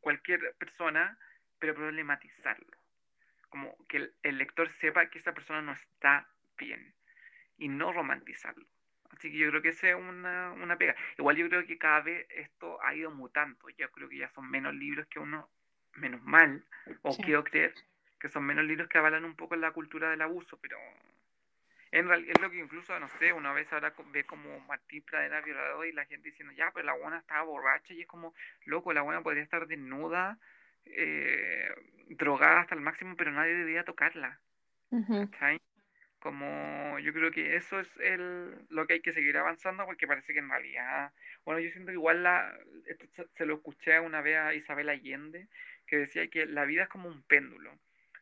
[0.00, 1.18] cualquier persona,
[1.58, 2.76] pero problematizarlo.
[3.48, 6.28] Como que el, lector sepa que esa persona no está
[6.58, 6.94] bien
[7.56, 8.66] y no romantizarlo.
[9.16, 10.94] Así que yo creo que esa es una, una pega.
[11.18, 13.68] Igual yo creo que cada vez esto ha ido mutando.
[13.70, 15.48] Yo creo que ya son menos libros que uno,
[15.94, 16.64] menos mal,
[17.02, 17.74] o quiero creer
[18.18, 20.78] que son menos libros que avalan un poco la cultura del abuso, pero
[21.90, 25.42] en realidad es lo que incluso, no sé, una vez ahora ve como Martín Pradera
[25.42, 28.34] violado y la gente diciendo, ya, pero la buena estaba borracha y es como,
[28.64, 30.38] loco, la buena podría estar desnuda,
[30.86, 31.68] eh,
[32.08, 34.40] drogada hasta el máximo, pero nadie debía tocarla.
[36.24, 40.32] Como yo creo que eso es el, lo que hay que seguir avanzando porque parece
[40.32, 41.12] que en realidad,
[41.44, 42.50] bueno, yo siento que igual la,
[42.86, 45.48] esto se lo escuché una vez a Isabel Allende,
[45.86, 47.78] que decía que la vida es como un péndulo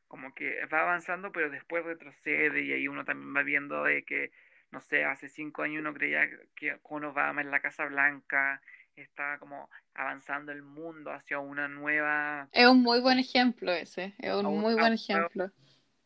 [0.08, 4.32] como que va avanzando, pero después retrocede y ahí uno también va viendo de que,
[4.72, 8.60] no sé, hace cinco años uno creía que con Obama en la Casa Blanca
[8.96, 12.48] está como avanzando el mundo hacia una nueva...
[12.52, 15.50] Es un muy buen ejemplo ese, es un muy buen ejemplo.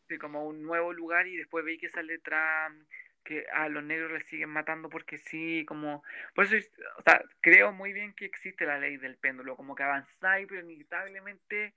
[0.07, 2.87] Sí, como un nuevo lugar y después veis que sale Trump,
[3.23, 6.01] que a los negros les siguen matando porque sí, como,
[6.33, 6.55] por eso,
[6.97, 10.61] o sea, creo muy bien que existe la ley del péndulo, como que avanzáis, pero
[10.61, 11.73] inevitablemente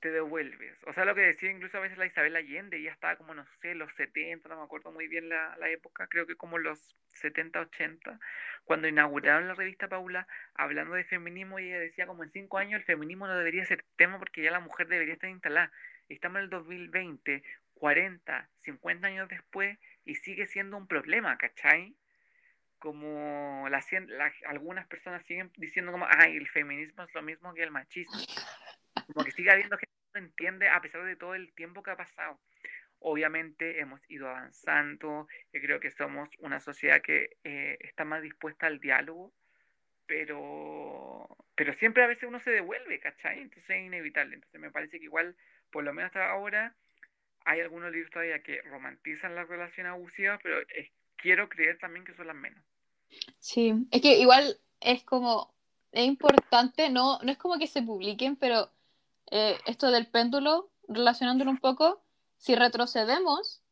[0.00, 0.76] te devuelves.
[0.86, 3.44] O sea, lo que decía incluso a veces la Isabel Allende, ya estaba como, no
[3.60, 6.94] sé, los 70, no me acuerdo muy bien la, la época, creo que como los
[7.14, 8.18] 70, 80,
[8.64, 12.80] cuando inauguraron la revista Paula, hablando de feminismo, y ella decía como en cinco años
[12.80, 15.72] el feminismo no debería ser tema porque ya la mujer debería estar instalada.
[16.08, 17.42] Estamos en el 2020,
[17.74, 21.94] 40, 50 años después, y sigue siendo un problema, ¿cachai?
[22.78, 23.82] Como la,
[24.46, 28.16] algunas personas siguen diciendo como, ay, el feminismo es lo mismo que el machismo.
[29.06, 31.90] Como que sigue habiendo gente que no entiende a pesar de todo el tiempo que
[31.90, 32.38] ha pasado.
[33.00, 38.66] Obviamente hemos ido avanzando, y creo que somos una sociedad que eh, está más dispuesta
[38.66, 39.32] al diálogo,
[40.06, 43.40] pero, pero siempre a veces uno se devuelve, ¿cachai?
[43.40, 44.34] Entonces es inevitable.
[44.34, 45.36] Entonces me parece que igual,
[45.70, 46.74] por lo menos hasta ahora,
[47.44, 50.58] hay algunos libros todavía que romantizan las relaciones abusivas, pero
[51.16, 52.62] quiero creer también que son las menos.
[53.38, 55.54] Sí, es que igual es como,
[55.92, 58.70] es importante, no, no es como que se publiquen, pero
[59.30, 62.02] eh, esto del péndulo, relacionándolo un poco,
[62.38, 63.62] si retrocedemos,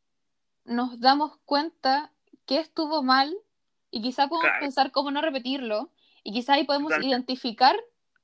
[0.65, 2.11] nos damos cuenta
[2.45, 3.35] que estuvo mal
[3.91, 5.91] y quizá podemos pensar cómo no repetirlo
[6.23, 7.75] y quizá ahí podemos identificar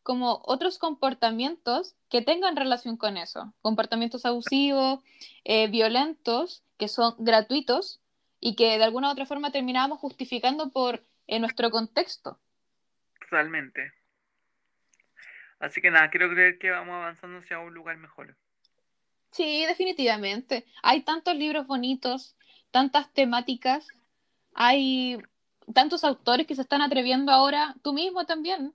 [0.03, 4.99] como otros comportamientos que tengan relación con eso, comportamientos abusivos,
[5.45, 8.01] eh, violentos, que son gratuitos
[8.41, 12.37] y que de alguna u otra forma terminamos justificando por en nuestro contexto.
[13.21, 13.93] Totalmente.
[15.63, 18.35] Así que nada, quiero creer que vamos avanzando hacia un lugar mejor.
[19.31, 20.65] Sí, definitivamente.
[20.81, 22.35] Hay tantos libros bonitos,
[22.69, 23.87] tantas temáticas,
[24.53, 25.17] hay
[25.73, 28.73] tantos autores que se están atreviendo ahora, tú mismo también,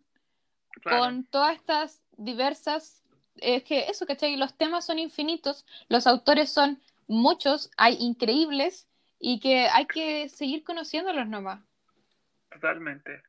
[0.82, 3.04] con todas estas diversas,
[3.36, 4.36] es que eso, ¿cachai?
[4.36, 8.88] Los temas son infinitos, los autores son muchos, hay increíbles
[9.18, 11.60] y que hay que seguir conociéndolos nomás.
[12.50, 13.22] Totalmente.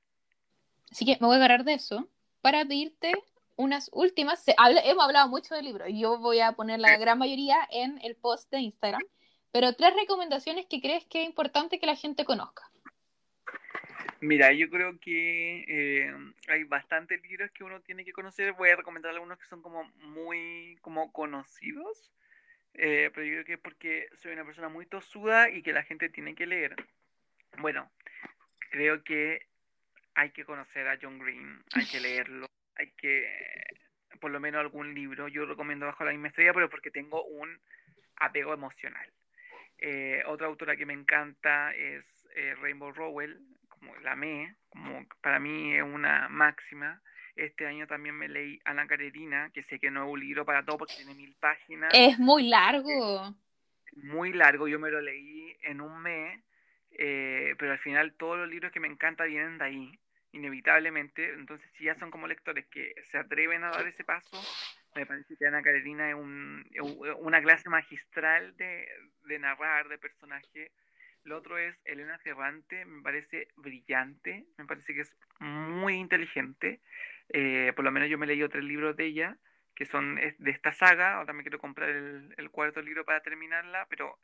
[0.89, 2.07] Así que me voy a agarrar de eso
[2.41, 3.11] para pedirte
[3.59, 4.41] unas últimas.
[4.47, 8.15] hemos hablado mucho del libro y yo voy a poner la gran mayoría en el
[8.15, 9.01] post de Instagram,
[9.51, 12.63] pero tres recomendaciones que crees que es importante que la gente conozca.
[14.21, 16.13] Mira, yo creo que eh,
[16.47, 18.53] hay bastantes libros que uno tiene que conocer.
[18.53, 22.13] Voy a recomendar algunos que son como muy como conocidos,
[22.75, 25.83] eh, pero yo creo que es porque soy una persona muy tosuda y que la
[25.83, 26.77] gente tiene que leer.
[27.57, 27.91] Bueno,
[28.71, 29.47] creo que
[30.15, 32.49] hay que conocer a John Green, hay que leerlo,
[32.79, 33.27] hay que,
[34.19, 35.27] por lo menos algún libro.
[35.27, 37.59] Yo recomiendo Bajo la misma estrella, pero porque tengo un
[38.15, 39.07] apego emocional.
[39.77, 42.03] Eh, otra autora que me encanta es
[42.61, 43.37] Rainbow Rowell,
[43.67, 47.01] como la me, como para mí es una máxima.
[47.35, 50.63] Este año también me leí Ana Karenina, que sé que no es un libro para
[50.63, 51.91] todo porque tiene mil páginas.
[51.93, 53.35] Es muy largo.
[54.03, 56.41] muy largo, yo me lo leí en un mes,
[56.91, 59.99] eh, pero al final todos los libros que me encantan vienen de ahí,
[60.31, 61.33] inevitablemente.
[61.33, 64.41] Entonces, si ya son como lectores que se atreven a dar ese paso,
[64.95, 66.65] me parece que Ana Karenina es, un,
[67.19, 68.87] una clase magistral de,
[69.25, 70.71] de narrar, de personaje
[71.23, 76.81] lo otro es Elena Ferrante, me parece brillante, me parece que es muy inteligente.
[77.29, 79.37] Eh, por lo menos yo me leído tres libros de ella,
[79.75, 84.17] que son de esta saga, ahora me quiero comprar el, cuarto libro para terminarla, pero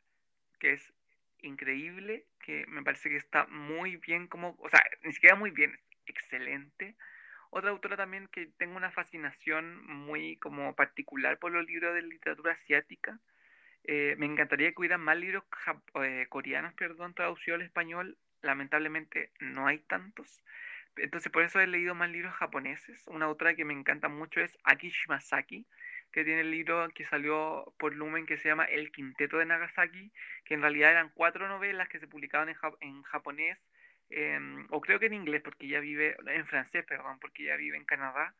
[0.58, 0.92] que es
[1.38, 5.78] increíble, que me parece que está muy bien como, o sea, ni siquiera muy bien,
[6.06, 6.96] excelente.
[7.50, 12.52] Otra autora también que tengo una fascinación muy como particular por los libros de literatura
[12.52, 13.20] asiática,
[13.84, 15.44] eh, me encantaría que hubiera más libros
[16.02, 18.18] eh, coreanos, perdón, traducidos al español.
[18.42, 20.42] Lamentablemente no hay tantos.
[20.96, 23.06] Entonces por eso he leído más libros japoneses.
[23.06, 25.66] Una otra que me encanta mucho es Aki Shimasaki,
[26.10, 30.10] que tiene el libro que salió por Lumen que se llama El Quinteto de Nagasaki,
[30.44, 33.58] que en realidad eran cuatro novelas que se publicaban en, en japonés,
[34.10, 37.76] em, o creo que en inglés, porque ella vive, en francés, perdón, porque ella vive
[37.76, 38.34] en Canadá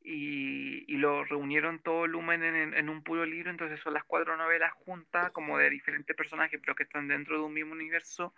[0.00, 4.36] y, y, lo reunieron todo volumen en, en, un puro libro, entonces son las cuatro
[4.36, 8.34] novelas juntas, como de diferentes personajes, pero que están dentro de un mismo universo,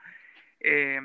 [0.60, 1.00] eh,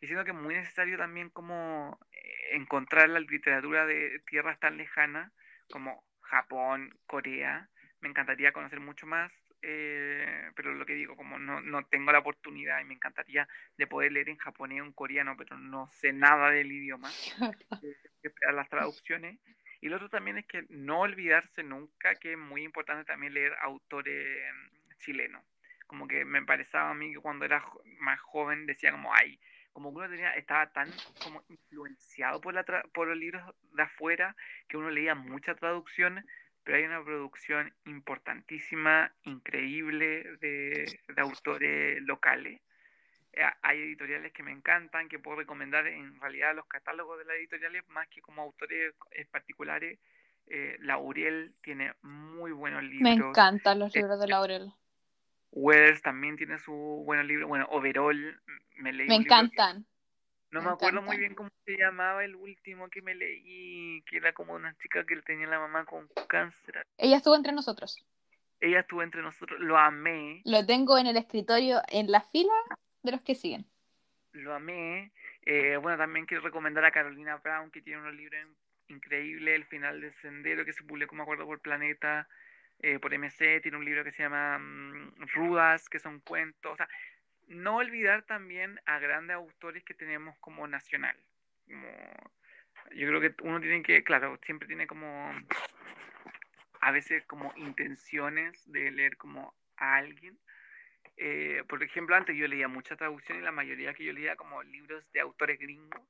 [0.00, 5.32] diciendo que es muy necesario también como eh, encontrar la literatura de tierras tan lejanas
[5.70, 7.68] como Japón, Corea,
[8.00, 9.32] me encantaría conocer mucho más,
[9.66, 13.86] eh, pero lo que digo, como no, no tengo la oportunidad y me encantaría de
[13.86, 17.10] poder leer en japonés o en coreano, pero no sé nada del idioma,
[17.82, 19.38] eh, las traducciones.
[19.80, 23.54] Y lo otro también es que no olvidarse nunca que es muy importante también leer
[23.62, 25.42] autores mm, chilenos.
[25.86, 27.64] Como que me parecía a mí que cuando era
[28.00, 29.38] más joven decía como, ay,
[29.72, 30.90] como uno tenía, estaba tan
[31.22, 33.42] como influenciado por, la por los libros
[33.72, 34.36] de afuera
[34.68, 36.24] que uno leía mucha traducción,
[36.64, 42.60] pero hay una producción importantísima, increíble de, de autores locales.
[43.32, 47.36] eh, hay editoriales que me encantan, que puedo recomendar en realidad los catálogos de las
[47.36, 49.98] editoriales, más que como autores eh, particulares.
[50.46, 53.02] Eh, Laurel tiene muy buenos libros.
[53.02, 54.72] Me encantan los libros de Laurel.
[55.52, 56.72] Wells también tiene su
[57.06, 57.48] buenos libros.
[57.48, 58.40] Bueno, Overall,
[58.76, 59.08] me leí.
[59.08, 59.86] Me encantan.
[60.54, 64.32] No me, acuerdo muy bien cómo se llamaba el último que me leí, que era
[64.32, 66.86] como una chica que tenía la mamá con cáncer.
[66.96, 68.04] Ella estuvo entre nosotros.
[68.60, 70.42] Ella estuvo entre nosotros, lo amé.
[70.44, 72.52] Lo tengo en el escritorio, en la fila
[73.02, 73.66] de los que siguen.
[74.32, 75.10] Lo amé.
[75.42, 78.40] Eh, bueno, también quiero recomendar a Carolina Brown, que tiene unos libros
[78.88, 82.28] increíbles, El final del sendero, que se publicó, me acuerdo, por Planeta,
[82.78, 86.72] eh, por MC, tiene un libro que se llama mm, Rudas, que son cuentos.
[86.72, 86.88] O sea,
[87.48, 91.16] no olvidar también a grandes autores que tenemos como nacional.
[91.66, 95.32] yo creo que uno tiene que, claro, siempre tiene como,
[96.80, 100.38] a veces como intenciones de leer como a alguien,
[101.16, 104.62] eh, por ejemplo, antes yo leía mucha traducción y la mayoría que yo leía como
[104.62, 106.02] libros de autores gringos.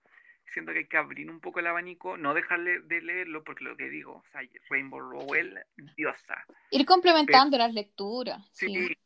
[0.52, 3.76] Siento que hay que abrir un poco el abanico, no dejarle de leerlo, porque lo
[3.76, 5.58] que digo, o sea, Rainbow Rowell,
[5.96, 6.44] diosa.
[6.70, 8.46] Ir complementando las lecturas.
[8.52, 8.96] Sí,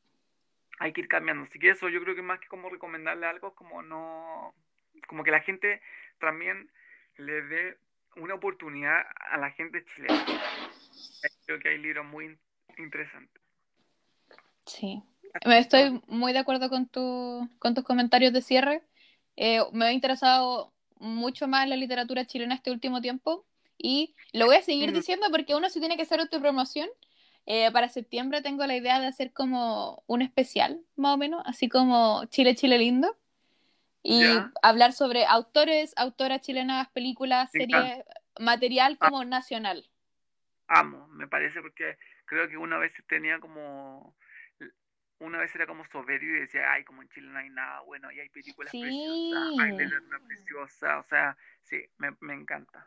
[0.78, 1.44] hay que ir cambiando.
[1.44, 4.54] Así que eso, yo creo que más que como recomendarle algo, como no.
[5.06, 5.80] Como que la gente
[6.18, 6.70] también
[7.16, 7.78] le dé
[8.16, 10.24] una oportunidad a la gente chilena.
[11.46, 12.36] Creo que hay libros muy
[12.76, 13.42] interesantes.
[14.66, 15.02] Sí,
[15.44, 18.82] estoy muy de acuerdo con, tu, con tus comentarios de cierre.
[19.36, 23.46] Eh, me ha interesado mucho más la literatura chilena este último tiempo
[23.78, 26.88] y lo voy a seguir diciendo porque uno sí tiene que hacer autopromoción.
[27.50, 31.66] Eh, para septiembre tengo la idea de hacer como un especial, más o menos, así
[31.66, 33.16] como Chile, Chile lindo.
[34.02, 34.22] Y
[34.62, 38.04] hablar sobre autores, autoras chilenas, películas, series,
[38.38, 39.08] material ah.
[39.08, 39.88] como nacional.
[40.66, 41.96] Amo, me parece porque
[42.26, 44.14] creo que una vez tenía como
[45.20, 48.12] una vez era como soberbio y decía, ay, como en Chile no hay nada bueno,
[48.12, 52.86] y hay películas preciosas, hay literatura preciosa, o sea, sí, me, me, encanta.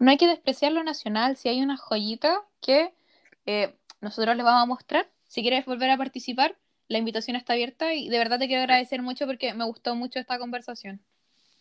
[0.00, 2.92] No hay que despreciar lo nacional, si hay una joyita que
[3.46, 6.56] eh, nosotros les vamos a mostrar, si quieres volver a participar,
[6.88, 10.18] la invitación está abierta y de verdad te quiero agradecer mucho porque me gustó mucho
[10.18, 11.00] esta conversación.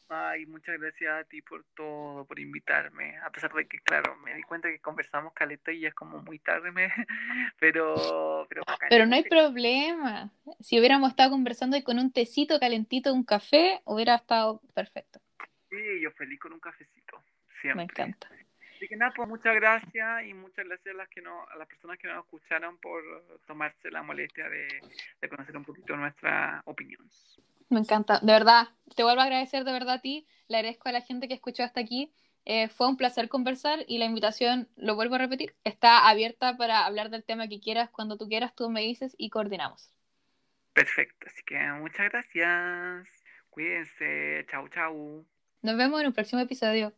[0.09, 3.18] Ay, muchas gracias a ti por todo, por invitarme.
[3.18, 6.22] A pesar de que, claro, me di cuenta que conversamos caleta y ya es como
[6.22, 6.88] muy tarde, me...
[7.59, 8.61] pero, pero...
[8.89, 10.31] Pero no hay problema.
[10.61, 15.19] Si hubiéramos estado conversando y con un tecito calentito, un café, hubiera estado perfecto.
[15.69, 17.22] Sí, yo feliz con un cafecito,
[17.61, 17.76] siempre.
[17.76, 18.30] Me encanta.
[18.78, 21.68] Así que nada, pues muchas gracias y muchas gracias a las, que no, a las
[21.68, 23.02] personas que nos escucharon por
[23.48, 24.68] tomarse la molestia de,
[25.20, 27.02] de conocer un poquito nuestra opinión.
[27.70, 30.91] Me encanta, de verdad, te vuelvo a agradecer de verdad a ti, le agradezco a
[30.91, 32.14] la gente que escuchó hasta aquí.
[32.45, 36.86] Eh, fue un placer conversar y la invitación, lo vuelvo a repetir, está abierta para
[36.86, 39.91] hablar del tema que quieras, cuando tú quieras, tú me dices y coordinamos.
[40.72, 43.08] Perfecto, así que muchas gracias.
[43.49, 45.26] Cuídense, chau, chau.
[45.64, 46.94] Nos vemos en un próximo episodio.